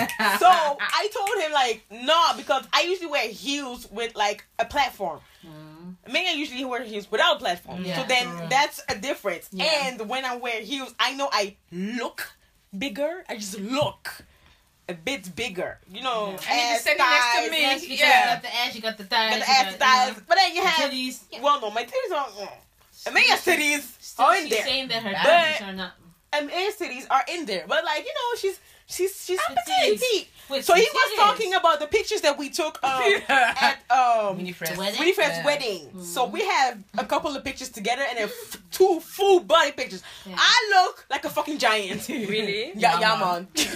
I 0.48 1.08
told 1.14 1.42
him 1.44 1.52
like, 1.52 1.85
no, 1.90 2.32
because 2.37 2.66
I 2.72 2.82
usually 2.82 3.08
wear 3.11 3.28
heels 3.28 3.88
with 3.90 4.14
like 4.16 4.44
a 4.58 4.64
platform. 4.64 5.20
Mm. 5.46 6.12
Megan 6.12 6.38
usually 6.38 6.64
wear 6.64 6.82
heels 6.82 7.11
without 7.11 7.37
a 7.37 7.38
platform. 7.38 7.85
Yeah. 7.85 8.00
so 8.00 8.06
then 8.08 8.26
Correct. 8.28 8.50
that's 8.50 8.82
a 8.88 8.96
difference. 8.98 9.48
Yeah. 9.52 9.64
And 9.88 10.08
when 10.08 10.24
I 10.24 10.37
wear 10.37 10.61
heels, 10.62 10.94
I 10.98 11.14
know 11.14 11.28
I 11.32 11.56
look 11.70 12.32
bigger. 12.76 13.24
I 13.28 13.37
just 13.37 13.58
look 13.61 14.24
a 14.88 14.94
bit 14.94 15.35
bigger. 15.35 15.78
You 15.90 16.02
know, 16.02 16.37
Yeah. 16.42 16.52
And 16.52 16.58
you 16.61 16.74
ass, 16.74 16.80
standing 16.82 17.06
next 17.06 17.35
to 17.35 17.40
thighs, 17.42 17.50
me. 17.50 17.61
Yes, 17.61 17.80
because 17.82 17.98
Yeah. 18.00 18.18
you 18.20 18.35
got 18.35 18.42
the 18.42 18.54
ass, 18.56 18.74
you 18.74 18.80
got 18.82 18.98
the 18.98 19.04
thighs, 19.04 19.30
got 19.30 19.46
the 19.46 19.52
you 19.52 19.58
ass, 19.58 19.76
got, 19.76 19.78
thighs. 19.78 20.16
you 20.16 20.22
But 20.28 20.37
then 20.37 20.54
you 20.54 20.61
know, 20.62 20.66
have, 20.70 20.90
titties. 20.90 21.40
well, 21.42 21.61
no, 21.61 21.70
my 21.70 21.85
titties 21.85 22.12
are. 22.16 22.28
Titties 23.10 23.82
Still, 24.00 24.24
are 24.26 24.34
in 24.36 24.42
she's 24.42 24.50
there. 24.50 24.64
saying 24.64 24.88
that 24.88 25.02
her 25.02 25.12
But- 25.12 25.62
are 25.68 25.72
not. 25.72 25.92
Amanda's 26.34 26.76
titties 26.76 27.06
are 27.10 27.24
in 27.28 27.44
there. 27.44 27.64
But 27.68 27.84
like, 27.84 28.04
you 28.04 28.12
know, 28.14 28.38
she's 28.40 28.58
she's 28.86 29.24
she's 29.24 29.40
Petite. 29.48 30.00
petite. 30.00 30.28
With 30.50 30.64
So 30.64 30.74
he 30.74 30.82
was 30.82 31.12
titties. 31.12 31.16
talking 31.16 31.54
about 31.54 31.80
the 31.80 31.86
pictures 31.86 32.20
that 32.22 32.36
we 32.36 32.50
took 32.50 32.78
um, 32.82 33.02
at 33.28 33.78
um 33.90 34.36
Mini 34.36 34.52
friends. 34.52 34.76
Wedding? 34.76 34.98
Winnie 34.98 35.12
Fred's 35.12 35.36
Yeah. 35.38 35.46
wedding. 35.46 35.78
Mm-hmm. 35.86 36.02
So 36.02 36.26
we 36.26 36.44
have 36.44 36.78
a 36.98 37.04
couple 37.06 37.34
of 37.34 37.42
pictures 37.44 37.70
together 37.70 38.02
and 38.08 38.18
then 38.18 38.24
f- 38.28 38.60
two 38.70 39.00
full 39.00 39.40
body 39.40 39.72
pictures. 39.72 40.02
Yeah. 40.26 40.34
I 40.36 40.70
look 40.84 41.06
like 41.10 41.24
a 41.24 41.30
fucking 41.30 41.58
giant. 41.58 42.08
Really? 42.08 42.72
Yeah, 42.76 42.98
Yeah, 42.98 43.00
yeah, 43.00 43.20
man. 43.20 43.48
man. 43.54 43.66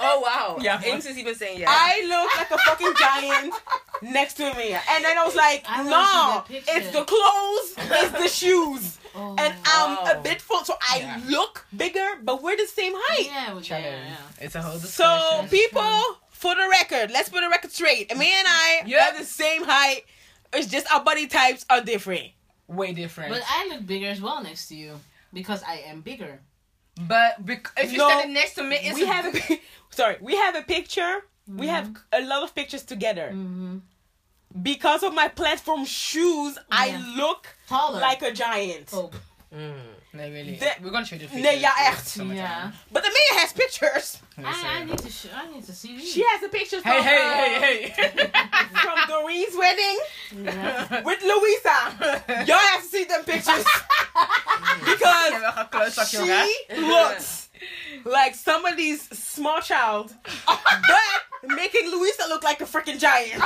Oh 0.00 0.20
wow. 0.24 0.56
Yeah. 0.60 0.80
Ames 0.84 1.06
is 1.06 1.18
even 1.18 1.34
saying 1.34 1.58
yeah. 1.60 1.66
I 1.68 2.04
look 2.08 2.36
like 2.38 2.50
a 2.50 2.58
fucking 2.58 2.92
giant 2.98 3.54
next 4.00 4.34
to 4.34 4.44
me. 4.54 4.72
And 4.74 5.04
then 5.04 5.18
I 5.18 5.24
was 5.24 5.34
like, 5.34 5.64
I 5.68 5.82
no, 5.82 5.84
see 5.84 5.90
that 5.90 6.44
picture." 6.48 6.72
it's 6.78 6.90
the 6.92 7.04
clothes, 7.04 7.74
it's 8.00 8.12
the 8.12 8.28
shoes. 8.28 8.98
Oh. 9.14 9.36
And 9.38 9.54
I'm 9.64 10.16
a 10.16 10.20
bit 10.22 10.40
full, 10.40 10.64
so 10.64 10.76
I 10.90 10.98
Yeah. 11.00 11.20
look 11.28 11.66
bigger, 11.76 12.06
but 12.22 12.42
we're 12.42 12.56
the 12.56 12.66
same 12.66 12.92
height. 12.96 13.26
yeah, 13.26 13.52
with 13.52 13.64
Challenge. 13.64 13.86
yeah, 13.86 14.08
yeah. 14.40 14.44
It's 14.44 14.54
a 14.54 14.62
whole 14.62 14.72
different. 14.74 14.94
So 14.94 15.42
discussion. 15.42 15.48
people, 15.50 16.18
for 16.30 16.54
the 16.54 16.68
record, 16.70 17.10
let's 17.10 17.28
put 17.28 17.40
the 17.42 17.48
record 17.48 17.72
straight. 17.72 18.16
Me 18.16 18.32
and 18.32 18.46
I 18.48 18.82
Yep. 18.86 19.00
are 19.14 19.18
the 19.18 19.24
same 19.24 19.64
height. 19.64 20.04
It's 20.52 20.66
just 20.68 20.90
our 20.92 21.02
body 21.02 21.26
types 21.26 21.64
are 21.70 21.80
different. 21.80 22.28
way 22.68 22.92
different. 22.94 23.30
But 23.32 23.42
I 23.46 23.68
look 23.68 23.86
bigger 23.86 24.08
as 24.08 24.20
well 24.20 24.42
next 24.42 24.68
to 24.68 24.74
you 24.74 24.98
because 25.32 25.62
I 25.62 25.76
am 25.86 26.00
bigger. 26.00 26.40
But 26.98 27.44
bec- 27.44 27.70
if 27.76 27.92
you're 27.92 27.98
No, 27.98 28.08
standing 28.08 28.32
next 28.34 28.54
to 28.54 28.62
me, 28.62 28.76
it's 28.76 28.98
we 28.98 29.04
have 29.06 29.26
a 29.34 29.60
sorry, 29.90 30.16
we 30.20 30.36
have 30.36 30.54
a 30.56 30.62
picture. 30.62 31.24
We 31.46 31.66
have 31.66 31.90
a 32.12 32.22
lot 32.22 32.42
of 32.44 32.54
pictures 32.54 32.82
together. 32.84 33.28
Mm-hmm. 33.34 33.78
Because 34.62 35.02
of 35.02 35.14
my 35.14 35.28
platform 35.28 35.84
shoes, 35.84 36.54
Yeah. 36.56 36.62
I 36.70 36.96
look 37.16 37.48
Taller. 37.72 38.00
like 38.00 38.22
a 38.22 38.32
giant. 38.32 38.88
Oh, 38.92 39.10
Mm. 39.54 39.74
No, 40.14 40.22
really. 40.30 40.56
The- 40.56 40.76
We're 40.82 40.90
gonna 40.90 41.04
show 41.04 41.16
you 41.16 41.26
the 41.28 41.36
Nee, 41.36 41.42
pictures. 41.42 41.60
ja, 41.62 41.72
echt. 41.88 42.16
Yeah. 42.16 42.72
But 42.90 43.02
the 43.02 43.10
man 43.10 43.40
has 43.40 43.52
pictures. 43.52 44.16
I, 44.38 44.80
I 44.80 44.84
need 44.84 44.96
to. 44.98 45.10
Sh- 45.10 45.28
I 45.34 45.44
need 45.52 45.64
to 45.66 45.72
see 45.74 45.92
these. 45.96 46.10
She 46.12 46.22
has 46.24 46.40
the 46.40 46.48
pictures 46.48 46.82
Hey, 46.82 46.96
from, 46.96 47.04
hey, 47.04 47.20
uh, 47.20 47.60
hey, 47.60 47.76
hey. 47.92 48.30
from 48.84 48.96
Doreen's 49.08 49.54
wedding 49.54 49.98
Yeah. 50.44 51.02
with 51.04 51.20
Louisa. 51.20 51.76
Y'all 52.48 52.64
have 52.72 52.80
to 52.80 52.88
see 52.88 53.04
them 53.04 53.24
pictures 53.24 53.64
because 54.88 55.32
Ja, 55.32 55.38
we 55.38 55.52
gaan 55.52 55.68
close 55.70 55.98
up, 55.98 56.08
she 56.08 56.80
looks 56.80 57.48
like 58.06 58.34
somebody's 58.34 59.02
small 59.18 59.60
child, 59.60 60.14
but 60.46 61.48
making 61.56 61.90
Louisa 61.90 62.24
look 62.28 62.42
like 62.42 62.60
a 62.62 62.66
freaking 62.66 62.98
giant. 62.98 63.42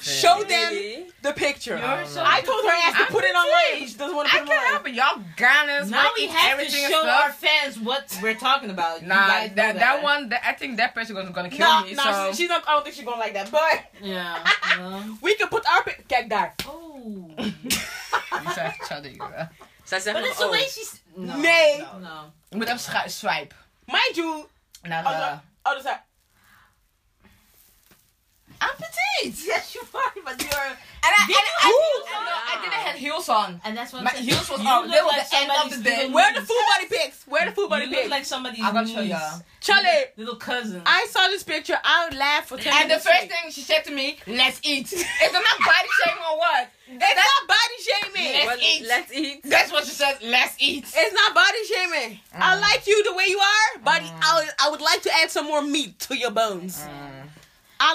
Show 0.00 0.42
them 0.44 0.72
Really? 0.72 1.05
The 1.26 1.32
picture. 1.32 1.76
You're 1.78 2.06
so 2.06 2.22
I 2.24 2.40
told 2.40 2.62
her 2.64 2.70
I 2.70 2.80
asked 2.86 2.98
to 3.06 3.12
put 3.16 3.24
it 3.24 3.32
petite. 3.32 3.42
online. 3.44 3.88
She 3.88 3.94
doesn't 4.02 4.16
want 4.16 4.28
to 4.28 4.34
I 4.34 4.38
put 4.40 4.48
it 4.48 4.50
can't 4.50 4.58
online. 4.58 4.72
help 4.72 4.88
it. 4.88 4.94
Y'all 5.00 5.18
Ghanaians 5.36 5.90
Now 5.90 6.10
we 6.16 6.26
have 6.28 6.58
to 6.58 6.70
show 6.70 7.02
our 7.08 7.32
fans 7.32 7.78
what 7.78 8.04
we're 8.22 8.34
talking 8.48 8.70
about. 8.70 9.02
You 9.02 9.08
Nah, 9.08 9.26
guys 9.26 9.48
know 9.50 9.56
that, 9.56 9.74
that 9.84 10.02
one, 10.02 10.28
that, 10.30 10.42
I 10.46 10.52
think 10.52 10.76
that 10.78 10.94
person 10.94 11.14
was 11.16 11.28
gonna 11.30 11.50
kill 11.50 11.66
No, 11.68 11.84
me. 11.84 11.94
no, 11.94 12.02
so 12.02 12.30
she- 12.30 12.36
she's 12.36 12.48
not. 12.48 12.62
I 12.68 12.72
don't 12.74 12.84
think 12.84 12.94
she's 12.96 13.04
gonna 13.04 13.20
like 13.20 13.34
that. 13.34 13.50
But 13.50 13.84
Yeah. 14.00 14.38
well, 14.78 15.18
we 15.22 15.34
can 15.36 15.48
put 15.48 15.64
our 15.68 15.82
pic. 15.84 16.04
Kijk 16.08 16.28
daar. 16.30 16.54
oh. 16.68 17.36
die 17.36 18.52
zijn 18.54 18.66
echt 18.66 18.82
chaddy, 18.88 19.08
jongen. 19.16 19.50
Zij 19.84 20.00
zegt 20.00 20.16
But 20.16 20.24
nog, 20.24 20.30
it's 20.30 20.38
the 20.40 20.44
oh. 20.46 20.50
way 20.50 20.60
she's. 20.68 21.00
No. 21.14 21.36
Nee. 21.36 21.78
No. 21.78 21.98
no. 21.98 22.32
Je 22.48 22.56
moet 22.56 22.66
even 22.66 22.78
schu- 22.80 23.08
swipe. 23.08 23.54
Mind 23.86 24.14
you, 24.16 24.46
Naar 24.82 25.04
other, 25.06 25.40
de... 25.62 25.70
other 25.70 25.80
side. 25.82 26.00
I'm 28.66 28.76
petite! 28.76 29.46
Yes, 29.46 29.74
you 29.74 29.82
are, 29.94 30.12
but 30.24 30.42
you're. 30.42 30.50
And 31.06 31.14
I, 31.14 31.22
and 31.28 31.46
I, 31.62 31.68
Ooh. 31.70 32.02
I, 32.10 32.24
know, 32.24 32.58
I 32.58 32.62
didn't 32.62 32.74
ah. 32.74 32.86
have 32.90 32.96
heels 32.96 33.28
on. 33.28 33.60
And 33.64 33.76
that's 33.76 33.92
what 33.92 34.02
My 34.02 34.10
heels 34.10 34.50
was 34.50 34.58
on. 34.58 34.82
look 34.82 34.90
They 34.90 35.02
was 35.02 35.12
like 35.12 35.30
the 35.30 35.36
end 35.36 35.50
of 35.72 35.78
the 35.78 35.84
day. 35.84 35.96
little 35.98 36.14
Where 36.14 36.34
the 36.34 36.40
full 36.40 36.62
body 36.74 36.88
pics? 36.88 37.24
Where 37.28 37.46
the 37.46 37.52
full 37.52 37.68
body 37.68 37.84
You 37.84 37.90
pics? 37.90 38.02
look 38.02 38.10
like 38.10 38.24
somebody's 38.24 38.64
I'm 38.64 38.74
gonna 38.74 38.88
show 38.88 39.02
niece. 39.02 39.10
y'all. 39.10 39.42
Charlie, 39.60 39.88
Little 40.16 40.34
cousin. 40.36 40.82
I 40.84 41.06
saw 41.10 41.28
this 41.28 41.44
picture. 41.44 41.78
I 41.84 42.10
laughed 42.10 42.48
for 42.48 42.56
ten 42.56 42.72
And 42.74 42.90
the 42.90 42.94
first 42.94 43.06
straight. 43.06 43.30
thing 43.30 43.50
she 43.50 43.60
said 43.60 43.84
to 43.84 43.92
me, 43.92 44.18
let's 44.26 44.60
eat. 44.64 44.92
Is 44.92 45.02
it 45.02 45.32
not 45.32 45.58
body 45.64 45.88
shaming 46.02 46.24
or 46.28 46.38
what? 46.38 46.68
It's 46.88 47.00
not 47.00 47.48
body 47.48 47.78
shaming. 47.86 48.32
Let's 48.32 48.46
Well, 48.46 48.58
eat. 48.62 48.86
Let's 48.88 49.12
eat. 49.12 49.40
That's 49.44 49.72
what 49.72 49.84
she 49.84 49.90
said, 49.92 50.18
let's 50.24 50.56
eat. 50.58 50.84
It's 50.92 51.14
not 51.14 51.34
body 51.34 51.64
shaming. 51.72 52.18
I 52.34 52.56
mm. 52.56 52.60
like 52.60 52.86
you 52.86 53.04
the 53.04 53.14
way 53.14 53.26
you 53.28 53.38
are, 53.38 53.80
but 53.84 54.02
mm. 54.02 54.10
I, 54.22 54.40
would, 54.40 54.48
I 54.60 54.70
would 54.70 54.80
like 54.80 55.02
to 55.02 55.10
add 55.22 55.30
some 55.30 55.46
more 55.46 55.62
meat 55.62 55.98
to 56.00 56.16
your 56.16 56.30
bones. 56.32 56.84
I 56.84 57.25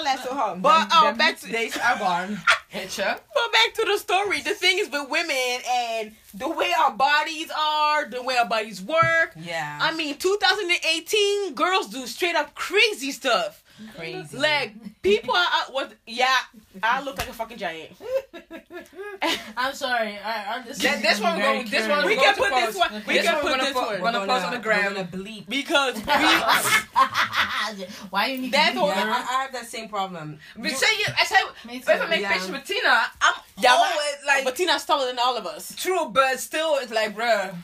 laugh 0.02 0.24
so 0.24 0.34
hard. 0.34 0.62
But 0.62 0.80
Them- 0.80 0.88
oh, 0.92 1.04
them 1.06 1.18
back 1.18 1.40
to 1.40 1.50
days 1.50 1.76
are 1.76 1.98
gone. 1.98 2.40
Weet 2.72 2.96
but 2.96 3.52
back 3.52 3.74
to 3.74 3.84
the 3.84 3.98
story. 3.98 4.40
The 4.40 4.54
thing 4.54 4.78
is 4.78 4.88
with 4.88 5.10
women 5.10 5.60
and 5.68 6.12
the 6.32 6.48
way 6.48 6.72
our 6.80 6.90
bodies 6.92 7.50
are, 7.54 8.08
the 8.08 8.22
way 8.22 8.36
our 8.36 8.48
bodies 8.48 8.80
work. 8.80 9.34
Yeah. 9.36 9.78
I 9.80 9.94
mean, 9.94 10.16
2018 10.16 11.54
girls 11.54 11.88
do 11.88 12.06
straight 12.06 12.34
up 12.34 12.54
crazy 12.54 13.12
stuff. 13.12 13.62
Crazy. 13.96 14.36
Like 14.36 14.74
people 15.02 15.34
are 15.34 15.46
out 15.52 15.72
what? 15.72 15.92
Yeah, 16.06 16.34
I 16.82 17.02
look 17.02 17.18
like 17.18 17.28
a 17.28 17.32
fucking 17.32 17.58
giant. 17.58 17.90
I'm 19.56 19.74
sorry. 19.74 20.18
I, 20.18 20.56
I, 20.58 20.62
this 20.62 20.78
That- 20.78 20.96
is 20.96 21.02
this 21.02 21.20
one 21.20 21.38
very 21.38 21.62
go- 21.64 21.68
this 21.70 21.88
one 21.88 22.06
we 22.06 22.16
can 22.16 22.34
to 22.34 22.40
put 22.40 22.50
this 22.50 22.64
post. 22.76 22.78
one. 22.78 23.02
We 23.06 23.14
This 23.14 23.26
can 23.26 23.34
one 23.34 23.42
put 23.42 23.50
gonna 23.50 23.62
this 23.64 23.72
po- 23.72 24.00
one 24.00 24.12
gonna 24.12 24.26
post 24.26 24.44
on 24.46 24.52
the 24.52 24.58
gram. 24.58 24.84
We're 24.94 25.04
gonna 25.04 25.08
bleep. 25.24 25.48
because 25.48 25.94
we. 25.96 27.86
Why 28.10 28.26
you 28.26 28.38
need 28.42 28.52
That's 28.52 28.74
to 28.74 28.80
what- 28.80 28.96
I, 28.96 29.04
that? 29.04 29.28
I 29.30 29.42
have 29.42 29.52
that 29.52 29.66
same 29.66 29.88
problem. 29.88 30.38
We 30.56 30.70
say 30.70 30.86
you, 30.98 31.06
I 31.18 31.24
say, 31.24 31.36
if 31.76 31.88
I 31.88 32.06
make 32.08 32.20
Yeah. 32.20 32.50
with 32.50 32.64
Tina, 32.64 33.02
I'm 33.20 33.34
Yeah, 33.58 33.72
always 33.74 33.96
like, 34.26 34.44
but 34.44 34.56
Tina's 34.56 34.84
taller 34.84 35.06
than 35.06 35.18
all 35.18 35.36
of 35.36 35.46
us. 35.46 35.74
true, 35.76 36.08
but 36.10 36.38
still, 36.40 36.76
it's 36.80 36.92
like, 36.92 37.14
bruh. 37.16 37.54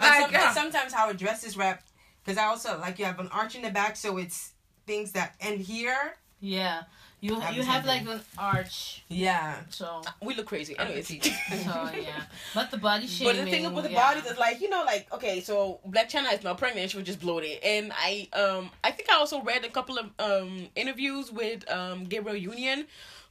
Like, 0.00 0.30
some- 0.34 0.54
sometimes 0.54 0.92
how 0.92 1.10
a 1.10 1.14
dress 1.14 1.44
is 1.44 1.56
wrapped, 1.56 1.86
because 2.24 2.38
I 2.38 2.44
also 2.46 2.78
like 2.78 2.98
you 2.98 3.04
have 3.04 3.18
an 3.20 3.28
arch 3.28 3.54
in 3.54 3.62
the 3.62 3.70
back, 3.70 3.96
so 3.96 4.16
it's 4.18 4.52
things 4.86 5.12
that 5.12 5.34
end 5.40 5.60
here. 5.60 6.16
Yeah. 6.40 6.82
You 7.20 7.40
Have 7.40 7.56
you 7.56 7.62
have 7.62 7.86
like 7.86 8.02
an 8.02 8.20
arch, 8.36 9.02
Yeah. 9.08 9.56
so 9.70 10.02
We 10.20 10.34
look 10.34 10.44
crazy. 10.44 10.78
I'm 10.78 10.88
Anyways. 10.88 11.06
petite. 11.06 11.32
so 11.48 11.90
yeah. 11.98 12.24
But 12.54 12.70
the 12.70 12.76
body 12.76 13.08
But 13.22 13.36
the 13.36 13.46
thing 13.46 13.72
with 13.72 13.84
the 13.84 13.90
yeah. 13.92 14.14
bodies 14.14 14.30
is 14.30 14.36
like 14.36 14.60
you 14.60 14.68
know 14.68 14.82
like 14.84 15.10
okay 15.10 15.40
so 15.40 15.80
Blac 15.88 16.10
Chyna 16.10 16.34
is 16.36 16.44
not 16.44 16.58
pregnant 16.58 16.90
she 16.90 16.98
was 16.98 17.06
just 17.06 17.20
bloated 17.20 17.62
and 17.64 17.92
I 17.96 18.28
um 18.34 18.68
I 18.82 18.90
think 18.90 19.10
I 19.10 19.14
also 19.14 19.40
read 19.40 19.64
a 19.64 19.70
couple 19.70 19.96
of 19.98 20.10
um 20.18 20.68
interviews 20.76 21.32
with 21.32 21.64
um 21.70 22.04
Gabrielle 22.04 22.36
Union 22.36 22.86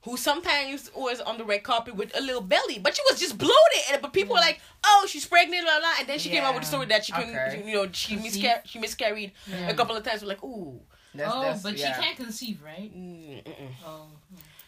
who 0.05 0.17
sometimes 0.17 0.89
was 0.95 1.21
on 1.21 1.37
the 1.37 1.45
red 1.45 1.61
carpet 1.61 1.95
with 1.95 2.17
a 2.17 2.21
little 2.21 2.41
belly 2.41 2.79
but 2.79 2.95
she 2.95 3.01
was 3.11 3.19
just 3.19 3.37
bloated 3.37 3.83
and 3.91 4.01
but 4.01 4.11
people 4.11 4.33
were 4.33 4.41
like 4.41 4.59
oh 4.83 5.05
she's 5.07 5.27
pregnant 5.27 5.65
blah 5.65 5.77
blah 5.79 5.93
and 5.99 6.07
then 6.09 6.17
she 6.17 6.29
came 6.29 6.43
out 6.43 6.55
with 6.55 6.63
the 6.63 6.67
story 6.67 6.87
that 6.87 7.05
she 7.05 7.11
couldn't 7.11 7.35
Okay. 7.35 7.63
you 7.63 7.75
know 7.75 7.87
she 7.91 8.15
Conceive. 8.15 8.43
miscar- 8.43 8.61
she 8.65 8.79
miscarried 8.79 9.31
Yeah. 9.45 9.69
a 9.69 9.75
couple 9.75 9.95
of 9.95 10.03
times 10.03 10.23
we're 10.23 10.29
like 10.29 10.43
ooh 10.43 10.81
That's, 11.15 11.31
oh, 11.33 11.41
that's, 11.41 11.61
but 11.63 11.77
yeah. 11.77 11.95
she 11.95 12.01
can't 12.01 12.17
conceive, 12.17 12.61
right? 12.63 12.91
mm, 12.95 13.43
mm-mm. 13.43 13.69
Oh. 13.85 14.07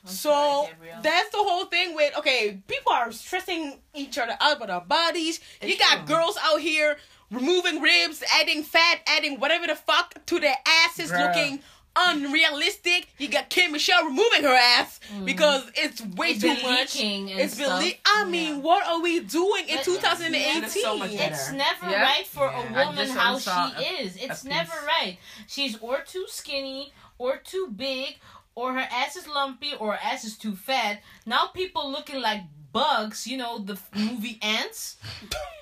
I'm 0.05 0.11
So 0.11 0.29
sorry, 0.29 0.91
that's 1.01 1.31
the 1.31 1.37
whole 1.39 1.65
thing 1.65 1.95
with 1.95 2.15
okay, 2.19 2.61
people 2.67 2.91
are 2.91 3.11
stressing 3.11 3.79
each 3.95 4.17
other 4.19 4.37
out 4.39 4.57
about 4.57 4.69
our 4.69 4.81
bodies. 4.81 5.39
you 5.63 5.77
got 5.79 6.05
true. 6.05 6.15
girls 6.15 6.37
out 6.43 6.59
here 6.61 6.97
removing 7.31 7.81
ribs, 7.81 8.23
adding 8.39 8.61
fat, 8.63 8.99
adding 9.07 9.39
whatever 9.39 9.65
the 9.65 9.75
fuck 9.75 10.13
to 10.27 10.39
their 10.39 10.55
asses, 10.85 11.11
Bruh. 11.11 11.27
looking 11.35 11.59
unrealistic. 11.95 13.07
You 13.17 13.27
got 13.29 13.49
K. 13.49 13.67
Michelle 13.67 14.03
removing 14.05 14.43
her 14.43 14.53
ass 14.55 14.99
mm. 15.13 15.25
because 15.25 15.63
it's 15.75 16.01
way 16.01 16.29
It's 16.29 16.41
too 16.41 16.49
much. 16.67 16.95
leaking 16.95 17.31
and 17.31 17.39
It's 17.39 17.55
been 17.55 17.65
stuff. 17.65 17.83
le- 17.83 17.91
I 18.05 18.23
Yeah. 18.23 18.29
mean, 18.29 18.61
what 18.61 18.85
are 18.87 19.01
we 19.01 19.19
doing 19.21 19.67
in 19.69 19.83
2018? 19.83 20.63
It's 20.63 20.81
so. 20.81 21.01
It's 21.03 21.51
never 21.51 21.89
Yeah? 21.89 22.01
right 22.03 22.27
for 22.27 22.45
Yeah. 22.45 22.73
a 22.73 22.75
I 22.83 22.85
woman 22.87 23.09
how 23.09 23.39
she 23.39 23.49
a- 23.49 24.01
is. 24.01 24.15
It's 24.17 24.43
never 24.43 24.71
piece. 24.71 24.83
right. 24.85 25.17
She's 25.47 25.77
or 25.79 26.01
too 26.01 26.25
skinny, 26.27 26.93
or 27.17 27.37
too 27.37 27.67
big, 27.75 28.19
or 28.55 28.73
her 28.73 28.87
ass 28.91 29.15
is 29.15 29.27
lumpy, 29.27 29.73
or 29.73 29.93
her 29.93 29.99
ass 30.01 30.23
is 30.23 30.37
too 30.37 30.55
fat. 30.55 31.01
Now 31.25 31.47
people 31.47 31.89
looking 31.91 32.21
like 32.21 32.41
bugs. 32.79 33.25
You 33.25 33.37
know 33.37 33.53
the 33.59 33.77
movie 33.95 34.37
Antz. 34.41 34.97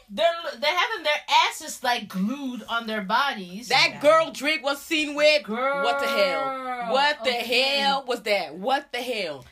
They're 0.10 0.26
they're 0.60 0.78
having 0.86 1.04
their 1.04 1.22
asses 1.48 1.84
like 1.84 2.08
glued 2.08 2.62
on 2.70 2.88
their 2.88 3.02
bodies. 3.02 3.70
That 3.70 4.00
girl 4.02 4.32
Drake 4.32 4.64
was 4.64 4.82
seen 4.82 5.16
with. 5.16 5.44
Girl, 5.44 5.84
What 5.84 6.00
the 6.00 6.08
hell? 6.08 6.92
What 6.92 7.24
the 7.24 7.30
okay. 7.40 7.80
hell 7.80 8.04
was 8.08 8.22
that? 8.24 8.56
What 8.56 8.92
the 8.92 9.00
hell? 9.12 9.46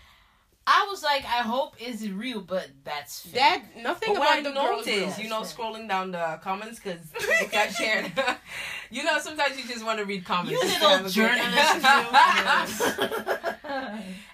I 0.67 0.85
was 0.91 1.01
like, 1.03 1.23
I 1.25 1.41
hope 1.53 1.75
is 1.81 2.03
it 2.03 2.11
real, 2.13 2.39
but 2.41 2.67
that's 2.83 3.21
fake. 3.21 3.33
That 3.33 3.61
nothing 3.81 4.13
But 4.13 4.19
what 4.19 4.29
I 4.29 4.39
about 4.39 4.53
the 4.53 4.59
girl 4.59 4.79
is 4.81 4.85
noticed, 4.85 5.19
you 5.23 5.27
know, 5.29 5.39
That's 5.39 5.53
scrolling 5.53 5.87
down 5.89 6.11
the 6.11 6.39
comments 6.43 6.79
because 6.79 6.99
people 7.19 7.47
got 7.51 7.71
shared. 7.73 8.11
you 8.91 9.03
know, 9.03 9.17
sometimes 9.19 9.57
you 9.57 9.65
just 9.67 9.83
want 9.83 9.97
to 9.99 10.05
read 10.05 10.23
comments. 10.23 10.51
you 10.51 10.69
just 10.69 10.81
little 10.81 10.97
a 10.97 11.01
good- 11.03 11.11
journalist. 11.11 11.85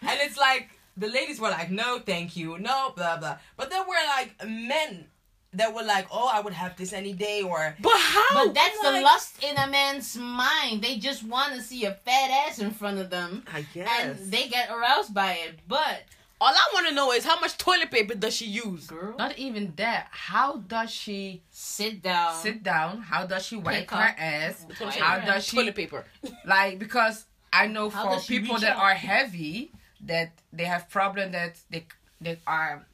and 0.01 0.19
it's 0.25 0.38
like 0.38 0.76
the 0.97 1.07
ladies 1.07 1.39
were 1.39 1.49
like, 1.49 1.69
"No, 1.71 1.99
thank 1.99 2.35
you, 2.35 2.57
no, 2.59 2.91
blah 2.95 3.17
blah." 3.17 3.37
But 3.55 3.69
there 3.69 3.83
were 3.83 4.03
like 4.17 4.35
men 4.47 5.07
that 5.53 5.73
were 5.73 5.83
like, 5.83 6.07
"Oh, 6.11 6.29
I 6.31 6.39
would 6.41 6.53
have 6.53 6.75
this 6.75 6.91
any 6.93 7.13
day," 7.13 7.41
or 7.41 7.75
But 7.79 7.97
how? 7.97 8.45
But 8.45 8.53
that's 8.53 8.79
the 8.81 9.01
lust 9.01 9.43
in 9.43 9.55
a 9.57 9.67
man's 9.67 10.15
mind. 10.17 10.81
They 10.81 10.97
just 10.97 11.23
want 11.23 11.53
to 11.55 11.61
see 11.61 11.85
a 11.85 11.93
fat 11.93 12.29
ass 12.47 12.59
in 12.59 12.71
front 12.71 12.97
of 12.99 13.09
them, 13.09 13.43
I 13.53 13.61
guess, 13.73 13.89
and 14.01 14.31
they 14.31 14.47
get 14.49 14.69
aroused 14.69 15.13
by 15.13 15.33
it. 15.33 15.59
But 15.67 16.03
All 16.39 16.53
I 16.53 16.65
want 16.73 16.87
to 16.87 16.93
know 16.93 17.11
is 17.13 17.25
how 17.25 17.39
much 17.39 17.57
toilet 17.57 17.89
paper 17.89 18.13
does 18.13 18.35
she 18.35 18.45
use? 18.45 18.85
girl, 18.87 19.15
Not 19.17 19.39
even 19.39 19.73
that. 19.77 20.07
How 20.11 20.57
does 20.57 20.91
she 20.91 21.41
sit 21.49 22.03
down. 22.03 22.35
sit 22.35 22.61
down? 22.61 23.01
How 23.01 23.25
does 23.25 23.43
she 23.47 23.55
wipe 23.55 23.87
Pick 23.87 23.91
her 23.91 24.15
ass? 24.19 24.63
Wipe 24.79 24.93
How 24.93 25.19
her 25.19 25.25
does 25.25 25.37
ass. 25.37 25.45
she 25.45 25.55
Toilet 25.57 25.73
paper. 25.75 26.05
like 26.45 26.77
because 26.77 27.25
I 27.51 27.65
know 27.67 27.89
How 27.89 28.19
for 28.19 28.21
people 28.27 28.59
that 28.59 28.77
are 28.77 28.93
heavy 28.93 29.71
that 30.05 30.31
they 30.53 30.65
have 30.65 30.89
problem 30.89 31.31
that 31.31 31.59
they 31.69 31.85
they 32.21 32.37
are 32.47 32.85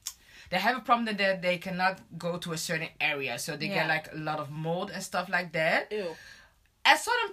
they 0.49 0.57
have 0.59 0.77
a 0.77 0.81
problem 0.81 1.05
that 1.05 1.17
they, 1.17 1.39
they 1.41 1.57
cannot 1.57 1.99
go 2.17 2.37
to 2.37 2.51
a 2.53 2.57
certain 2.57 2.89
area 3.01 3.37
so 3.39 3.55
they 3.57 3.67
Yeah. 3.67 3.75
get 3.75 3.87
like 3.87 4.13
a 4.13 4.17
lot 4.17 4.39
of 4.39 4.49
mold 4.51 4.91
and 4.91 5.01
stuff 5.03 5.27
like 5.29 5.51
that 5.53 5.91
Ew. 5.91 6.15
at 6.85 6.97
certain 6.99 7.31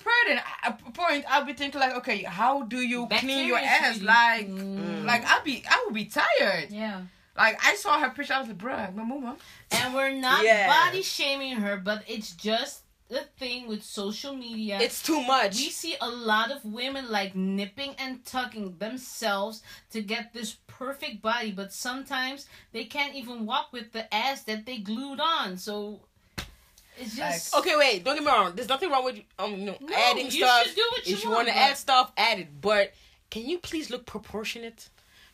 point 0.93 1.25
i'll 1.29 1.45
be 1.45 1.53
thinking 1.53 1.81
like 1.81 1.95
okay 1.97 2.23
how 2.23 2.63
do 2.63 2.79
you 2.79 3.07
clean 3.11 3.47
your 3.47 3.59
ass 3.59 3.95
should- 3.95 4.03
like 4.05 4.49
Mm. 4.49 5.05
like 5.05 5.25
i'll 5.27 5.43
be 5.43 5.63
i 5.69 5.83
will 5.85 5.93
be 5.93 6.07
tired 6.07 6.71
Yeah. 6.71 7.03
like 7.37 7.59
i 7.65 7.75
saw 7.75 7.99
her 8.01 8.11
picture 8.11 8.35
i 8.35 8.39
was 8.39 8.49
like 8.49 8.59
bruh 8.59 8.95
my 8.95 9.03
mama 9.05 9.37
And 9.73 9.95
we're 9.95 10.13
not 10.15 10.45
Yeah. 10.45 10.67
body 10.67 11.03
shaming 11.03 11.57
her, 11.57 11.77
but 11.77 12.03
it's 12.09 12.33
just 12.33 12.83
the 13.11 13.25
thing 13.39 13.67
with 13.69 13.83
social 13.83 14.35
media. 14.35 14.79
It's 14.81 15.03
too 15.03 15.21
much. 15.23 15.57
we 15.57 15.69
see 15.71 15.97
a 16.01 16.09
lot 16.09 16.51
of 16.51 16.65
women 16.65 17.11
like 17.11 17.35
nipping 17.35 17.95
and 17.99 18.25
tucking 18.25 18.77
themselves 18.79 19.63
to 19.91 20.01
get 20.01 20.33
this 20.33 20.57
perfect 20.69 21.21
body, 21.21 21.51
but 21.51 21.73
sometimes 21.73 22.47
they 22.73 22.85
can't 22.85 23.15
even 23.15 23.45
walk 23.45 23.73
with 23.73 23.93
the 23.93 24.13
ass 24.15 24.43
that 24.45 24.65
they 24.65 24.79
glued 24.79 25.21
on. 25.21 25.57
So 25.59 26.01
it's 26.97 27.17
just 27.17 27.55
Okay, 27.57 27.77
wait. 27.77 28.05
Don't 28.05 28.15
get 28.15 28.25
me 28.25 28.31
wrong. 28.31 28.53
There's 28.55 28.69
nothing 28.69 28.91
wrong 28.91 29.05
with 29.05 29.21
um, 29.39 29.57
you 29.57 29.67
know, 29.67 29.77
No, 29.81 29.97
adding 29.97 30.27
you 30.27 30.31
stuff. 30.31 30.67
should 30.67 30.77
do 30.77 30.89
what 30.93 31.07
you 31.07 31.15
if 31.17 31.25
you 31.25 31.31
want, 31.31 31.49
to 31.49 31.57
add 31.57 31.77
stuff, 31.77 32.13
add 32.17 32.39
it. 32.39 32.61
But 32.61 32.93
can 33.31 33.45
you 33.45 33.59
please 33.59 33.91
look 33.91 34.07
proportionate, 34.07 34.89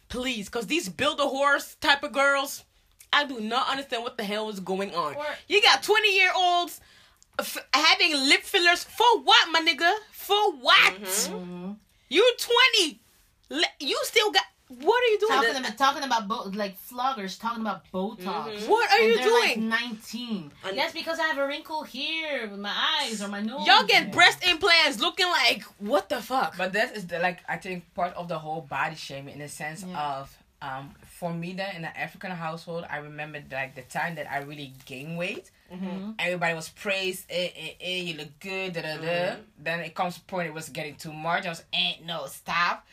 please? 0.08 0.46
Because 0.46 0.66
these 0.66 0.88
build 0.88 1.20
a 1.20 1.26
horse 1.26 1.74
type 1.80 2.02
of 2.02 2.12
girls, 2.12 2.64
I 3.12 3.26
do 3.26 3.38
not 3.40 3.68
understand 3.68 4.02
what 4.02 4.16
the 4.16 4.24
hell 4.24 4.48
is 4.48 4.60
going 4.60 4.94
on. 4.94 5.14
Or- 5.14 5.26
you 5.46 5.60
got 5.62 5.82
20 5.82 6.16
year 6.16 6.30
olds 6.34 6.80
f- 7.38 7.66
having 7.74 8.12
lip 8.12 8.42
fillers 8.42 8.84
for 8.84 9.20
what, 9.22 9.48
my 9.50 9.60
nigga? 9.60 9.92
For 10.12 10.52
what? 10.52 10.94
Mhm. 11.00 11.76
You 12.08 12.34
20. 12.38 13.00
You 13.80 13.98
still 14.04 14.30
got. 14.32 14.42
What 14.68 15.00
are 15.00 15.06
you 15.06 15.18
doing? 15.20 15.30
talking 15.32 15.56
about 15.60 15.78
talking 15.78 16.02
about 16.02 16.26
bo- 16.26 16.50
like 16.58 16.76
floggers 16.90 17.38
talking 17.40 17.60
about 17.60 17.84
Botox. 17.92 18.66
What 18.66 18.90
are 18.90 18.98
you 18.98 19.14
they're 19.16 19.24
doing? 19.24 19.68
Like 19.68 19.80
Nineteen. 19.80 20.50
And- 20.64 20.76
That's 20.76 20.92
because 20.92 21.20
I 21.20 21.28
have 21.28 21.38
a 21.38 21.46
wrinkle 21.46 21.84
here 21.84 22.48
with 22.50 22.58
my 22.58 22.74
eyes 23.00 23.22
or 23.22 23.28
my 23.28 23.40
nose. 23.40 23.64
Y'all 23.64 23.84
get 23.86 24.06
Yeah. 24.06 24.10
breast 24.10 24.42
implants 24.44 24.98
looking 24.98 25.28
like 25.28 25.62
what 25.78 26.08
the 26.08 26.20
fuck? 26.20 26.56
But 26.58 26.72
that 26.72 26.96
is 26.96 27.06
the 27.06 27.20
like 27.20 27.38
I 27.48 27.58
think 27.58 27.94
part 27.94 28.12
of 28.14 28.26
the 28.26 28.40
whole 28.40 28.60
body 28.62 28.96
shaming 28.96 29.34
in 29.34 29.38
the 29.40 29.48
sense 29.48 29.84
Yeah. 29.86 30.00
of 30.18 30.36
um 30.60 30.96
for 31.04 31.32
me 31.32 31.52
that 31.52 31.76
in 31.76 31.84
an 31.84 31.92
African 31.94 32.32
household 32.32 32.84
I 32.90 32.96
remember 32.96 33.40
like 33.52 33.76
the 33.76 33.82
time 33.82 34.16
that 34.16 34.28
I 34.28 34.38
really 34.38 34.72
gained 34.84 35.16
weight. 35.16 35.48
Mhm. 35.72 36.14
Everybody 36.18 36.54
was 36.54 36.68
praised, 36.68 37.26
eh, 37.28 37.50
eh, 37.56 37.72
eh, 37.80 38.00
you 38.02 38.14
look 38.18 38.38
good, 38.40 38.74
da 38.74 38.82
da 38.82 38.96
da. 38.98 39.36
Then 39.58 39.80
it 39.80 39.94
comes 39.94 40.14
to 40.14 40.20
a 40.20 40.24
point 40.24 40.46
it 40.48 40.54
was 40.54 40.68
getting 40.68 40.94
too 40.96 41.12
much. 41.12 41.44
I 41.46 41.48
was, 41.48 41.64
eh, 41.72 41.94
no, 42.04 42.26
stop. 42.26 42.86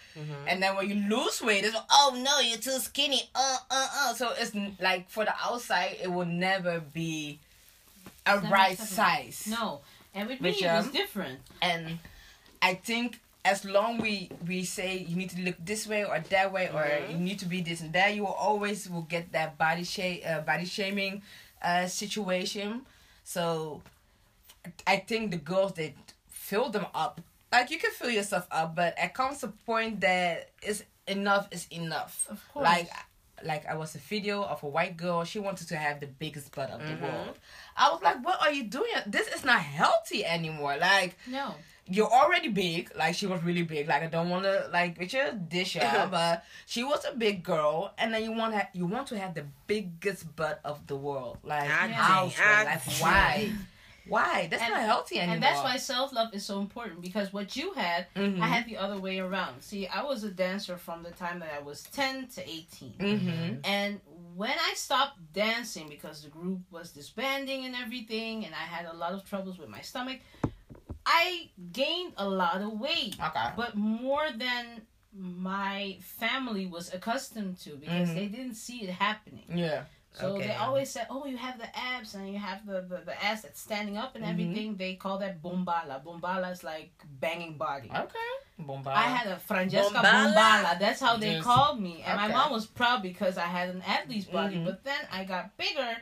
And 0.47 0.61
then 0.61 0.75
when 0.75 0.87
you 0.89 0.95
lose 1.09 1.41
weight, 1.41 1.63
it's 1.65 1.75
oh 1.91 2.15
no, 2.23 2.39
you're 2.39 2.59
too 2.59 2.77
skinny. 2.79 3.29
Uh, 3.33 3.57
uh, 3.71 3.87
uh. 3.95 4.13
So 4.13 4.31
it's 4.37 4.53
like 4.79 5.09
for 5.09 5.25
the 5.25 5.33
outside, 5.43 5.97
it 6.01 6.11
will 6.11 6.25
never 6.25 6.79
be 6.79 7.39
a 8.25 8.37
right 8.39 8.77
size. 8.77 9.47
No, 9.49 9.81
and 10.13 10.27
with 10.29 10.39
me 10.41 10.49
Which, 10.51 10.61
it 10.61 10.67
was 10.71 10.85
um, 10.85 10.91
different. 10.91 11.39
and 11.61 11.99
I 12.61 12.75
think 12.75 13.19
as 13.45 13.65
long 13.65 13.97
we 13.97 14.29
we 14.47 14.63
say 14.63 14.97
you 14.97 15.15
need 15.15 15.29
to 15.31 15.41
look 15.41 15.55
this 15.65 15.85
way 15.87 16.05
or 16.05 16.19
that 16.29 16.53
way 16.53 16.69
or 16.73 16.85
you 17.09 17.17
need 17.17 17.39
to 17.39 17.45
be 17.45 17.61
this 17.61 17.81
and 17.81 17.91
that, 17.93 18.13
you 18.15 18.21
will 18.23 18.33
always 18.33 18.89
will 18.89 19.01
get 19.01 19.31
that 19.33 19.57
body 19.57 19.83
shape, 19.83 20.23
uh, 20.25 20.41
body 20.41 20.65
shaming 20.65 21.21
uh, 21.63 21.87
situation. 21.87 22.81
So 23.23 23.81
I 24.87 24.97
think 24.97 25.31
the 25.31 25.37
girls 25.37 25.73
that 25.73 25.93
fill 26.29 26.69
them 26.69 26.85
up, 26.93 27.21
like 27.51 27.71
you 27.71 27.79
can 27.79 27.91
fill 27.91 28.09
yourself 28.09 28.47
up, 28.51 28.75
but 28.75 28.95
it 28.97 29.13
comes 29.13 29.39
to 29.39 29.47
a 29.47 29.49
point 29.65 30.01
that 30.01 30.49
is 30.61 30.83
enough 31.07 31.47
is 31.51 31.67
enough. 31.71 32.27
Of 32.29 32.47
course. 32.53 32.63
Like 32.65 32.89
like 33.43 33.65
I 33.67 33.75
was 33.75 33.93
a 33.95 33.97
video 33.97 34.41
of 34.43 34.63
a 34.63 34.67
white 34.67 34.95
girl. 34.95 35.23
She 35.25 35.39
wanted 35.39 35.67
to 35.69 35.75
have 35.75 35.99
the 35.99 36.07
biggest 36.07 36.55
butt 36.55 36.69
of 36.69 36.79
Mm-hmm. 36.81 37.01
the 37.01 37.07
world. 37.07 37.37
I 37.75 37.91
was 37.91 38.01
like, 38.01 38.23
what 38.23 38.41
are 38.41 38.51
you 38.53 38.63
doing? 38.63 38.89
This 39.05 39.27
is 39.27 39.43
not 39.43 39.59
healthy 39.59 40.25
anymore. 40.25 40.77
Like 40.79 41.17
No. 41.27 41.55
You're 41.87 42.09
already 42.11 42.47
big. 42.49 42.91
Like 42.95 43.15
she 43.15 43.27
was 43.27 43.43
really 43.43 43.63
big. 43.63 43.87
Like 43.87 44.03
I 44.03 44.07
don't 44.07 44.29
want 44.29 44.43
to 44.45 44.69
like 44.71 44.97
with 44.99 45.13
your 45.13 45.31
dish 45.33 45.75
out, 45.77 46.11
but 46.19 46.45
she 46.65 46.83
was 46.83 47.05
a 47.05 47.15
big 47.15 47.43
girl, 47.43 47.93
and 47.97 48.13
then 48.13 48.23
you 48.23 48.31
want 48.31 48.53
to 48.53 48.67
you 48.73 48.85
want 48.85 49.07
to 49.07 49.17
have 49.19 49.33
the 49.35 49.45
biggest 49.67 50.35
butt 50.35 50.59
of 50.63 50.85
the 50.87 50.95
world. 50.95 51.37
Like 51.43 51.67
how? 51.67 52.25
Like 52.25 52.81
why? 53.01 53.51
Why? 54.07 54.47
That's 54.51 54.61
And- 54.63 54.73
not 54.73 54.81
healthy 54.83 55.17
anymore. 55.19 55.35
And 55.35 55.43
that's 55.43 55.63
why 55.63 55.77
self 55.77 56.11
love 56.11 56.33
is 56.33 56.43
so 56.45 56.59
important 56.59 57.01
because 57.01 57.31
what 57.31 57.55
you 57.55 57.71
had, 57.73 58.07
Mhm. 58.15 58.41
I 58.41 58.47
had 58.47 58.65
the 58.65 58.75
other 58.77 58.99
way 58.99 59.19
around. 59.19 59.61
See, 59.61 59.87
I 59.87 60.03
was 60.03 60.25
a 60.25 60.29
dancer 60.29 60.77
from 60.77 61.03
the 61.03 61.11
time 61.11 61.39
that 61.39 61.53
I 61.55 61.59
was 61.59 61.83
10 61.83 62.27
to 62.35 62.41
18. 62.49 62.93
Mm-hmm. 62.99 63.55
And 63.63 64.01
when 64.35 64.51
I 64.51 64.73
stopped 64.75 65.19
dancing 65.33 65.87
because 65.87 66.21
the 66.21 66.27
group 66.29 66.59
was 66.69 66.91
disbanding 66.91 67.63
and 67.65 67.75
everything, 67.75 68.43
and 68.45 68.53
I 68.53 68.65
had 68.75 68.85
a 68.87 68.93
lot 68.93 69.13
of 69.13 69.23
troubles 69.23 69.57
with 69.57 69.69
my 69.69 69.79
stomach, 69.81 70.19
I 71.05 71.49
gained 71.71 72.13
a 72.17 72.27
lot 72.27 72.61
of 72.61 72.79
weight. 72.79 73.15
Okay. 73.21 73.49
But 73.55 73.75
more 73.75 74.27
than 74.35 74.81
my 75.15 75.97
family 76.01 76.65
was 76.65 76.93
accustomed 76.93 77.59
to 77.59 77.75
because 77.75 78.09
Mhm. 78.09 78.15
they 78.15 78.27
didn't 78.27 78.55
see 78.55 78.83
it 78.83 78.89
happening. 78.89 79.45
Yeah. 79.53 79.83
So 80.15 80.35
Okay. 80.35 80.47
they 80.47 80.55
always 80.55 80.89
said, 80.91 81.07
"Oh, 81.09 81.25
you 81.25 81.37
have 81.37 81.57
the 81.57 81.75
abs 81.75 82.13
and 82.13 82.31
you 82.31 82.37
have 82.37 82.65
the, 82.67 82.81
the, 82.81 82.97
the 83.09 83.23
ass 83.23 83.41
that's 83.41 83.59
standing 83.59 83.97
up 83.97 84.15
and 84.15 84.23
Mhm. 84.23 84.29
everything." 84.29 84.77
They 84.77 84.93
call 84.95 85.17
that 85.19 85.41
bombala. 85.41 86.03
Bombala 86.03 86.51
is 86.51 86.63
like 86.63 86.93
banging 87.19 87.57
body. 87.57 87.89
Okay. 87.89 88.31
Bomba. 88.59 88.91
I 88.91 89.03
had 89.17 89.27
a 89.27 89.37
Francesca 89.39 89.95
Bombala. 89.95 90.33
bombala. 90.35 90.79
That's 90.79 90.99
how 90.99 91.17
they 91.17 91.33
Yes. 91.33 91.43
called 91.43 91.79
me, 91.81 92.03
and 92.03 92.15
my 92.21 92.27
mom 92.27 92.51
was 92.51 92.67
proud 92.67 93.01
because 93.01 93.37
I 93.39 93.47
had 93.47 93.69
an 93.69 93.81
athlete's 93.81 94.25
body. 94.27 94.57
Mhm. 94.57 94.65
But 94.65 94.83
then 94.83 95.01
I 95.11 95.23
got 95.23 95.57
bigger, 95.57 95.97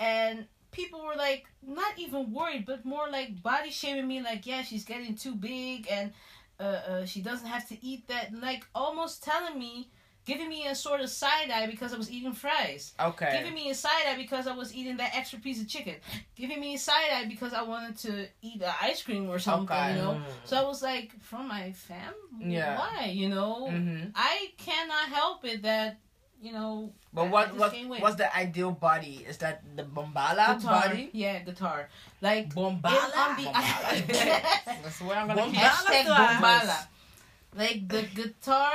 and 0.00 0.46
people 0.74 1.00
were 1.04 1.16
like 1.16 1.46
not 1.66 1.98
even 1.98 2.32
worried, 2.32 2.66
but 2.66 2.84
more 2.84 3.08
like 3.10 3.42
body 3.42 3.70
shaming 3.70 4.06
me. 4.06 4.20
Like, 4.20 4.46
yeah, 4.46 4.62
she's 4.62 4.84
getting 4.84 5.14
too 5.14 5.34
big, 5.34 5.88
and 5.90 6.12
uh, 6.60 6.62
uh, 6.62 7.06
she 7.06 7.22
doesn't 7.22 7.46
have 7.48 7.66
to 7.68 7.76
eat 7.82 8.06
that. 8.08 8.34
Like 8.34 8.66
almost 8.74 9.22
telling 9.24 9.58
me. 9.58 9.88
Giving 10.26 10.48
me 10.48 10.66
a 10.66 10.74
sort 10.74 11.02
of 11.02 11.10
side 11.10 11.50
eye 11.50 11.66
because 11.66 11.92
I 11.92 11.98
was 11.98 12.10
eating 12.10 12.32
fries. 12.32 12.94
Okay. 12.98 13.30
Giving 13.36 13.52
me 13.52 13.68
a 13.68 13.74
side 13.74 14.06
eye 14.08 14.16
because 14.16 14.46
I 14.46 14.54
was 14.54 14.74
eating 14.74 14.96
that 14.96 15.14
extra 15.14 15.38
piece 15.38 15.60
of 15.60 15.68
chicken. 15.68 15.96
Giving 16.34 16.60
me 16.60 16.76
a 16.76 16.78
side 16.78 17.10
eye 17.12 17.26
because 17.28 17.52
I 17.52 17.60
wanted 17.60 17.98
to 17.98 18.26
eat 18.40 18.62
an 18.62 18.72
ice 18.80 19.02
cream 19.02 19.28
or 19.28 19.38
something, 19.38 19.76
Okay. 19.76 19.90
you 19.96 19.98
know? 20.00 20.12
Mm. 20.12 20.22
So 20.44 20.56
I 20.56 20.62
was 20.64 20.80
like, 20.82 21.12
from 21.20 21.46
my 21.48 21.72
fam? 21.72 22.14
Yeah. 22.40 22.78
Why? 22.78 23.10
You 23.12 23.28
know? 23.28 23.68
Mm-hmm. 23.70 24.12
I 24.14 24.52
cannot 24.56 25.10
help 25.10 25.44
it 25.44 25.60
that, 25.64 25.98
you 26.42 26.52
know. 26.52 26.92
But 27.12 27.30
what 27.30 27.54
what 27.56 27.74
what's 28.00 28.16
the 28.16 28.28
ideal 28.36 28.72
body? 28.72 29.24
Is 29.28 29.38
that 29.38 29.62
the 29.76 29.84
bombala 29.84 30.58
guitar? 30.58 30.88
body? 30.88 31.10
Yeah, 31.12 31.38
guitar. 31.40 31.88
Like, 32.20 32.52
Bombala. 32.54 33.36
the- 33.36 33.44
Bombala. 33.52 34.82
That's 34.82 35.00
where 35.00 35.16
I'm 35.16 35.28
gonna 35.28 35.42
Bombala. 35.42 35.52
keep. 35.52 35.60
Hashtag 35.60 36.04
to 36.04 36.12
us. 36.12 36.40
bombala. 36.40 36.86
Like, 37.56 37.88
the 37.88 38.02
guitar 38.02 38.72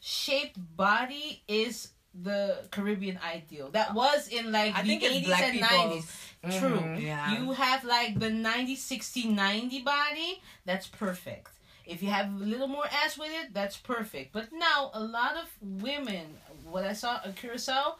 shaped 0.00 0.58
body 0.76 1.42
is 1.48 1.88
the 2.14 2.64
Caribbean 2.70 3.18
ideal. 3.24 3.70
That 3.72 3.94
was 3.94 4.28
in 4.28 4.52
like 4.52 4.74
I 4.74 4.82
the 4.82 4.88
think 4.88 5.02
it's 5.02 5.26
80s 5.28 5.40
and 5.42 5.60
90s. 5.60 6.60
True. 6.60 6.78
Mhm. 6.80 7.02
Yeah. 7.02 7.32
You 7.42 7.52
have 7.52 7.84
like 7.84 8.18
the 8.18 8.30
90 8.30 8.76
60 8.76 9.28
90 9.28 9.82
body, 9.82 10.40
that's 10.64 10.86
perfect. 10.86 11.50
If 11.84 12.02
you 12.02 12.10
have 12.10 12.26
a 12.32 12.44
little 12.44 12.66
more 12.68 12.86
ass 12.86 13.16
with 13.18 13.30
it, 13.32 13.52
that's 13.54 13.76
perfect. 13.76 14.32
But 14.32 14.52
now 14.52 14.90
a 14.94 15.00
lot 15.00 15.36
of 15.36 15.46
women, 15.60 16.36
what 16.70 16.84
I 16.84 16.92
saw 16.92 17.16
at 17.24 17.36
Curacao, 17.36 17.96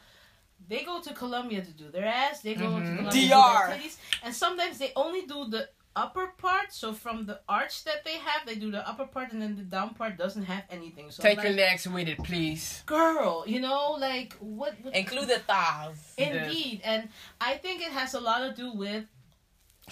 they 0.67 0.83
go 0.83 1.01
to 1.01 1.13
Colombia 1.13 1.61
to 1.63 1.71
do 1.71 1.89
their 1.89 2.05
ass, 2.05 2.41
they 2.41 2.55
go 2.55 2.65
Mhm. 2.65 2.85
to 2.85 2.95
Colombia 2.97 3.11
to 3.11 3.17
do 3.17 3.27
DR. 3.27 3.67
their 3.67 3.77
titties, 3.77 3.97
and 4.23 4.35
sometimes 4.35 4.77
they 4.79 4.91
only 4.95 5.23
do 5.25 5.45
the 5.47 5.69
upper 5.95 6.27
part. 6.37 6.71
So 6.73 6.93
from 6.93 7.25
the 7.25 7.39
arch 7.49 7.83
that 7.85 8.03
they 8.05 8.17
have, 8.19 8.45
they 8.45 8.55
do 8.55 8.69
the 8.69 8.87
upper 8.87 9.05
part, 9.07 9.31
and 9.31 9.41
then 9.41 9.55
the 9.55 9.63
down 9.63 9.95
part 9.95 10.15
doesn't 10.17 10.43
have 10.43 10.63
anything. 10.69 11.09
So 11.11 11.23
Take 11.23 11.41
your 11.41 11.53
legs 11.53 11.87
with 11.87 12.07
it, 12.07 12.19
please. 12.23 12.83
girl, 12.85 13.43
you 13.47 13.59
know, 13.59 13.93
like 13.93 14.33
what? 14.39 14.73
what 14.83 14.95
Include 14.95 15.27
the 15.29 15.39
thighs. 15.39 16.13
Indeed, 16.17 16.81
and 16.83 17.09
I 17.41 17.57
think 17.57 17.81
it 17.81 17.91
has 17.91 18.13
a 18.13 18.19
lot 18.19 18.39
to 18.47 18.53
do 18.53 18.71
with 18.73 19.05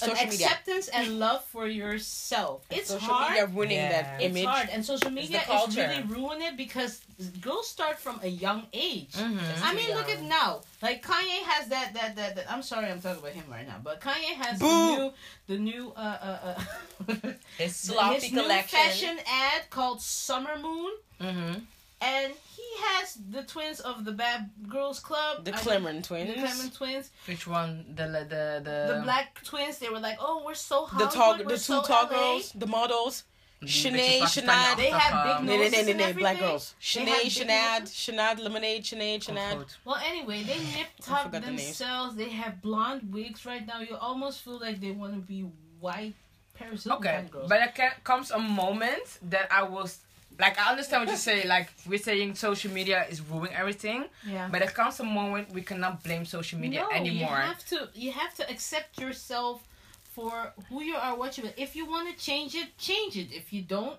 an 0.02 0.10
Social 0.10 0.28
media. 0.28 0.48
acceptance 0.48 0.88
and 0.90 1.20
love 1.20 1.44
for 1.46 1.68
yourself. 1.68 2.66
It's 2.70 2.90
Social 2.90 3.08
hard. 3.14 3.32
media 3.32 3.46
ruining 3.48 3.78
Yeah. 3.78 3.92
that 4.04 4.22
It's 4.22 4.44
hard, 4.44 4.68
and 4.70 4.86
social 4.86 5.10
media 5.10 5.40
is 5.40 5.78
really 5.78 6.02
ruining 6.04 6.48
it 6.50 6.58
because 6.58 7.00
girls 7.40 7.68
start 7.70 7.98
from 7.98 8.20
a 8.22 8.28
young 8.28 8.68
age. 8.74 9.14
Mm-hmm. 9.14 9.64
I 9.64 9.72
too 9.72 9.78
mean, 9.78 9.96
look 9.96 10.10
at 10.10 10.22
now. 10.22 10.62
Like 10.82 11.02
Kanye 11.02 11.42
has 11.48 11.70
that, 11.70 11.94
that 11.94 12.16
that 12.18 12.36
that. 12.36 12.52
I'm 12.52 12.62
sorry, 12.62 12.88
I'm 12.92 13.00
talking 13.00 13.20
about 13.20 13.32
him 13.32 13.46
right 13.50 13.66
now, 13.66 13.80
but 13.82 14.02
Kanye 14.02 14.36
has 14.44 14.60
Boo. 14.60 14.68
the 14.68 14.96
new 14.98 15.12
the 15.48 15.58
new 15.58 15.94
uh 15.96 16.18
uh, 16.30 16.60
uh 17.08 17.32
His 17.58 17.76
sloppy 17.76 18.20
his 18.20 18.32
new 18.34 18.44
fashion 18.68 19.18
ad 19.26 19.70
called 19.70 20.02
Summer 20.02 20.58
Moon, 20.62 20.92
Mm-hmm. 21.22 21.54
and 22.02 22.28
he 22.34 22.45
has 22.78 23.18
the 23.30 23.44
twins 23.44 23.80
of 23.80 24.06
the 24.06 24.12
Bad 24.12 24.50
Girls 24.68 25.00
Club, 25.00 25.46
The 25.46 25.54
I- 25.54 25.58
Clemens 25.58 26.08
the 26.08 26.16
twins. 26.16 26.34
Clermont 26.36 26.74
twins, 26.76 27.12
Which 27.28 27.48
one? 27.48 27.86
The 27.96 28.04
the 28.08 28.22
the 28.30 28.62
the 28.98 29.02
black 29.04 29.44
twins. 29.44 29.78
They 29.80 29.90
were 29.90 30.00
like, 30.00 30.18
oh, 30.20 30.44
we're 30.46 30.54
so 30.56 30.86
hot. 30.86 31.00
the 31.00 31.08
tall, 31.08 31.38
the 31.38 31.44
two 31.46 31.58
so 31.58 31.82
tall 31.82 32.04
LA. 32.04 32.10
girls, 32.10 32.52
the 32.54 32.68
models. 32.68 33.24
Mm-hmm. 33.64 33.94
the 33.96 34.00
Shanae, 34.00 34.20
Pakistani 34.20 34.46
Shanad. 34.48 34.78
They 34.78 34.90
have 34.90 35.24
big 35.24 35.32
Africa. 35.32 35.44
No, 35.46 35.52
no, 35.52 35.58
no, 35.58 35.64
noses 35.64 35.74
no, 35.74 35.80
and 35.80 35.88
no, 35.88 35.96
black 35.96 36.10
everything. 36.36 36.40
girls. 36.42 36.76
They 36.78 36.86
Shanae, 36.86 37.08
have 37.08 37.24
big 37.24 37.32
Shanad, 37.32 37.80
noses. 37.80 37.96
Shanad, 37.96 38.40
Lemonade, 38.40 38.84
Shanae, 38.84 39.20
Shanad. 39.26 39.56
Quote. 39.56 39.78
Well, 39.86 40.02
anyway, 40.06 40.44
they 40.44 40.58
nip 40.60 40.88
I 41.00 41.02
tuck 41.02 41.24
forgot 41.24 41.42
the 41.42 41.48
names. 41.52 41.64
themselves. 41.66 42.16
They 42.16 42.30
have 42.30 42.62
blonde 42.62 43.14
wigs 43.14 43.46
right 43.46 43.66
now. 43.66 43.80
You 43.80 43.96
almost 43.96 44.42
feel 44.44 44.60
like 44.60 44.82
they 44.82 44.92
want 44.92 45.14
to 45.14 45.20
be 45.20 45.46
white 45.80 46.14
Paris 46.54 46.84
Hilton 46.84 47.00
Okay, 47.08 47.16
kind 47.16 47.26
of 47.28 47.32
girls. 47.32 47.50
but 47.50 47.58
there 47.60 47.68
can, 47.74 47.92
comes 48.04 48.30
a 48.32 48.40
moment 48.40 49.20
that 49.30 49.48
I 49.52 49.64
will, 49.64 49.84
s- 49.86 50.00
like, 50.40 50.60
I 50.60 50.72
understand 50.72 51.04
what 51.04 51.12
you 51.12 51.18
say. 51.18 51.48
Like, 51.48 51.70
we're 51.88 52.00
saying 52.00 52.36
social 52.36 52.72
media 52.72 53.06
is 53.10 53.22
ruining 53.22 53.54
everything, 53.54 54.06
yeah. 54.28 54.48
but 54.52 54.60
there 54.60 54.70
comes 54.70 55.00
a 55.00 55.04
moment 55.04 55.54
we 55.54 55.62
cannot 55.62 56.04
blame 56.04 56.26
social 56.26 56.60
media 56.60 56.82
no, 56.82 56.90
anymore. 56.90 57.30
You 57.30 57.52
have 57.52 57.66
to 57.68 57.90
you 57.94 58.12
have 58.12 58.34
to 58.36 58.50
accept 58.50 59.00
yourself 59.00 59.64
for 60.04 60.54
who 60.70 60.82
you 60.82 60.96
are, 60.96 61.18
what 61.18 61.38
you. 61.38 61.50
If 61.58 61.76
you 61.76 61.86
want 61.86 62.10
to 62.10 62.24
change 62.24 62.56
it, 62.56 62.78
change 62.78 63.18
it. 63.18 63.32
If 63.32 63.52
you 63.52 63.62
don't, 63.62 63.98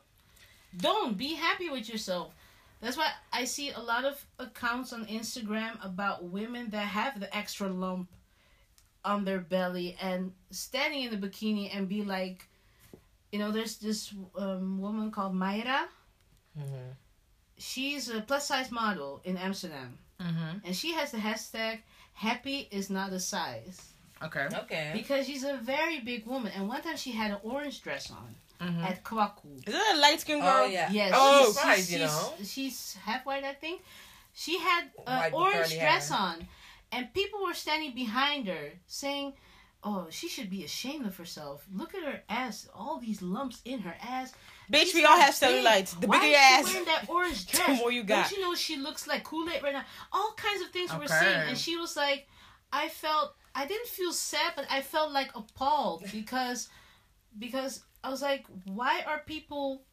don't 0.77 1.17
be 1.17 1.35
happy 1.35 1.69
with 1.71 1.89
yourself. 1.89 2.33
That's 2.81 2.97
why 2.97 3.11
I 3.33 3.45
see 3.45 3.71
a 3.71 3.81
lot 3.81 4.05
of 4.05 4.25
accounts 4.39 4.93
on 4.93 5.07
Instagram 5.07 5.85
about 5.85 6.25
women 6.25 6.71
that 6.71 6.87
have 6.87 7.21
the 7.21 7.35
extra 7.35 7.69
lump 7.69 8.09
on 9.05 9.25
their 9.25 9.39
belly 9.39 9.97
and 10.01 10.33
standing 10.51 11.03
in 11.05 11.11
the 11.11 11.29
bikini 11.29 11.75
and 11.75 11.89
be 11.89 12.03
like, 12.03 12.49
you 13.33 13.39
know, 13.39 13.51
there's 13.51 13.77
this 13.77 14.13
um, 14.37 14.81
woman 14.81 15.11
called 15.11 15.35
Mayra. 15.35 15.85
Mhm. 16.59 16.95
She's 17.59 18.09
a 18.11 18.21
plus 18.21 18.47
size 18.49 18.71
model 18.71 19.21
in 19.25 19.37
Amsterdam, 19.37 19.99
Mm-hmm. 20.21 20.59
and 20.67 20.77
she 20.77 20.93
has 20.93 21.11
the 21.11 21.19
hashtag 21.19 21.81
"Happy 22.15 22.69
is 22.71 22.91
not 22.91 23.13
a 23.13 23.21
size." 23.21 23.81
Okay. 24.23 24.49
Okay. 24.53 24.91
Because 24.95 25.27
she's 25.27 25.45
a 25.45 25.57
very 25.59 26.01
big 26.01 26.27
woman, 26.27 26.53
and 26.55 26.69
one 26.69 26.83
time 26.83 26.97
she 26.97 27.13
had 27.13 27.31
an 27.31 27.39
orange 27.43 27.83
dress 27.83 28.11
on 28.11 28.35
Mm-hmm. 28.61 28.85
at 28.85 29.05
Kwaku. 29.05 29.59
Is 29.69 29.75
that 29.75 29.93
a 29.97 29.99
light 30.01 30.19
skinned 30.21 30.41
girl? 30.41 30.63
Oh 30.65 30.67
yeah. 30.67 30.91
Yes, 30.91 31.13
Oh, 31.15 31.45
she's, 31.45 31.55
surprised, 31.57 31.81
she's, 31.89 31.93
you 31.93 31.99
know. 32.07 32.33
she's, 32.39 32.53
she's 32.53 32.95
half 33.05 33.27
white, 33.27 33.45
I 33.45 33.53
think. 33.53 33.83
She 34.33 34.59
had 34.59 34.85
an 35.07 35.19
White 35.19 35.33
orange 35.35 35.75
dress 35.79 36.09
hair. 36.09 36.19
on, 36.19 36.49
and 36.93 37.13
people 37.13 37.43
were 37.45 37.53
standing 37.55 37.95
behind 37.95 38.49
her 38.49 38.73
saying, 38.87 39.35
"Oh, 39.85 40.07
she 40.11 40.29
should 40.29 40.49
be 40.51 40.65
ashamed 40.65 41.05
of 41.07 41.17
herself. 41.19 41.67
Look 41.71 41.95
at 41.95 42.03
her 42.03 42.23
ass. 42.31 42.67
All 42.75 42.99
these 42.99 43.21
lumps 43.21 43.61
in 43.67 43.81
her 43.81 43.97
ass." 44.01 44.33
Bitch, 44.73 44.95
we 44.95 45.05
all 45.05 45.19
have 45.21 45.39
big. 45.41 45.49
cellulite. 45.65 46.01
The 46.01 46.07
Why 46.07 46.19
bigger 46.21 46.27
is 46.27 46.33
your 46.33 46.41
she 46.41 46.55
ass, 46.55 46.65
wearing 46.73 46.85
that 46.87 47.09
orange 47.09 47.47
the 47.51 47.57
dress? 47.57 47.79
more 47.79 47.93
you 47.93 48.03
got. 48.03 48.29
Don't 48.29 48.39
you 48.39 48.43
know 48.45 48.55
she 48.55 48.77
looks 48.77 49.07
like 49.07 49.23
Kool 49.25 49.49
Aid 49.49 49.63
right 49.63 49.73
now? 49.73 49.85
All 50.13 50.33
kinds 50.37 50.63
of 50.63 50.71
things 50.71 50.91
were 50.97 51.07
saying, 51.09 51.49
and 51.49 51.57
she 51.59 51.77
was 51.77 51.97
like, 51.97 52.27
"I 52.73 52.89
felt, 52.89 53.35
I 53.55 53.67
didn't 53.67 53.89
feel 53.89 54.13
sad, 54.13 54.53
but 54.57 54.67
I 54.71 54.81
felt 54.83 55.13
like 55.13 55.31
appalled 55.37 56.05
because, 56.13 56.69
because 57.39 57.83
I 58.03 58.11
was 58.11 58.23
like, 58.23 58.45
why 58.65 59.03
are 59.07 59.21
people 59.27 59.85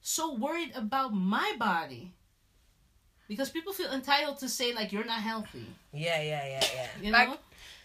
so 0.00 0.34
worried 0.34 0.72
about 0.74 1.12
my 1.14 1.52
body? 1.58 2.12
Because 3.28 3.48
people 3.50 3.72
feel 3.72 3.92
entitled 3.92 4.38
to 4.38 4.48
say 4.48 4.72
like 4.74 4.90
you're 4.92 5.04
not 5.04 5.20
healthy, 5.20 5.66
Yeah, 5.92 6.20
yeah, 6.22 6.46
yeah, 6.46 6.64
yeah. 6.74 6.86
you 7.02 7.12
Like- 7.12 7.28
know? 7.28 7.36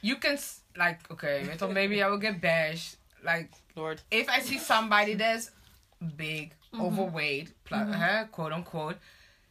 You 0.02 0.18
can 0.18 0.34
s- 0.34 0.62
like 0.78 1.00
okay, 1.12 1.44
weet 1.46 1.58
je 1.60 1.66
wel, 1.66 1.74
maybe 1.74 2.04
I 2.04 2.08
will 2.10 2.20
get 2.20 2.40
bashed. 2.42 2.96
Like 3.24 3.50
Lord. 3.76 4.02
if 4.12 4.28
I 4.30 4.40
see 4.40 4.60
somebody 4.60 5.16
that's 5.16 5.50
big, 6.06 6.54
Mhm. 6.74 6.82
overweight, 6.86 7.64
pla- 7.66 7.80
Mhm. 7.80 7.94
huh, 7.96 8.26
quote 8.32 8.54
unquote, 8.54 8.98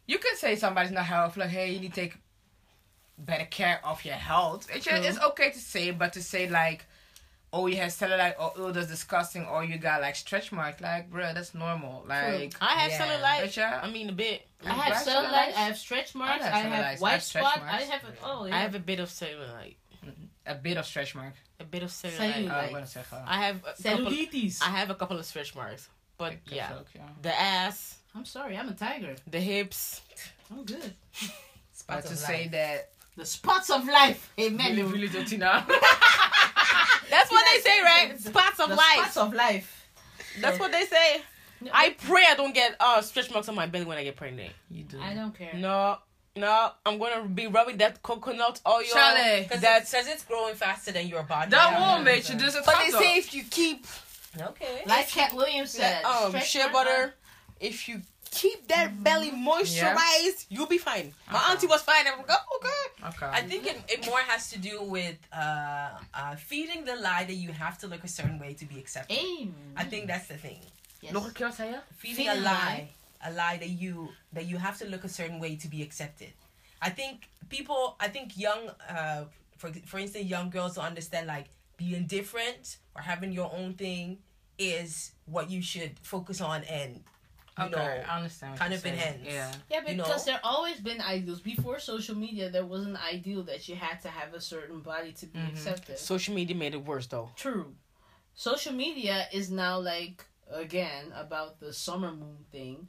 you 0.06 0.18
can 0.18 0.36
say 0.36 0.56
somebody's 0.56 0.92
not 0.92 1.04
healthy. 1.06 1.40
Like 1.40 1.50
hey, 1.50 1.70
you 1.72 1.80
need 1.80 1.94
to 1.94 2.00
take 2.00 2.16
better 3.18 3.44
care 3.46 3.80
of 3.84 4.04
your 4.04 4.14
health. 4.16 4.68
It's, 4.72 4.84
True. 4.86 4.96
it's 4.96 5.18
okay 5.20 5.50
to 5.50 5.58
say, 5.58 5.90
but 5.90 6.12
to 6.14 6.22
say 6.22 6.48
like. 6.48 6.86
Oh, 7.56 7.68
you 7.68 7.76
have 7.76 7.90
cellulite, 7.90 8.34
or 8.36 8.52
oh, 8.56 8.72
that's 8.72 8.88
disgusting, 8.88 9.46
or 9.46 9.62
you 9.62 9.78
got 9.78 10.00
like 10.00 10.16
stretch 10.16 10.50
marks. 10.50 10.80
Like, 10.80 11.08
bro, 11.08 11.32
that's 11.34 11.54
normal. 11.54 12.04
Like, 12.04 12.52
I 12.60 12.72
have 12.80 12.90
Yeah. 12.90 12.98
cellulite. 13.06 13.44
Bitcha. 13.44 13.84
I 13.84 13.88
mean, 13.88 14.08
a 14.08 14.12
bit. 14.12 14.48
I 14.66 14.70
have 14.70 15.04
Black 15.04 15.04
cellulite, 15.06 15.30
cellulite? 15.30 15.54
I 15.56 15.60
have 15.68 15.78
stretch 15.78 16.14
marks, 16.16 16.44
I 16.44 16.48
have 16.48 16.52
have, 16.72 16.72
cellulites, 16.72 16.96
I 16.96 16.98
white 16.98 17.10
have 17.12 17.22
stretch 17.22 17.44
spot, 17.44 17.62
I 17.62 17.64
marks. 17.66 17.84
have 17.90 18.02
oh 18.24 18.44
yeah. 18.46 18.56
I 18.56 18.58
have 18.58 18.74
a 18.74 18.80
bit 18.80 18.98
of 18.98 19.08
cellulite. 19.08 19.76
a 20.46 20.54
bit 20.56 20.76
of 20.78 20.84
stretch 20.84 21.14
mark. 21.14 21.34
A 21.60 21.64
bit 21.64 21.84
of 21.84 21.90
cellulite. 21.90 22.16
Cellulite. 22.18 22.50
Oh, 22.50 22.58
I'm 22.58 22.72
gonna 22.72 22.86
say 22.88 23.02
I 23.24 23.36
have 23.46 23.56
a 23.58 23.60
couple. 23.60 23.84
cellulitis. 23.84 24.60
I 24.60 24.70
have 24.70 24.90
a 24.90 24.94
couple 24.96 25.16
of 25.20 25.24
stretch 25.24 25.54
marks, 25.54 25.88
but 26.18 26.32
yeah, 26.46 26.70
ja. 26.94 27.02
the 27.22 27.32
ass, 27.40 27.98
I'm 28.14 28.24
sorry, 28.24 28.56
I'm 28.56 28.68
a 28.68 28.74
tiger. 28.74 29.14
the 29.30 29.40
hips. 29.40 30.00
I'm 30.50 30.64
good. 30.64 30.92
But 31.86 32.04
Spots 32.06 32.08
to 32.10 32.16
say 32.16 32.42
life. 32.42 32.50
that, 32.52 32.88
The 33.16 33.24
spots 33.26 33.70
of 33.70 33.86
life. 33.86 34.32
Amen. 34.38 34.76
really, 34.76 34.82
really 34.92 35.08
do 35.08 35.24
Tina. 35.24 35.64
That's 37.10 37.30
what 37.30 37.44
they 37.52 37.60
say, 37.60 37.80
right? 37.82 38.20
Spots 38.20 38.60
of 38.60 38.68
the 38.70 38.76
life. 38.76 38.96
spots 38.96 39.16
of 39.16 39.34
life. 39.34 39.86
That's 40.40 40.58
what 40.58 40.72
they 40.72 40.84
say. 40.84 41.22
I 41.72 41.94
pray 42.06 42.24
I 42.28 42.34
don't 42.34 42.54
get 42.54 42.76
uh 42.80 43.00
stretch 43.02 43.30
marks 43.30 43.48
on 43.48 43.54
my 43.54 43.66
belly 43.66 43.84
when 43.84 43.98
I 43.98 44.04
get 44.04 44.16
pregnant. 44.16 44.52
You 44.70 44.84
do. 44.84 44.98
I 45.00 45.14
don't 45.14 45.34
care. 45.36 45.54
No, 45.54 45.98
no, 46.36 46.70
I'm 46.84 46.98
gonna 46.98 47.26
be 47.28 47.46
rubbing 47.46 47.78
that 47.78 48.02
coconut 48.02 48.60
oil. 48.66 48.82
Charlie, 48.92 49.42
Because 49.42 49.60
That's 49.60 49.88
says 49.90 50.06
it's 50.08 50.24
growing 50.24 50.54
faster 50.56 50.92
than 50.92 51.06
your 51.06 51.22
body. 51.22 51.50
dat 51.50 51.70
Yeah. 51.70 51.96
een 51.96 52.04
beetje, 52.04 52.34
dus 52.36 52.54
het 52.54 52.64
But 52.64 52.74
they 52.74 52.90
say 52.90 53.16
if 53.16 53.32
you 53.32 53.44
keep 53.48 53.86
Okay. 54.40 54.82
Like 54.86 55.08
Cat 55.08 55.32
Williams 55.32 55.70
said, 55.70 56.02
that, 56.02 56.04
um 56.04 56.28
stretch 56.30 56.48
shea 56.50 56.58
marks 56.60 56.72
butter, 56.72 57.14
if 57.60 57.88
you 57.88 58.00
keep 58.30 58.66
that 58.68 59.02
belly 59.02 59.30
moisturized, 59.30 60.46
you'll 60.48 60.66
be 60.66 60.78
fine. 60.78 61.14
My 61.30 61.38
Okay. 61.38 61.50
auntie 61.52 61.66
was 61.66 61.82
fine. 61.82 62.06
I'm 62.06 62.18
like, 62.18 62.30
oh, 62.30 62.58
okay. 62.58 63.08
Okay. 63.08 63.26
I 63.38 63.42
think 63.42 63.66
it, 63.66 63.78
it 63.88 64.06
more 64.06 64.18
has 64.26 64.50
to 64.50 64.58
do 64.58 64.82
with 64.82 65.16
uh, 65.32 65.90
uh, 66.14 66.36
feeding 66.36 66.84
the 66.84 66.96
lie 66.96 67.24
that 67.24 67.34
you 67.36 67.52
have 67.52 67.78
to 67.78 67.86
look 67.86 68.02
a 68.04 68.08
certain 68.08 68.38
way 68.38 68.54
to 68.54 68.64
be 68.66 68.78
accepted. 68.78 69.16
are- 69.16 69.20
Amen. 69.20 69.54
I 69.76 69.84
think 69.84 70.06
that's 70.06 70.26
the 70.26 70.36
thing. 70.36 70.58
Yes. 71.00 71.12
Nog 71.12 71.26
een 71.26 71.32
keer, 71.32 71.46
wat 71.46 71.54
zei 71.56 71.68
je? 71.68 71.78
Feeding, 71.96 72.26
Feeding 72.26 72.46
a 72.46 72.50
a 72.50 72.52
lie, 72.52 72.88
a 73.26 73.30
lie 73.30 73.58
that 73.58 73.68
you 73.80 74.08
that 74.32 74.44
you 74.48 74.58
have 74.58 74.78
to 74.78 74.86
look 74.88 75.04
a 75.04 75.08
certain 75.08 75.38
way 75.40 75.56
to 75.56 75.68
be 75.68 75.82
accepted. 75.82 76.32
I 76.82 76.90
think 76.90 77.28
people, 77.48 77.94
I 78.00 78.08
think 78.10 78.32
young, 78.36 78.70
uh, 78.90 79.20
for 79.56 79.70
for 79.84 79.98
instance, 80.00 80.24
young 80.28 80.50
girls 80.50 80.74
don't 80.74 80.86
understand 80.86 81.26
like 81.26 81.48
being 81.76 82.06
different 82.06 82.78
or 82.94 83.02
having 83.02 83.32
your 83.32 83.52
own 83.52 83.74
thing 83.74 84.18
is 84.58 85.12
what 85.26 85.50
you 85.50 85.60
should 85.62 85.98
focus 86.00 86.40
on 86.40 86.62
and 86.64 87.02
you 87.58 87.64
Okay, 87.64 87.70
know 87.76 88.02
I 88.08 88.16
understand. 88.16 88.58
kind 88.58 88.72
you're 88.72 88.78
of 88.78 88.86
enhance. 88.86 89.22
saying. 89.22 89.26
Yeah. 89.26 89.52
Yeah, 89.70 89.80
you 89.90 89.96
because 89.96 90.26
know? 90.26 90.32
there 90.32 90.40
always 90.42 90.80
been 90.80 91.00
ideals. 91.00 91.40
Before 91.40 91.78
social 91.78 92.16
media, 92.16 92.50
there 92.50 92.64
was 92.66 92.84
an 92.84 92.96
ideal 92.96 93.42
that 93.44 93.68
you 93.68 93.76
had 93.76 94.00
to 94.02 94.08
have 94.08 94.34
a 94.34 94.40
certain 94.40 94.80
body 94.80 95.12
to 95.12 95.26
be 95.26 95.38
Mhm. 95.38 95.48
accepted. 95.50 95.98
Social 95.98 96.34
media 96.34 96.56
made 96.56 96.74
it 96.74 96.84
worse 96.84 97.06
though. 97.06 97.30
True. 97.36 97.74
Social 98.34 98.72
media 98.72 99.28
is 99.32 99.50
now 99.50 99.78
like 99.78 100.24
again 100.50 101.12
about 101.14 101.60
the 101.60 101.72
summer 101.72 102.12
moon 102.12 102.44
thing. 102.50 102.88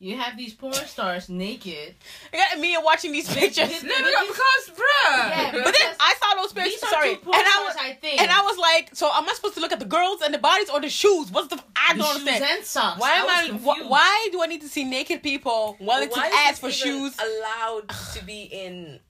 You 0.00 0.16
have 0.16 0.36
these 0.36 0.54
porn 0.54 0.74
stars 0.74 1.28
naked. 1.28 1.96
I 2.32 2.36
got 2.36 2.60
me 2.60 2.76
watching 2.80 3.10
these 3.10 3.28
pictures. 3.34 3.82
No, 3.82 3.88
no, 3.98 4.10
no, 4.10 4.26
because, 4.28 4.70
bruh. 4.78 4.80
Yeah, 5.12 5.50
But 5.52 5.74
then 5.74 5.94
I 5.98 6.14
saw 6.20 6.40
those 6.40 6.52
pictures. 6.52 6.88
Sorry, 6.88 7.16
two 7.16 7.20
porn 7.22 7.36
and 7.36 7.44
I 7.44 7.50
stars, 7.50 7.66
was 7.66 7.76
I 7.80 7.92
think. 7.94 8.20
and 8.20 8.30
I 8.30 8.42
was 8.42 8.56
like, 8.58 8.90
so 8.94 9.10
am 9.12 9.28
I 9.28 9.32
supposed 9.34 9.54
to 9.54 9.60
look 9.60 9.72
at 9.72 9.80
the 9.80 9.84
girls 9.86 10.22
and 10.22 10.32
the 10.32 10.38
bodies 10.38 10.70
or 10.70 10.80
the 10.80 10.88
shoes? 10.88 11.32
What's 11.32 11.48
the? 11.48 11.60
I 11.74 11.94
the 11.94 11.98
don't 12.02 12.12
shoes 12.18 12.28
understand. 12.28 12.58
and 12.58 12.64
socks. 12.64 13.00
Why 13.00 13.10
am 13.14 13.24
was 13.24 13.66
I? 13.76 13.82
wh- 13.82 13.90
why 13.90 14.28
do 14.30 14.40
I 14.40 14.46
need 14.46 14.60
to 14.60 14.68
see 14.68 14.84
naked 14.84 15.20
people 15.20 15.76
willing 15.80 16.08
But 16.10 16.14
to 16.14 16.20
why 16.20 16.44
ask 16.48 16.52
is 16.52 16.58
for 16.60 16.68
even 16.88 17.00
shoes? 17.10 17.16
allowed 17.18 17.88
to 18.14 18.24
be 18.24 18.42
in 18.42 19.00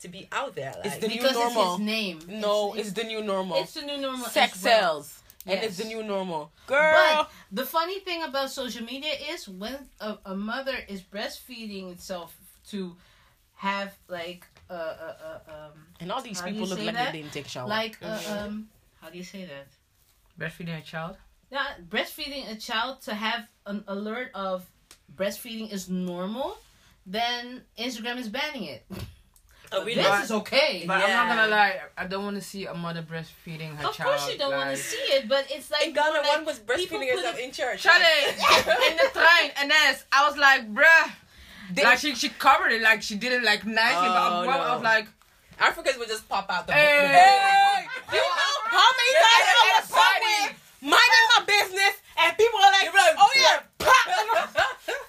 to 0.00 0.08
be 0.08 0.26
out 0.32 0.56
there? 0.56 0.72
Like, 0.78 0.86
It's 0.86 0.96
the 0.98 1.06
new 1.06 1.22
normal. 1.22 1.62
it's 1.74 1.78
his 1.78 1.86
name. 1.86 2.18
No, 2.26 2.74
it's, 2.74 2.92
the 2.92 3.04
new 3.04 3.22
normal. 3.22 3.58
it's 3.58 3.74
the 3.74 3.82
new 3.82 3.96
normal. 3.98 4.26
Sex 4.26 4.56
as 4.56 4.64
well. 4.64 4.80
sells, 5.04 5.21
and 5.46 5.62
it's 5.64 5.76
the 5.78 5.84
new 5.84 6.02
normal. 6.02 6.52
Girl, 6.66 6.90
But 6.92 7.30
the 7.50 7.64
funny 7.64 8.00
thing 8.00 8.22
about 8.22 8.50
social 8.50 8.84
media 8.84 9.12
is 9.30 9.48
when 9.48 9.88
a, 10.00 10.18
a 10.26 10.34
mother 10.34 10.76
is 10.88 11.02
breastfeeding 11.02 11.92
itself 11.92 12.36
to 12.70 12.96
have 13.54 13.92
like 14.08 14.46
uh, 14.70 14.72
uh, 14.74 15.14
uh, 15.28 15.50
um 15.52 15.86
and 16.00 16.10
all 16.12 16.22
these 16.22 16.40
people 16.42 16.66
look 16.66 16.78
like 16.78 16.94
that? 16.94 17.12
they 17.12 17.18
didn't 17.20 17.32
take 17.32 17.46
a 17.46 17.48
shower. 17.48 17.68
like 17.68 17.98
uh, 18.02 18.06
Mhm. 18.18 18.46
um 18.46 18.68
how 19.00 19.10
do 19.10 19.18
you 19.18 19.24
say 19.24 19.44
that 19.44 19.68
Breastfeeding 20.38 20.78
a 20.78 20.82
child. 20.82 21.16
Yeah, 21.50 21.66
breastfeeding 21.88 22.50
a 22.50 22.56
child 22.56 23.02
to 23.02 23.14
have 23.14 23.46
an 23.66 23.84
alert 23.86 24.30
of 24.34 24.64
breastfeeding 25.14 25.70
is 25.70 25.88
normal, 25.90 26.56
then 27.04 27.62
Instagram 27.78 28.16
is 28.16 28.28
banning 28.28 28.64
it. 28.64 28.86
Oh, 29.74 29.84
really? 29.84 30.02
This 30.02 30.24
is 30.24 30.30
okay. 30.32 30.84
But 30.86 31.02
I'm 31.02 31.10
not 31.10 31.28
gonna 31.36 31.48
lie, 31.48 31.80
I 31.96 32.06
don't 32.06 32.24
want 32.24 32.36
to 32.36 32.42
see 32.42 32.66
a 32.66 32.74
mother 32.74 33.02
breastfeeding 33.02 33.74
her 33.76 33.88
of 33.88 33.94
child. 33.94 34.14
Of 34.14 34.20
course, 34.20 34.32
you 34.32 34.38
don't 34.38 34.52
want 34.52 34.70
to 34.70 34.76
see 34.76 34.96
it, 35.16 35.28
but 35.28 35.46
it's 35.50 35.70
like 35.70 35.86
In 35.86 35.94
Ghana, 35.94 36.18
like, 36.18 36.26
one 36.36 36.44
was 36.44 36.58
breastfeeding 36.58 36.88
put 37.08 37.08
herself 37.08 37.38
in 37.38 37.50
church. 37.52 37.82
Charlie, 37.82 38.04
in 38.28 38.96
the 38.96 39.08
train, 39.14 39.50
Ines, 39.62 40.04
I 40.12 40.28
was 40.28 40.36
like, 40.36 40.72
bruh. 40.74 41.12
like 41.82 41.98
she 41.98 42.14
she 42.14 42.28
covered 42.28 42.72
it, 42.72 42.82
like 42.82 43.02
she 43.02 43.14
did 43.16 43.32
it 43.32 43.42
like 43.44 43.64
nicely, 43.64 44.08
but 44.08 44.32
Oh, 44.32 44.48
I, 44.48 44.56
I 44.56 44.74
was 44.74 44.82
like, 44.84 45.08
Africans 45.58 45.96
would 45.98 46.08
just 46.08 46.28
pop 46.28 46.50
out 46.50 46.66
the. 46.66 46.72
Hey. 46.72 47.00
the- 47.00 47.08
Hey. 47.08 47.86
You 48.12 48.18
know 48.18 48.54
how 48.76 48.90
many 48.92 49.12
times 49.24 49.46
at 49.48 49.56
I 49.56 49.72
a 49.72 49.80
was 49.80 49.88
somewhere 49.88 50.04
party. 50.04 50.56
minding 50.82 51.26
my 51.32 51.44
business 51.46 51.94
and 52.18 52.36
people 52.36 52.58
are 52.60 52.72
like, 52.72 52.92
like, 52.92 53.16
"Oh 53.16 53.32
yeah, 53.36 53.58
pop." 53.78 54.66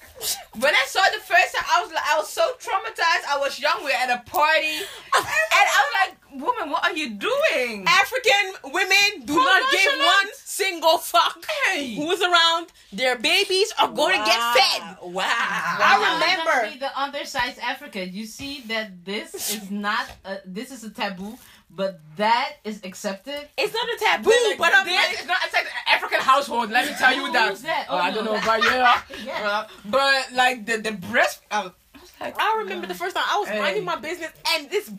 when 0.59 0.74
I 0.74 0.84
saw 0.88 1.03
it 1.05 1.13
the 1.13 1.19
first 1.19 1.55
time, 1.55 1.65
I 1.71 1.82
was 1.84 1.91
like, 1.91 2.03
I 2.05 2.17
was 2.17 2.30
so 2.30 2.51
traumatized. 2.59 3.26
I 3.30 3.38
was 3.39 3.59
young, 3.59 3.78
we 3.80 3.86
were 3.86 3.91
at 3.91 4.09
a 4.09 4.30
party, 4.30 4.67
and 5.15 5.65
I 5.78 5.84
was 5.86 5.93
like, 6.07 6.41
woman, 6.41 6.69
what 6.71 6.84
are 6.84 6.95
you 6.95 7.11
doing? 7.11 7.86
African 7.88 8.71
women 8.74 9.26
do 9.26 9.36
not 9.36 9.71
give 9.71 9.91
one 9.99 10.28
single 10.43 10.97
fuck 10.97 11.43
Hey. 11.65 11.95
who's 11.95 12.21
around. 12.21 12.67
Their 12.91 13.17
babies 13.17 13.74
are 13.80 13.88
going 13.89 14.17
to 14.19 14.26
get 14.26 14.39
fed. 14.55 14.97
Wow. 15.03 15.24
I 15.28 16.13
remember. 16.13 16.78
the 16.80 16.99
undersized 16.99 17.59
Africa. 17.59 18.05
You 18.07 18.26
see 18.26 18.61
that 18.67 19.03
this 19.05 19.34
is 19.55 19.69
not 19.71 20.05
a, 20.26 20.38
this 20.45 20.71
is 20.71 20.84
a 20.84 20.89
taboo, 20.89 21.38
but 21.76 21.99
that 22.17 22.53
is 22.63 22.82
accepted. 22.84 23.47
It's 23.57 23.74
not 23.74 23.88
a 23.89 23.97
taboo, 23.97 24.30
Like, 24.49 24.57
but 24.57 24.71
I'm 24.76 24.86
this 24.86 24.95
like, 24.95 25.19
is 25.21 25.28
not 25.28 25.38
it's 25.43 25.53
like 25.53 25.65
an 25.65 25.95
African 25.95 26.19
household. 26.19 26.69
Let 26.69 26.88
me 26.88 26.93
tell 26.97 27.13
you 27.15 27.32
that. 27.34 27.49
Who's 27.49 27.61
that? 27.63 27.88
Oh, 27.89 27.95
Oh, 27.95 27.97
I 27.97 28.11
don't 28.11 28.26
know, 28.26 28.36
about 28.36 28.63
yeah. 28.63 29.01
Yeah. 29.26 29.49
Uh, 29.49 29.67
but 29.86 30.32
like 30.34 30.65
the 30.65 30.78
the 30.78 30.91
breast, 30.91 31.41
I 31.51 31.63
was, 31.63 31.71
I 31.95 31.99
was 31.99 32.11
like, 32.21 32.36
I 32.39 32.57
remember 32.59 32.88
the 32.88 32.95
first 32.95 33.15
time 33.15 33.26
I 33.28 33.39
was 33.39 33.49
Hey. 33.49 33.59
minding 33.59 33.86
my 33.86 33.95
business 33.95 34.32
and 34.55 34.69
this 34.69 34.89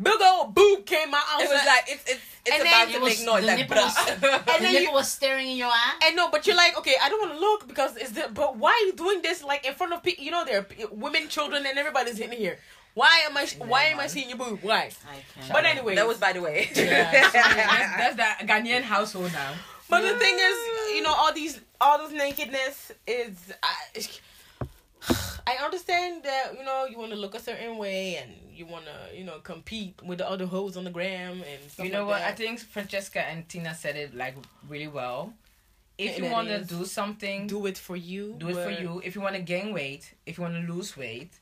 big 0.00 0.20
old 0.22 0.54
boob 0.54 0.86
came 0.86 1.12
out. 1.14 1.24
I 1.28 1.42
It 1.44 1.48
was 1.50 1.64
like 1.66 1.84
it's 1.88 2.04
it's 2.12 2.20
it's 2.46 2.54
And 2.56 2.62
about 2.62 2.86
then 2.86 2.88
to 2.88 2.94
it 2.96 3.02
was- 3.02 3.18
make 3.18 3.26
noise 3.26 3.40
the 3.42 3.46
like 3.48 3.58
nipple 3.58 3.76
was- 3.76 3.96
And 4.08 4.20
the 4.22 4.42
then 4.60 4.72
you- 4.72 4.80
nipple 4.80 4.94
was 4.94 5.10
staring 5.10 5.48
in 5.50 5.56
your 5.56 5.68
eye. 5.68 5.94
And 6.04 6.16
no, 6.16 6.30
but 6.30 6.46
you're 6.46 6.56
like, 6.56 6.78
okay, 6.78 6.94
I 7.02 7.08
don't 7.10 7.20
want 7.20 7.32
to 7.34 7.40
look 7.40 7.68
because 7.68 7.96
it's 7.96 8.12
the. 8.12 8.28
But 8.32 8.56
why 8.56 8.70
are 8.70 8.86
you 8.86 8.92
doing 8.94 9.20
this 9.22 9.42
like 9.42 9.66
in 9.66 9.74
front 9.74 9.92
of 9.92 10.02
people? 10.02 10.24
You 10.24 10.30
know, 10.30 10.44
there 10.44 10.58
are 10.60 10.62
p- 10.62 10.86
women, 10.90 11.28
children, 11.28 11.66
and 11.66 11.76
everybody's 11.78 12.18
in 12.20 12.32
here. 12.32 12.58
Why 12.98 13.14
am 13.28 13.36
I? 13.36 13.46
Why 13.72 13.82
am 13.92 14.00
I 14.00 14.08
seeing 14.08 14.28
your 14.28 14.38
boob? 14.38 14.58
Why? 14.62 14.90
I. 15.14 15.52
But 15.52 15.64
anyway, 15.64 15.94
that 15.94 16.06
was 16.06 16.18
by 16.18 16.32
the 16.32 16.42
way. 16.48 16.68
that's, 16.74 17.32
that's 17.32 18.16
the 18.16 18.28
Ghanaian 18.46 18.82
household 18.82 19.32
now. 19.32 19.52
But 19.88 20.00
the 20.02 20.18
thing 20.18 20.34
is, 20.48 20.56
you 20.96 21.02
know, 21.02 21.14
all 21.14 21.32
these, 21.32 21.60
all 21.80 21.98
this 21.98 22.12
nakedness 22.12 22.92
is. 23.06 23.52
I, 23.62 23.76
I 25.46 25.64
understand 25.64 26.24
that 26.24 26.54
you 26.58 26.64
know 26.64 26.86
you 26.90 26.98
want 26.98 27.12
to 27.12 27.16
look 27.16 27.34
a 27.34 27.40
certain 27.40 27.78
way 27.78 28.16
and 28.16 28.30
you 28.52 28.66
want 28.66 28.84
to 28.86 29.16
you 29.18 29.24
know 29.24 29.38
compete 29.38 29.94
with 30.04 30.18
the 30.18 30.28
other 30.28 30.44
hoes 30.46 30.76
on 30.76 30.84
the 30.84 30.90
gram 30.90 31.42
and 31.50 31.70
stuff 31.70 31.86
You 31.86 31.92
know 31.92 32.00
like 32.04 32.08
what? 32.10 32.18
that. 32.18 32.28
I 32.28 32.32
think 32.32 32.58
Francesca 32.60 33.20
and 33.30 33.48
Tina 33.48 33.74
said 33.74 33.96
it 33.96 34.14
like 34.14 34.34
really 34.68 34.88
well. 34.88 35.32
If 35.96 36.16
And 36.16 36.24
you 36.26 36.30
want 36.30 36.48
to 36.48 36.60
do 36.64 36.84
something, 36.84 37.46
do, 37.46 37.60
do 37.60 37.66
it 37.66 37.78
for 37.78 37.96
you. 37.96 38.34
Do 38.38 38.48
it 38.50 38.54
for 38.66 38.70
you. 38.70 39.00
If 39.04 39.14
you 39.16 39.20
want 39.20 39.36
to 39.36 39.42
gain 39.42 39.72
weight, 39.72 40.14
if 40.26 40.36
you 40.38 40.42
want 40.42 40.54
to 40.54 40.72
lose 40.72 40.96
weight, 40.96 41.32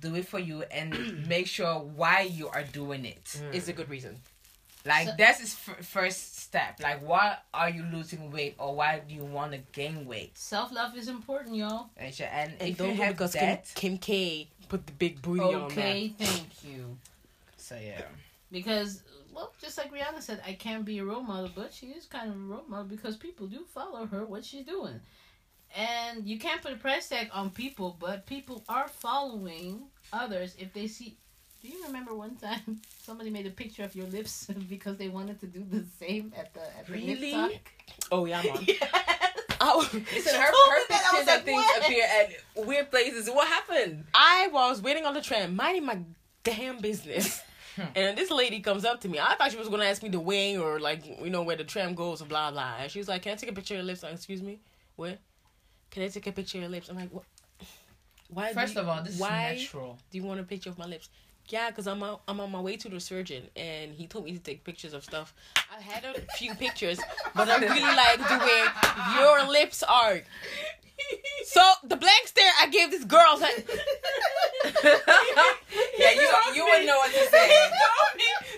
do 0.00 0.14
it 0.14 0.26
for 0.28 0.38
you 0.38 0.62
and 0.64 1.26
make 1.28 1.46
sure 1.46 1.74
why 1.78 2.22
you 2.22 2.48
are 2.48 2.62
doing 2.64 3.04
it. 3.04 3.24
Mm. 3.24 3.54
It's 3.54 3.68
a 3.68 3.72
good 3.72 3.88
reason. 3.88 4.16
Like 4.84 5.08
So- 5.08 5.14
that's 5.18 5.40
his 5.40 5.54
f- 5.68 5.84
first 5.84 6.38
step. 6.38 6.78
Like 6.80 7.00
why 7.06 7.38
are 7.52 7.68
you 7.70 7.84
losing 7.92 8.30
weight 8.30 8.54
or 8.58 8.74
why 8.74 9.00
do 9.06 9.14
you 9.14 9.24
want 9.24 9.52
to 9.52 9.58
gain 9.72 10.06
weight? 10.06 10.38
Self 10.38 10.72
love 10.72 10.96
is 10.96 11.08
important, 11.08 11.56
y'all. 11.56 11.90
And, 11.96 12.14
sh- 12.14 12.20
and 12.22 12.52
And 12.60 12.70
if 12.70 12.78
don't 12.78 12.90
you 12.90 13.02
have 13.02 13.14
because 13.14 13.32
that, 13.32 13.64
Kim, 13.74 13.92
Kim 13.92 13.98
K 13.98 14.48
put 14.68 14.86
the 14.86 14.92
big 14.92 15.20
booty 15.22 15.40
on 15.40 15.54
Okay, 15.64 16.12
thank 16.18 16.64
you. 16.64 16.96
so 17.56 17.76
yeah. 17.82 18.02
Because, 18.52 19.02
well, 19.34 19.52
just 19.60 19.76
like 19.76 19.92
Rihanna 19.92 20.22
said, 20.22 20.40
I 20.46 20.52
can't 20.52 20.84
be 20.84 20.98
a 21.00 21.04
role 21.04 21.20
model, 21.22 21.50
but 21.54 21.72
she 21.74 21.86
is 21.86 22.06
kind 22.06 22.30
of 22.30 22.36
a 22.36 22.38
role 22.38 22.64
model 22.68 22.84
because 22.86 23.16
people 23.16 23.48
do 23.48 23.64
follow 23.74 24.06
her, 24.06 24.24
what 24.24 24.44
she's 24.44 24.64
doing. 24.64 25.00
And 25.76 26.26
you 26.26 26.38
can't 26.38 26.62
put 26.62 26.72
a 26.72 26.76
price 26.76 27.08
tag 27.08 27.28
on 27.34 27.50
people, 27.50 27.96
but 28.00 28.26
people 28.26 28.64
are 28.68 28.88
following 28.88 29.82
others 30.12 30.54
if 30.58 30.72
they 30.72 30.86
see. 30.86 31.18
Do 31.62 31.68
you 31.68 31.84
remember 31.84 32.14
one 32.14 32.36
time 32.36 32.80
somebody 33.02 33.28
made 33.28 33.46
a 33.46 33.50
picture 33.50 33.84
of 33.84 33.94
your 33.94 34.06
lips 34.06 34.48
because 34.68 34.96
they 34.96 35.08
wanted 35.08 35.38
to 35.40 35.46
do 35.46 35.64
the 35.70 35.84
same 35.98 36.32
at 36.36 36.54
the 36.54 36.60
at 36.60 36.86
the 36.86 37.14
lip 37.14 37.32
talk? 37.32 37.72
Oh 38.10 38.24
yeah, 38.24 38.42
man. 38.42 38.58
Yes. 38.66 38.90
Oh, 39.58 39.88
I, 39.90 39.96
Listen, 39.96 40.38
her, 40.38 40.52
told 40.52 40.70
her 40.70 40.78
me 40.78 40.84
that, 40.90 41.02
I 41.12 41.16
pictures 41.16 41.18
was 41.18 41.26
like, 41.26 41.36
and 41.36 41.44
things 41.44 41.64
what? 41.64 41.82
appear 41.82 42.04
at 42.04 42.66
weird 42.66 42.90
places. 42.90 43.30
What 43.30 43.48
happened? 43.48 44.04
I 44.14 44.48
was 44.52 44.82
waiting 44.82 45.06
on 45.06 45.14
the 45.14 45.22
tram, 45.22 45.56
minding 45.56 45.86
my 45.86 45.98
damn 46.44 46.78
business. 46.78 47.42
Hmm. 47.74 47.82
and 47.94 48.18
this 48.18 48.30
lady 48.30 48.60
comes 48.60 48.84
up 48.84 49.00
to 49.02 49.08
me. 49.08 49.18
I 49.18 49.34
thought 49.34 49.50
she 49.50 49.58
was 49.58 49.68
gonna 49.68 49.84
ask 49.84 50.02
me 50.02 50.08
the 50.10 50.20
way 50.20 50.56
or 50.58 50.78
like 50.78 51.04
you 51.22 51.30
know 51.30 51.42
where 51.42 51.56
the 51.56 51.64
tram 51.64 51.94
goes 51.94 52.20
or 52.22 52.26
blah 52.26 52.50
blah. 52.50 52.76
And 52.80 52.90
she 52.90 52.98
was 52.98 53.08
like, 53.08 53.22
"Can 53.22 53.32
I 53.32 53.36
take 53.36 53.50
a 53.50 53.54
picture 53.54 53.74
of 53.74 53.78
your 53.78 53.86
lips?" 53.86 54.02
Like, 54.02 54.14
Excuse 54.14 54.42
me, 54.42 54.60
what? 54.96 55.18
Can 55.90 56.02
I 56.02 56.08
take 56.08 56.26
a 56.26 56.32
picture 56.32 56.58
of 56.58 56.62
your 56.62 56.70
lips? 56.70 56.88
I'm 56.88 56.96
like, 56.96 57.10
what? 57.10 57.24
Why? 58.28 58.52
First 58.52 58.74
you- 58.74 58.80
of 58.80 58.88
all, 58.88 59.02
this 59.02 59.18
why 59.18 59.52
is 59.52 59.62
natural. 59.62 59.98
do 60.10 60.18
you 60.18 60.24
want 60.24 60.40
a 60.40 60.42
picture 60.42 60.70
of 60.70 60.78
my 60.78 60.86
lips? 60.86 61.08
Yeah, 61.48 61.70
cause 61.70 61.86
I'm 61.86 62.02
on, 62.02 62.18
I'm 62.26 62.40
on 62.40 62.50
my 62.50 62.60
way 62.60 62.76
to 62.76 62.88
the 62.88 62.98
surgeon, 62.98 63.44
and 63.54 63.92
he 63.94 64.08
told 64.08 64.24
me 64.24 64.32
to 64.32 64.40
take 64.40 64.64
pictures 64.64 64.92
of 64.92 65.04
stuff. 65.04 65.32
I 65.56 65.80
had 65.80 66.04
a 66.04 66.20
few 66.36 66.54
pictures, 66.64 66.98
but 67.36 67.48
I 67.48 67.58
really 67.58 67.82
like 67.82 68.18
the 68.18 68.38
way 68.44 68.64
your 69.20 69.48
lips 69.48 69.84
are. 69.84 70.22
So 71.44 71.62
the 71.84 71.94
blank 71.94 72.26
stare 72.26 72.50
I 72.60 72.66
gave 72.68 72.90
this 72.90 73.04
girl, 73.04 73.38
like, 73.40 73.64
yeah, 74.84 76.10
you 76.10 76.28
you 76.54 76.64
wouldn't 76.64 76.86
know 76.86 76.96
what 76.96 77.12
to 77.12 77.26
say. 77.30 77.70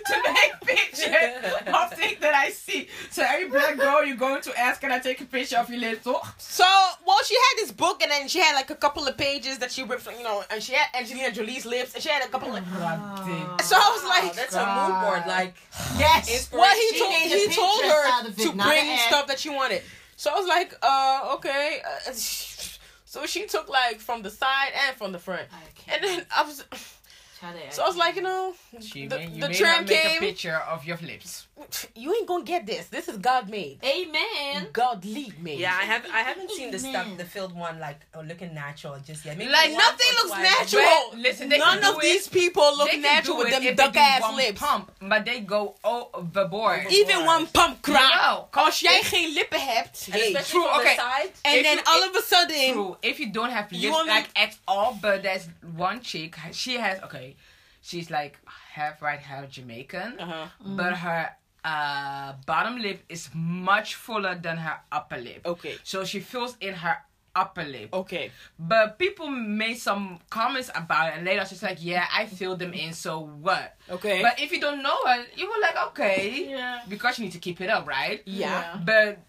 Told 0.09 0.23
me 0.23 0.29
to 0.29 0.33
make 0.33 0.77
pictures 0.77 1.73
of 1.73 1.93
things 1.93 2.19
that 2.19 2.33
I 2.35 2.49
see. 2.49 2.87
So 3.11 3.23
every 3.27 3.49
black 3.49 3.77
girl 3.77 4.03
you 4.03 4.15
going 4.15 4.41
to 4.41 4.59
ask, 4.59 4.81
can 4.81 4.91
I 4.91 4.99
take 4.99 5.21
a 5.21 5.25
picture 5.25 5.57
of 5.57 5.69
your 5.69 5.79
lips? 5.79 6.01
Oh, 6.05 6.21
So, 6.37 6.65
well, 7.05 7.17
she 7.25 7.35
had 7.35 7.53
this 7.63 7.71
book, 7.71 8.01
and 8.01 8.11
then 8.11 8.27
she 8.27 8.39
had 8.39 8.53
like 8.55 8.69
a 8.69 8.75
couple 8.75 9.07
of 9.07 9.17
pages 9.17 9.57
that 9.59 9.71
she 9.71 9.83
ripped, 9.83 10.01
from, 10.03 10.15
you 10.15 10.23
know, 10.23 10.43
and 10.49 10.61
she 10.61 10.73
had 10.73 10.87
Angelina 10.99 11.31
Jolie's 11.31 11.65
lips, 11.65 11.93
and 11.93 12.03
she 12.03 12.09
had 12.09 12.23
a 12.23 12.29
couple 12.29 12.55
of. 12.55 12.63
God 12.73 13.61
So 13.61 13.75
I 13.75 13.89
was 13.89 14.03
Wow, 14.03 14.09
like, 14.09 14.35
that's 14.35 14.55
a 14.55 14.65
mood 14.65 15.01
board. 15.01 15.23
Like 15.27 15.55
yes. 15.97 16.49
Well, 16.51 16.73
he 16.75 16.99
told 16.99 17.13
he 17.13 17.47
the 17.47 17.53
told 17.53 17.81
her 17.83 18.27
it, 18.27 18.37
to 18.37 18.51
bring 18.53 18.97
stuff 19.07 19.27
that 19.27 19.39
she 19.39 19.49
wanted. 19.49 19.81
So 20.15 20.31
I 20.31 20.35
was 20.39 20.47
like, 20.47 20.73
uh, 20.81 21.35
okay. 21.35 21.81
Uh, 21.85 22.11
so 22.13 23.25
she 23.25 23.45
took 23.45 23.69
like 23.69 23.99
from 23.99 24.21
the 24.21 24.29
side 24.29 24.71
and 24.87 24.95
from 24.97 25.11
the 25.11 25.19
front, 25.19 25.43
and 25.91 26.03
then 26.03 26.25
I 26.35 26.43
was. 26.43 26.63
Chade, 27.41 27.71
So 27.73 27.83
I 27.83 27.87
was 27.87 27.95
like, 27.97 28.15
you 28.15 28.21
know, 28.21 28.53
She 28.81 29.07
the, 29.07 29.17
may, 29.17 29.27
you 29.27 29.41
the 29.41 29.49
may 29.49 29.55
tram 29.55 29.81
not 29.81 29.89
make 29.89 30.05
a 30.05 30.09
came. 30.09 30.19
picture 30.19 30.55
of 30.57 30.85
your 30.85 30.97
lips. 30.97 31.47
You 31.95 32.13
ain't 32.15 32.27
gonna 32.27 32.43
get 32.43 32.65
this. 32.65 32.87
This 32.87 33.07
is 33.07 33.17
God 33.17 33.49
made. 33.49 33.79
Amen. 33.83 34.67
Godly 34.71 35.33
made. 35.41 35.59
yeah, 35.59 35.75
I 35.79 35.83
have 35.83 36.05
I 36.13 36.21
haven't 36.21 36.51
seen 36.51 36.71
the 36.71 36.79
stuff 36.79 37.07
the 37.17 37.25
filled 37.25 37.53
one 37.55 37.79
like 37.79 37.99
uh, 38.15 38.21
looking 38.21 38.53
natural 38.53 38.97
just 39.05 39.25
yet. 39.25 39.37
Maybe 39.37 39.51
Like, 39.51 39.71
Nothing 39.71 40.11
looks 40.17 40.29
twice. 40.31 40.43
natural. 40.59 40.83
Well, 40.83 41.11
listen, 41.17 41.49
they 41.49 41.57
None 41.57 41.83
of 41.83 41.95
do 41.95 42.01
these 42.01 42.27
people 42.27 42.77
look 42.77 42.91
natural 42.99 43.37
with 43.37 43.49
them 43.49 43.63
if 43.63 43.75
they 43.75 43.83
duck 43.83 43.93
do 43.93 43.99
ass 43.99 44.35
lips. 44.35 44.59
Pump, 44.59 44.91
but 45.01 45.25
they 45.25 45.39
go 45.41 45.75
overboard. 45.83 46.85
Even 46.91 47.25
one 47.25 47.47
pump 47.47 47.81
crack. 47.81 48.11
Jawel. 48.11 48.47
Als 48.51 48.79
jij 48.79 49.01
geen 49.03 49.33
lippen 49.33 49.59
hebt, 49.59 50.07
And 50.11 50.21
hey. 50.21 50.33
True, 50.43 50.67
okay. 50.67 50.95
the 50.95 51.01
side. 51.01 51.31
and 51.43 51.65
then 51.65 51.77
you- 51.77 51.83
all 51.85 52.03
of 52.03 52.15
a 52.15 52.21
sudden, 52.21 52.73
True. 52.73 52.97
If 53.01 53.19
you 53.19 53.31
don't 53.31 53.51
have 53.51 53.71
lips 53.71 53.83
You 53.83 54.05
like 54.07 54.29
at 54.35 54.57
all, 54.65 54.97
but 55.01 55.21
there's 55.23 55.47
one 55.75 56.01
chick. 56.01 56.35
She 56.51 56.77
has 56.77 57.01
okay. 57.03 57.35
She's 57.81 58.09
like 58.09 58.37
half 58.73 59.01
white, 59.01 59.19
half 59.19 59.49
Jamaican, 59.49 60.19
uh-huh. 60.19 60.47
but 60.75 60.93
her 60.97 61.29
uh 61.63 62.33
bottom 62.45 62.79
lip 62.79 63.03
is 63.09 63.29
much 63.33 63.95
fuller 63.95 64.35
than 64.41 64.57
her 64.57 64.79
upper 64.91 65.17
lip. 65.17 65.41
okay, 65.45 65.75
So 65.83 66.05
she 66.05 66.19
fills 66.19 66.55
in 66.61 66.73
her 66.75 66.97
upper 67.35 67.63
lip. 67.63 67.89
okay, 67.93 68.31
But 68.57 68.97
people 68.97 69.27
made 69.29 69.75
some 69.77 70.19
comments 70.29 70.69
about 70.73 71.09
it, 71.09 71.13
and 71.17 71.25
later 71.25 71.45
she's 71.45 71.61
like, 71.63 71.77
"Yeah, 71.79 72.05
I 72.11 72.25
filled 72.25 72.59
them 72.59 72.73
in. 72.73 72.91
So 72.93 73.19
what?" 73.19 73.75
okay. 73.89 74.21
But 74.21 74.39
if 74.39 74.51
you 74.51 74.59
don't 74.59 74.81
know 74.81 74.97
her, 75.05 75.25
you 75.35 75.47
were 75.47 75.61
like, 75.61 75.77
"Okay," 75.89 76.49
Yeah. 76.49 76.81
because 76.89 77.19
you 77.19 77.25
need 77.25 77.33
to 77.33 77.39
keep 77.39 77.61
it 77.61 77.69
up, 77.69 77.87
right? 77.87 78.21
yeah. 78.25 78.77
But 78.83 79.19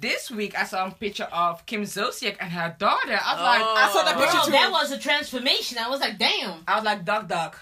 this 0.00 0.30
week 0.30 0.56
I 0.58 0.64
saw 0.64 0.86
a 0.86 0.90
picture 0.90 1.28
of 1.32 1.66
Kim 1.66 1.82
Zolciak 1.82 2.36
and 2.40 2.50
her 2.52 2.74
daughter. 2.78 3.18
I 3.22 3.32
was 3.34 3.42
like, 3.42 3.62
Oh. 3.62 3.74
I 3.76 3.92
saw 3.92 4.02
that 4.04 4.16
Bro, 4.16 4.24
picture 4.24 4.44
too. 4.46 4.52
that 4.52 4.70
was 4.72 4.90
a 4.92 4.98
transformation. 4.98 5.76
I 5.78 5.88
was 5.90 6.00
like, 6.00 6.16
damn. 6.16 6.62
I 6.66 6.76
was 6.76 6.84
like, 6.84 7.04
duck, 7.04 7.28
duck, 7.28 7.58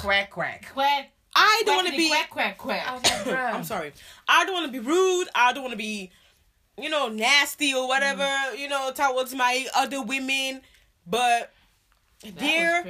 quack, 0.00 0.30
quack. 0.30 0.68
Quack. 0.74 1.10
I 1.38 1.62
don't 1.66 1.76
want 1.76 1.88
to 1.88 1.96
be. 1.96 2.08
Quack, 2.08 2.30
quack, 2.30 2.58
quack. 2.58 2.86
I 2.88 2.94
was 2.94 3.02
like, 3.04 3.12
bruh. 3.24 3.54
I'm 3.54 3.64
sorry. 3.64 3.92
I 4.26 4.44
don't 4.44 4.54
want 4.54 4.66
to 4.66 4.72
be 4.72 4.78
rude. 4.86 5.28
I 5.34 5.52
don't 5.52 5.62
want 5.62 5.72
to 5.72 5.76
be, 5.78 6.10
you 6.76 6.88
know, 6.90 7.08
nasty 7.08 7.72
or 7.74 7.86
whatever. 7.88 8.24
Mm. 8.24 8.58
You 8.58 8.68
know, 8.68 8.90
towards 8.92 9.34
my 9.34 9.66
other 9.74 10.02
women. 10.02 10.62
But 11.06 11.52
That 12.22 12.38
dear 12.38 12.84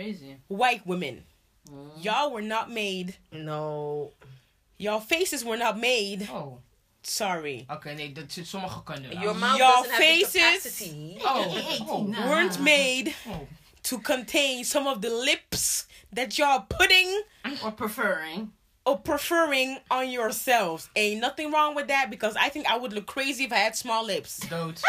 white 0.48 0.86
women, 0.86 1.24
Mm. 1.70 2.02
y'all 2.02 2.32
were 2.32 2.42
not 2.42 2.70
made. 2.70 3.16
No. 3.30 4.12
Y'all 4.78 5.00
faces 5.00 5.44
were 5.44 5.56
not 5.58 5.76
made 5.78 6.26
Oh, 6.32 6.60
sorry. 7.02 7.66
Okay, 7.68 7.94
nee, 7.94 8.12
dat, 8.12 8.30
sommige 8.32 8.82
kunnen 8.84 9.10
wel. 9.12 9.22
Your 9.22 9.34
mouth 9.34 9.58
Your 9.58 9.68
doesn't 9.70 9.90
have 9.90 10.00
the 10.00 10.06
faces- 10.06 10.32
capacity. 10.32 11.18
Oh, 11.20 11.76
oh, 11.88 12.28
Weren't 12.28 12.58
made 12.60 13.14
oh. 13.26 13.46
to 13.82 13.98
contain 13.98 14.64
some 14.64 14.86
of 14.86 15.00
the 15.02 15.10
lips 15.10 15.86
that 16.12 16.38
y'all 16.38 16.60
putting 16.68 17.22
Or 17.64 17.70
preferring. 17.72 18.52
or 18.86 18.98
preferring 18.98 19.78
on 19.90 20.08
yourselves. 20.10 20.88
Ain't 20.96 21.20
nothing 21.20 21.52
wrong 21.52 21.74
with 21.74 21.88
that 21.88 22.10
because 22.10 22.36
I 22.36 22.48
think 22.48 22.66
I 22.66 22.76
would 22.76 22.92
look 22.92 23.06
crazy 23.06 23.44
if 23.44 23.52
I 23.52 23.56
had 23.56 23.76
small 23.76 24.04
lips. 24.04 24.38
Dood. 24.48 24.80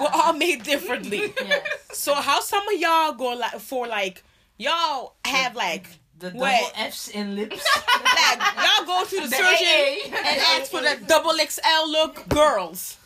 We're 0.00 0.08
all 0.12 0.32
made 0.32 0.62
differently. 0.62 1.32
Yes. 1.46 1.62
So 1.92 2.14
how 2.14 2.40
some 2.40 2.66
of 2.68 2.78
y'all 2.80 3.12
go 3.12 3.32
like 3.34 3.58
for 3.60 3.86
like 3.86 4.22
y'all 4.58 5.14
have 5.24 5.56
like 5.56 5.86
The 6.18 6.28
double 6.30 6.40
Wait. 6.42 6.70
F's 6.76 7.08
in 7.08 7.34
lips. 7.34 7.56
like 7.86 8.38
y'all 8.38 8.86
go 8.86 9.04
to 9.04 9.16
the, 9.22 9.28
The 9.28 9.36
surgeon 9.36 10.12
AA. 10.14 10.16
and 10.18 10.40
ask 10.60 10.70
for 10.70 10.80
that 10.82 11.08
double 11.08 11.32
XL 11.32 11.88
look, 11.90 12.28
girls. 12.28 12.98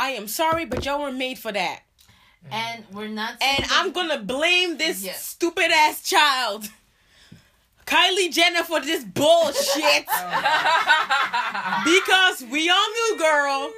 I 0.00 0.10
am 0.10 0.28
sorry, 0.28 0.64
but 0.66 0.84
y'all 0.84 1.00
were 1.02 1.12
made 1.12 1.38
for 1.38 1.52
that. 1.52 1.80
And 2.50 2.84
we're 2.92 3.08
not. 3.08 3.32
And 3.42 3.66
saying 3.66 3.70
I'm 3.72 3.92
gonna 3.92 4.18
blame 4.18 4.76
this 4.78 5.02
Yeah. 5.02 5.14
stupid 5.14 5.70
ass 5.70 6.02
child. 6.02 6.68
Kylie 7.86 8.32
Jenner 8.32 8.64
for 8.64 8.80
this 8.80 9.04
bullshit. 9.04 10.06
because 11.84 12.42
we 12.50 12.68
all 12.68 12.88
knew, 12.90 13.16
girl. 13.18 13.70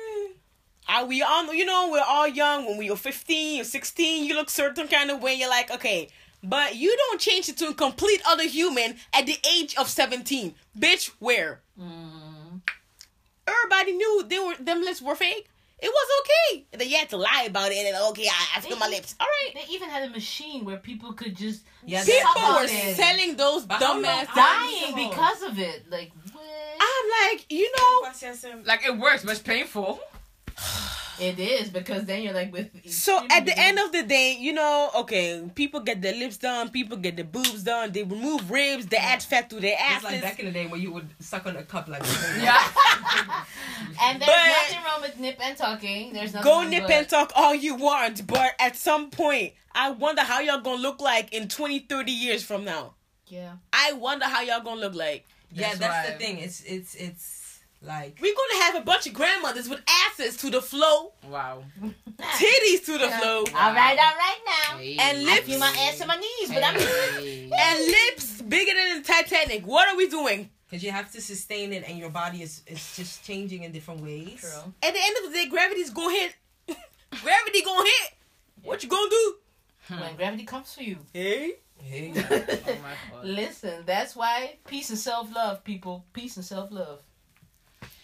Uh, 0.88 1.04
we 1.06 1.20
all 1.22 1.44
know, 1.44 1.52
you 1.52 1.66
know, 1.66 1.90
we're 1.92 2.00
all 2.06 2.26
young. 2.26 2.64
When 2.64 2.78
we 2.78 2.88
were 2.88 2.96
15 2.96 3.60
or 3.60 3.64
16, 3.64 4.24
you 4.24 4.34
look 4.34 4.48
certain 4.48 4.88
kind 4.88 5.10
of 5.10 5.20
way. 5.22 5.34
You're 5.34 5.50
like, 5.50 5.70
okay. 5.70 6.08
But 6.42 6.76
you 6.76 6.96
don't 6.96 7.20
change 7.20 7.48
it 7.50 7.58
to 7.58 7.68
a 7.68 7.74
complete 7.74 8.22
other 8.26 8.44
human 8.44 8.96
at 9.12 9.26
the 9.26 9.36
age 9.54 9.74
of 9.76 9.88
17. 9.90 10.54
Bitch, 10.78 11.10
where? 11.18 11.60
Mm. 11.78 12.62
Everybody 13.46 13.92
knew 13.92 14.24
they 14.26 14.38
were 14.38 14.54
them 14.58 14.82
lips 14.82 15.02
were 15.02 15.16
fake. 15.16 15.48
It 15.81 15.89
was 15.89 16.09
okay. 16.20 16.66
Then 16.72 16.89
you 16.89 16.97
had 16.97 17.09
to 17.11 17.16
lie 17.16 17.45
about 17.47 17.70
it 17.70 17.76
and 17.87 17.97
okay, 18.11 18.26
I, 18.26 18.59
I 18.59 18.61
feel 18.61 18.76
my 18.76 18.89
lips. 18.89 19.14
All 19.20 19.26
right. 19.26 19.55
They 19.55 19.72
even 19.72 19.89
had 19.89 20.03
a 20.09 20.11
machine 20.11 20.64
where 20.64 20.76
people 20.79 21.12
could 21.12 21.37
just 21.37 21.64
Yeah, 21.87 22.03
suck 22.03 22.35
People 22.35 22.53
were 22.55 22.64
it. 22.64 22.97
selling 22.97 23.37
those 23.37 23.64
But 23.64 23.81
how 23.81 23.95
dumbass 24.01 24.35
dying 24.35 25.09
because 25.09 25.43
of 25.43 25.59
it. 25.59 25.91
Like 25.91 26.11
what? 26.33 26.45
I'm 26.81 27.31
like, 27.31 27.47
you 27.51 27.70
know. 27.76 28.62
Like, 28.64 28.85
it 28.85 28.97
works, 28.99 29.22
but 29.24 29.33
it's 29.33 29.41
painful. 29.41 30.01
It 31.20 31.38
is 31.40 31.68
because 31.70 32.04
then 32.04 32.22
you're 32.22 32.32
like 32.32 32.52
with. 32.52 32.70
So 32.90 33.26
at 33.30 33.44
the 33.44 33.58
end 33.58 33.78
of 33.78 33.90
the 33.92 34.02
day, 34.04 34.36
you 34.38 34.52
know, 34.52 34.90
okay, 34.96 35.42
people 35.54 35.80
get 35.80 36.00
their 36.00 36.14
lips 36.14 36.36
done, 36.36 36.68
people 36.70 36.96
get 36.96 37.16
their 37.16 37.24
boobs 37.24 37.64
done, 37.64 37.90
they 37.92 38.04
remove 38.04 38.50
ribs, 38.50 38.86
they 38.86 38.96
add 38.98 39.22
fat 39.22 39.50
to 39.50 39.58
their 39.60 39.72
It's 39.72 39.82
asses. 39.82 40.04
like 40.04 40.22
back 40.22 40.38
in 40.38 40.46
the 40.46 40.52
day 40.52 40.66
when 40.66 40.80
you 40.80 40.92
would 40.92 41.08
suck 41.20 41.46
on 41.46 41.56
a 41.56 41.62
cup 41.64 41.88
like 41.88 42.02
Yeah. 42.40 42.56
and 44.02 44.20
there's 44.20 44.30
But- 44.30 44.70
nothing 44.70 44.84
wrong 44.84 45.00
with 45.02 45.18
nip 45.18 45.38
and 45.42 45.56
tucking. 45.56 46.12
There's 46.12 46.34
nothing. 46.34 46.44
Go 46.44 46.60
wrong 46.62 46.70
nip 46.70 46.82
with- 46.84 46.92
and 46.92 47.08
tuck 47.08 47.32
all 47.34 47.54
you 47.54 47.74
want, 47.74 48.26
but 48.26 48.52
at 48.60 48.76
some 48.76 49.10
point, 49.10 49.54
I 49.74 49.90
wonder 49.90 50.22
how 50.22 50.40
y'all 50.40 50.60
gonna 50.60 50.80
look 50.82 51.00
like 51.00 51.32
in 51.32 51.48
20, 51.48 51.80
30 51.80 52.12
years 52.12 52.42
from 52.44 52.64
now. 52.64 52.94
Yeah. 53.26 53.54
I 53.72 53.92
wonder 53.92 54.24
how 54.26 54.40
y'all 54.42 54.60
gonna 54.62 54.80
look 54.80 54.94
like. 54.94 55.26
Yeah, 55.52 55.68
That's 55.68 55.78
that's 55.78 56.08
the 56.10 56.14
thing. 56.18 56.38
It's 56.38 56.62
it's 56.62 56.94
it's 56.94 57.47
like 57.83 58.18
We're 58.20 58.35
gonna 58.35 58.64
have 58.64 58.74
a 58.76 58.81
bunch 58.85 59.07
of 59.07 59.14
grandmothers 59.14 59.68
with 59.68 59.81
asses 60.07 60.37
to 60.39 60.51
the 60.51 60.61
flow, 60.61 61.12
Wow. 61.29 61.62
titties 61.83 62.85
to 62.87 62.99
the 62.99 63.07
Yeah. 63.07 63.20
flow, 63.20 63.39
All 63.39 63.72
right, 63.74 63.99
all 63.99 64.16
right 64.16 64.41
now. 64.47 64.79
and 64.79 65.18
I 65.18 65.35
lips 65.35 65.47
feel 65.47 65.59
my 65.59 65.68
ass 65.89 66.01
and 66.01 66.09
my 66.09 66.16
knees, 66.16 66.49
but 66.53 66.62
I'm. 66.64 66.76
And 66.76 67.87
lips 67.87 68.43
bigger 68.43 68.72
than 68.74 69.03
the 69.03 69.07
Titanic. 69.07 69.66
What 69.66 69.89
are 69.89 69.97
we 69.97 70.09
doing? 70.09 70.51
because 70.68 70.85
you 70.85 70.91
have 70.91 71.11
to 71.12 71.20
sustain 71.22 71.72
it, 71.72 71.83
and 71.89 71.99
your 71.99 72.11
body 72.11 72.43
is 72.43 72.62
is 72.66 72.95
just 72.97 73.24
changing 73.24 73.62
in 73.62 73.72
different 73.72 74.03
ways. 74.03 74.41
True. 74.41 74.72
At 74.83 74.93
the 74.93 75.01
end 75.03 75.16
of 75.24 75.33
the 75.33 75.39
day, 75.39 75.47
gravity's 75.49 75.91
gonna 75.91 76.12
hit. 76.14 76.35
Gravity 77.22 77.62
gonna 77.62 77.85
hit. 77.89 78.12
What 78.62 78.83
you 78.83 78.89
gonna 78.91 79.09
do? 79.09 79.35
When 79.89 80.16
gravity 80.16 80.45
comes 80.45 80.74
for 80.74 80.83
you. 80.83 80.99
Hey. 81.14 81.55
Hey. 81.83 82.12
Oh 82.14 82.76
my 82.83 82.95
god. 83.11 83.24
Listen, 83.24 83.85
that's 83.87 84.14
why 84.14 84.57
peace 84.66 84.91
and 84.91 84.99
self 84.99 85.35
love, 85.35 85.64
people. 85.64 86.05
Peace 86.12 86.37
and 86.37 86.45
self 86.45 86.70
love. 86.70 87.01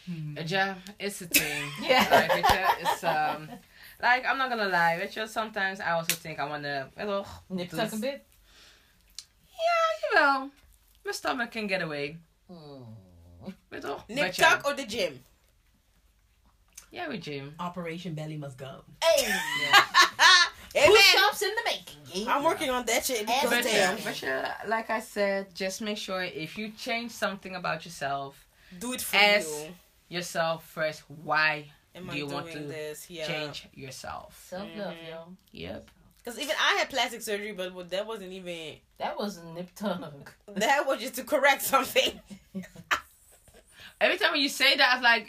Yeah, 0.07 0.75
it's 0.99 1.21
a 1.23 1.27
thing. 1.27 1.65
Yeah. 1.83 2.07
Like, 2.11 2.33
weet 2.33 2.45
it's 2.81 3.05
um, 3.05 3.49
like 4.03 4.27
I'm 4.27 4.39
not 4.39 4.51
gonna 4.51 4.69
lie. 4.69 4.99
Weet 4.99 5.13
je, 5.15 5.27
sometimes 5.27 5.81
I 5.81 5.91
also 5.93 6.15
think 6.15 6.39
I 6.39 6.45
wanna, 6.49 6.89
you 6.99 7.05
know, 7.07 7.25
Nip 7.49 7.71
Dus- 7.71 7.79
tuck 7.79 7.93
a 7.93 7.97
bit. 7.97 8.27
yeah, 9.65 10.21
jawel. 10.21 10.51
My 11.05 11.13
stomach 11.13 11.51
can 11.51 11.67
get 11.67 11.83
away. 11.83 12.19
Mm. 12.51 12.85
Weet 13.71 13.83
je? 13.83 13.97
Nip 14.09 14.27
But 14.27 14.35
tuck 14.35 14.67
or 14.67 14.75
the 14.75 14.87
gym? 14.87 15.21
Yeah, 16.91 17.09
we 17.09 17.19
gym. 17.19 17.55
Operation 17.59 18.15
Belly 18.15 18.37
must 18.37 18.57
go. 18.59 18.85
Hey. 19.03 19.27
Hey 20.75 20.89
man, 20.89 20.97
Push-ups 20.97 21.43
in 21.43 21.51
the 21.51 21.63
making. 21.71 22.29
I'm 22.29 22.43
working 22.43 22.69
on 22.69 22.85
that 22.87 23.05
shit 23.05 23.21
because 23.27 23.43
But 23.45 23.51
But 23.51 23.63
damn, 23.63 23.97
yeah, 23.97 24.05
but 24.05 24.23
yeah, 24.23 24.55
like 24.67 24.91
I 24.91 24.99
said, 24.99 25.55
just 25.55 25.81
make 25.81 25.97
sure 25.99 26.21
if 26.23 26.59
you 26.59 26.71
change 26.71 27.13
something 27.13 27.55
about 27.55 27.85
yourself, 27.85 28.45
do 28.81 28.93
it 28.93 29.01
for 29.01 29.17
As 29.17 29.47
you. 29.47 29.69
Yourself 30.09 30.65
first. 30.75 31.03
Why 31.09 31.71
Am 31.95 32.07
do 32.07 32.13
I 32.13 32.17
you 32.17 32.27
want 32.27 32.51
to 32.53 32.59
this? 32.59 33.07
Yeah. 33.11 33.27
change 33.27 33.69
yourself? 33.75 34.35
Self 34.49 34.69
love, 34.77 34.95
Mhm. 34.95 35.09
yo. 35.09 35.37
Yep. 35.53 35.91
Because 36.25 36.41
even 36.43 36.57
I 36.57 36.79
had 36.79 36.89
plastic 36.89 37.23
surgery, 37.23 37.53
but 37.53 37.91
that 37.91 38.07
wasn't 38.07 38.33
even. 38.33 38.81
That 38.99 39.17
was 39.19 39.37
a 39.39 39.45
nip 39.45 39.69
tuck. 39.75 40.37
That 40.57 40.87
was 40.87 41.01
just 41.01 41.15
to 41.17 41.25
correct 41.25 41.63
something. 41.63 42.21
Every 44.01 44.19
time 44.19 44.33
when 44.33 44.41
you 44.43 44.49
say 44.49 44.77
that, 44.77 44.95
it's 44.95 45.03
like, 45.03 45.27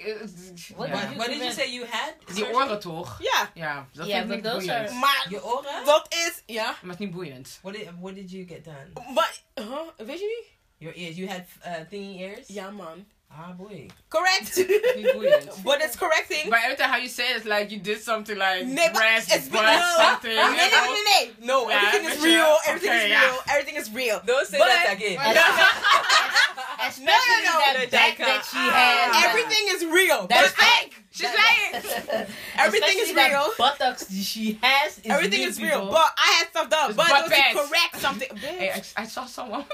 What 0.75 0.89
ja. 0.89 0.95
did 1.01 1.11
you- 1.11 1.17
What 1.17 1.27
did 1.29 1.41
you 1.43 1.51
say 1.51 1.67
you 1.71 1.85
had? 1.85 2.15
Die 2.27 2.35
Surgery? 2.35 2.53
oren 2.55 2.79
toch? 2.79 3.19
Ja. 3.21 3.51
Ja, 3.53 3.87
dat 3.93 4.07
Ja, 4.07 4.17
vind 4.19 4.31
ik 4.31 4.41
but 4.41 4.43
niet 4.43 4.53
those 4.53 4.65
boeiend. 4.65 4.89
are- 4.89 4.99
Maar 4.99 5.25
Your 5.29 5.45
aura? 5.45 5.83
dat 5.85 6.13
is. 6.13 6.43
Ja. 6.45 6.63
Maar 6.65 6.75
het 6.81 6.99
is 6.99 7.05
niet 7.05 7.11
boeiend. 7.11 7.59
What 7.61 7.73
did 7.73 7.89
what 7.99 8.15
did 8.15 8.31
you 8.31 8.47
get 8.47 8.63
done? 8.63 9.13
Maar. 9.13 9.37
Huh? 9.55 9.79
Weet 10.07 10.19
je 10.19 10.25
niet? 10.25 10.53
Your 10.77 10.95
ears. 10.97 11.15
You 11.15 11.27
had 11.29 11.41
uh, 11.65 11.73
thingy 11.89 12.21
ears. 12.21 12.47
Ja, 12.47 12.69
man. 12.71 13.05
Ah 13.37 13.51
boy. 13.51 13.87
Correct. 14.09 14.57
But 15.65 15.81
it's 15.81 15.95
correcting. 15.95 16.49
But 16.49 16.59
every 16.63 16.77
time 16.77 16.89
how 16.89 16.97
you 16.97 17.09
say 17.09 17.31
it, 17.31 17.37
it's 17.37 17.45
like 17.45 17.69
you 17.71 17.79
did 17.79 17.99
something 18.01 18.37
like 18.37 18.65
Nee, 18.65 18.87
but 18.93 18.95
breast, 18.95 19.29
it's 19.35 19.49
butt, 19.49 19.63
no. 19.63 19.93
something. 19.97 20.31
Nee, 20.31 20.51
nee, 20.51 20.69
nee, 20.71 20.93
nee, 20.93 21.03
nee. 21.41 21.45
No, 21.45 21.69
Yeah, 21.69 21.81
everything 21.85 22.09
is 22.11 22.23
real. 22.23 22.55
Everything 22.67 22.89
okay, 22.91 23.05
is 23.05 23.09
yeah. 23.11 23.25
real. 23.25 23.39
Everything 23.49 23.75
is 23.75 23.91
real. 23.91 24.21
Don't 24.25 24.47
say 24.47 24.57
But- 24.57 24.67
that 24.67 24.93
again. 24.95 25.19
Especially 26.87 27.05
No, 27.05 27.13
no, 27.13 27.43
no. 27.43 27.59
that 27.59 27.91
back 27.91 28.17
that 28.17 28.45
she 28.51 28.57
has. 28.57 29.25
Everything 29.25 29.65
is 29.69 29.85
real. 29.85 30.27
That's 30.27 30.53
But 30.53 30.63
fake. 30.65 30.93
She's 31.11 31.27
lying. 31.27 32.27
Everything 32.57 32.97
is 32.99 33.09
Especially 33.09 33.13
that 33.15 33.29
real. 33.31 33.49
Buttocks 33.57 34.11
she 34.13 34.59
has. 34.61 34.97
Is 34.99 35.05
Everything 35.05 35.39
real, 35.41 35.49
is 35.49 35.61
real. 35.61 35.71
people. 35.79 35.91
But 35.91 36.11
I 36.17 36.27
had 36.39 36.47
stuff 36.49 36.69
done. 36.69 36.89
It's 36.89 36.97
But 36.97 37.07
butt 37.09 37.31
it 37.31 37.53
was 37.55 37.63
to 37.63 37.69
correct 37.69 37.99
something. 38.01 38.37
Hey, 38.37 38.71
I, 38.71 39.01
I 39.01 39.05
saw 39.05 39.25
someone. 39.25 39.65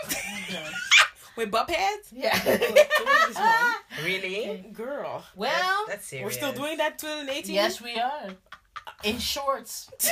With 1.38 1.50
butt 1.52 1.68
pads? 1.68 2.10
yeah. 2.12 2.38
This 3.28 3.36
one. 3.38 4.06
really? 4.06 4.66
Girl. 4.74 5.24
well, 5.36 5.86
That's, 5.88 5.90
that's 6.00 6.08
serious. 6.08 6.26
We're 6.26 6.32
still 6.32 6.52
doing 6.54 6.78
that 6.78 6.98
2018? 7.00 7.54
yes, 7.56 7.80
we 7.82 7.96
are 7.98 8.28
in 9.04 9.20
shorts. 9.20 9.90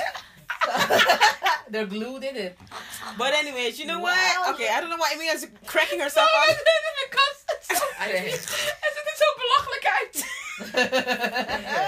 They're 1.70 1.86
glued 1.86 2.24
in 2.24 2.36
it. 2.36 2.57
But 3.17 3.34
anyways, 3.34 3.80
you 3.80 3.86
know 3.86 3.99
Well- 3.99 4.15
what? 4.41 4.55
Okay, 4.55 4.70
I 4.70 4.80
don't 4.82 4.89
know 4.89 4.97
why 4.97 5.11
Emilia's 5.15 5.45
cracking 5.65 5.99
herself 5.99 6.30
up. 6.49 6.57
because 7.09 7.43
het 7.45 7.78
zo, 7.78 7.86
Nee. 8.05 8.32
het 8.32 8.93
ziet 8.95 9.07
er 9.11 9.17
zo 9.17 9.26
belachelijk 9.43 9.86
uit. 9.99 10.26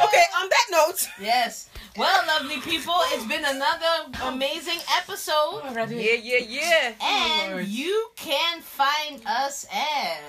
Okay, 0.06 0.26
on 0.42 0.50
that 0.50 0.68
note. 0.70 1.10
yes. 1.20 1.68
Well, 1.98 2.26
lovely 2.26 2.60
people, 2.62 2.94
it's 3.08 3.26
been 3.26 3.44
another 3.44 4.12
amazing 4.24 4.80
episode. 4.98 5.62
Yeah, 5.92 6.14
yeah, 6.14 6.38
yeah. 6.48 6.94
And 7.02 7.52
Lord. 7.54 7.68
you 7.68 8.10
can 8.16 8.62
find 8.62 9.22
us 9.26 9.66
at 9.74 10.22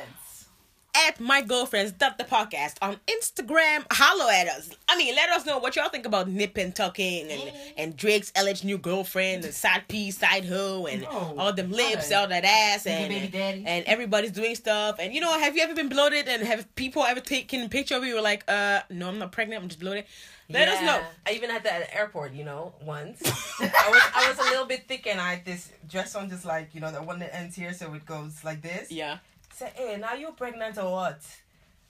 At 1.06 1.20
my 1.20 1.40
girlfriends, 1.40 1.92
dot 1.92 2.18
the 2.18 2.24
podcast 2.24 2.74
on 2.82 2.98
Instagram. 3.06 3.84
Hollow 3.92 4.28
at 4.28 4.48
us. 4.48 4.70
I 4.88 4.96
mean, 4.98 5.14
let 5.14 5.30
us 5.30 5.46
know 5.46 5.58
what 5.58 5.74
y'all 5.76 5.88
think 5.88 6.04
about 6.04 6.28
nip 6.28 6.56
and 6.58 6.74
tucking 6.74 7.30
and, 7.30 7.52
and 7.78 7.96
Drake's 7.96 8.30
LH 8.32 8.62
new 8.64 8.76
girlfriend 8.76 9.44
and 9.44 9.54
side 9.54 9.84
P, 9.88 10.10
side 10.10 10.44
hoe 10.44 10.86
and 10.86 11.02
No. 11.02 11.34
all 11.38 11.52
them 11.52 11.70
lips, 11.70 12.10
Alright. 12.10 12.12
all 12.12 12.26
that 12.28 12.44
ass 12.44 12.84
Your 12.86 12.94
and 12.96 13.08
baby 13.08 13.28
daddy. 13.28 13.64
and 13.66 13.84
everybody's 13.86 14.32
doing 14.32 14.54
stuff. 14.56 14.96
And 14.98 15.14
you 15.14 15.20
know, 15.20 15.38
have 15.38 15.56
you 15.56 15.62
ever 15.62 15.74
been 15.74 15.88
bloated 15.88 16.26
and 16.28 16.42
have 16.42 16.74
people 16.74 17.04
ever 17.04 17.20
taken 17.20 17.62
a 17.62 17.68
picture 17.68 17.94
of 17.96 18.04
you? 18.04 18.16
Were 18.16 18.20
like, 18.20 18.44
uh, 18.48 18.80
no, 18.90 19.08
I'm 19.08 19.18
not 19.20 19.30
pregnant. 19.32 19.62
I'm 19.62 19.68
just 19.68 19.80
bloated. 19.80 20.04
Let 20.49 20.68
us 20.68 20.82
know. 20.82 21.01
I 21.26 21.32
even 21.32 21.51
had 21.51 21.64
that 21.64 21.82
at 21.82 21.88
the 21.88 21.97
airport, 21.97 22.32
you 22.32 22.45
know, 22.45 22.74
once. 22.84 23.22
I 23.61 23.88
was 23.90 24.03
I 24.14 24.28
was 24.28 24.38
a 24.38 24.51
little 24.51 24.66
bit 24.66 24.86
thick 24.86 25.07
and 25.07 25.20
I 25.20 25.34
had 25.34 25.45
this 25.45 25.70
dress 25.88 26.14
on 26.14 26.28
just 26.28 26.45
like, 26.45 26.74
you 26.74 26.80
know, 26.80 26.90
the 26.90 27.03
one 27.03 27.18
that 27.20 27.34
ends 27.34 27.57
here 27.57 27.72
so 27.72 27.93
it 27.95 28.05
goes 28.05 28.45
like 28.45 28.62
this. 28.62 28.90
Yeah. 28.90 29.18
Said, 29.55 29.72
hey, 29.74 29.97
now 29.99 30.14
you're 30.14 30.32
pregnant 30.32 30.78
or 30.78 30.90
what? 30.90 31.20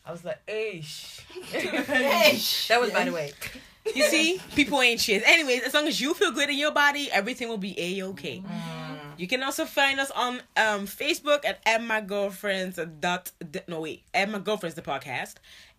I 0.05 0.11
was 0.11 0.25
like, 0.25 0.41
Hey, 0.47 0.81
That 1.53 2.81
was 2.81 2.91
by 2.91 3.05
the 3.05 3.13
way. 3.13 3.33
You 3.95 4.05
see, 4.05 4.41
people 4.55 4.81
ain't 4.81 5.01
shit. 5.01 5.23
Anyways, 5.27 5.63
as 5.63 5.75
long 5.75 5.89
as 5.89 6.01
you 6.01 6.15
feel 6.15 6.31
good 6.31 6.49
in 6.51 6.59
your 6.59 6.73
body, 6.73 7.11
everything 7.11 7.49
will 7.49 7.59
be 7.59 7.79
a 7.79 8.05
okay. 8.11 8.39
Mm. 8.39 9.03
You 9.17 9.29
can 9.29 9.43
also 9.43 9.65
find 9.65 10.01
us 10.01 10.11
on 10.13 10.41
um, 10.57 10.87
Facebook 10.87 11.45
at, 11.45 11.61
at 11.67 11.83
my 11.83 12.01
girlfriends 12.01 12.79
dot 13.01 13.31
no 13.69 13.81
wait 13.81 14.03
at 14.15 14.29
my 14.29 14.39
girlfriends 14.39 14.75
the 14.75 14.83
podcast. 14.83 15.35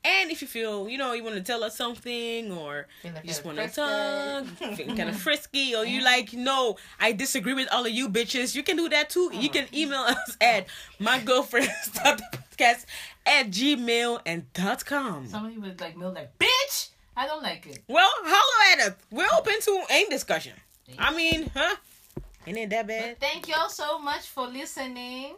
And 0.06 0.32
if 0.32 0.42
you 0.42 0.48
feel 0.48 0.90
you 0.90 0.98
know 0.98 1.14
you 1.14 1.24
want 1.24 1.36
to 1.36 1.42
tell 1.42 1.64
us 1.64 1.78
something 1.78 2.52
or 2.52 2.88
you 3.04 3.12
just 3.26 3.46
want 3.46 3.58
to 3.58 3.68
talk, 3.68 4.46
kind 4.78 5.10
of 5.10 5.16
frisky, 5.16 5.76
or 5.76 5.86
you 5.86 6.04
like 6.04 6.34
no 6.34 6.78
I 7.00 7.14
disagree 7.14 7.54
with 7.54 7.70
all 7.72 7.86
of 7.86 7.92
you 7.92 8.10
bitches, 8.10 8.56
you 8.56 8.64
can 8.64 8.76
do 8.76 8.90
that 8.90 9.10
too. 9.10 9.30
You 9.34 9.50
oh. 9.50 9.54
can 9.54 9.68
email 9.74 10.02
us 10.02 10.38
at 10.42 10.68
my 11.00 11.20
podcast 11.20 12.86
at 13.26 13.50
gmail 13.50 14.22
and 14.26 14.52
dot 14.54 14.86
com. 14.86 15.28
Somebody 15.28 15.58
would 15.58 15.80
like 15.80 15.98
mail 15.98 16.12
like, 16.12 16.38
bitch. 16.38 16.90
I 17.16 17.28
don't 17.28 17.44
like 17.44 17.68
it. 17.68 17.84
Well, 17.88 18.10
holla 18.12 18.74
at 18.74 18.88
us. 18.90 18.98
We're 19.12 19.28
open 19.38 19.54
to 19.62 19.84
any 19.90 20.10
discussion. 20.10 20.54
I 20.98 21.16
mean, 21.16 21.50
huh? 21.54 21.76
Ain't 22.46 22.58
it 22.58 22.70
that 22.72 22.88
bad? 22.88 23.20
Thank 23.20 23.48
y'all 23.48 23.70
so 23.70 24.00
much 24.00 24.28
for 24.28 24.48
listening. 24.48 25.36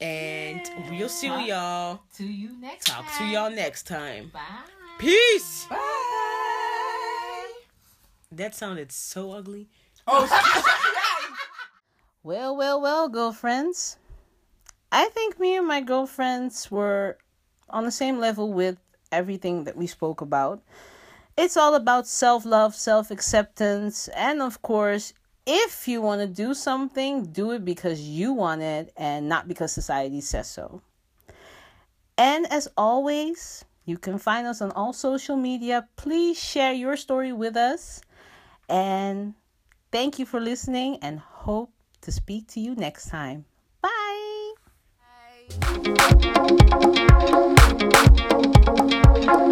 And 0.00 0.60
we'll 0.90 1.08
see 1.08 1.48
y'all. 1.48 2.00
To 2.16 2.24
you 2.24 2.50
next 2.60 2.86
Talk 2.86 3.04
to 3.18 3.24
y'all 3.24 3.50
next 3.50 3.86
time. 3.86 4.30
Bye. 4.32 4.40
Peace. 4.98 5.66
Bye. 5.68 5.76
That 8.30 8.54
sounded 8.54 8.92
so 8.92 9.32
ugly. 9.32 9.68
Oh. 10.06 10.26
well, 12.22 12.56
well, 12.56 12.80
well, 12.80 13.08
girlfriends. 13.08 13.96
I 14.92 15.06
think 15.06 15.38
me 15.40 15.56
and 15.56 15.66
my 15.66 15.80
girlfriends 15.80 16.70
were 16.70 17.18
on 17.68 17.84
the 17.84 17.90
same 17.90 18.18
level 18.18 18.52
with 18.52 18.78
everything 19.10 19.64
that 19.64 19.76
we 19.76 19.86
spoke 19.86 20.20
about. 20.20 20.62
It's 21.36 21.56
all 21.56 21.74
about 21.74 22.06
self 22.06 22.44
love, 22.44 22.74
self 22.74 23.10
acceptance, 23.10 24.08
and 24.08 24.42
of 24.42 24.62
course, 24.62 25.12
if 25.48 25.88
you 25.88 26.02
want 26.02 26.20
to 26.20 26.26
do 26.26 26.52
something, 26.52 27.24
do 27.24 27.52
it 27.52 27.64
because 27.64 28.02
you 28.02 28.34
want 28.34 28.60
it 28.60 28.92
and 28.98 29.30
not 29.30 29.48
because 29.48 29.72
society 29.72 30.20
says 30.20 30.46
so. 30.46 30.82
And 32.18 32.46
as 32.52 32.68
always, 32.76 33.64
you 33.86 33.96
can 33.96 34.18
find 34.18 34.46
us 34.46 34.60
on 34.60 34.70
all 34.72 34.92
social 34.92 35.36
media. 35.36 35.88
Please 35.96 36.38
share 36.38 36.74
your 36.74 36.98
story 36.98 37.32
with 37.32 37.56
us. 37.56 38.02
And 38.68 39.32
thank 39.90 40.18
you 40.18 40.26
for 40.26 40.38
listening 40.38 40.98
and 41.00 41.18
hope 41.18 41.72
to 42.02 42.12
speak 42.12 42.46
to 42.48 42.60
you 42.60 42.74
next 42.74 43.08
time. 43.08 43.46
Bye. 43.80 44.52
Bye. 49.26 49.50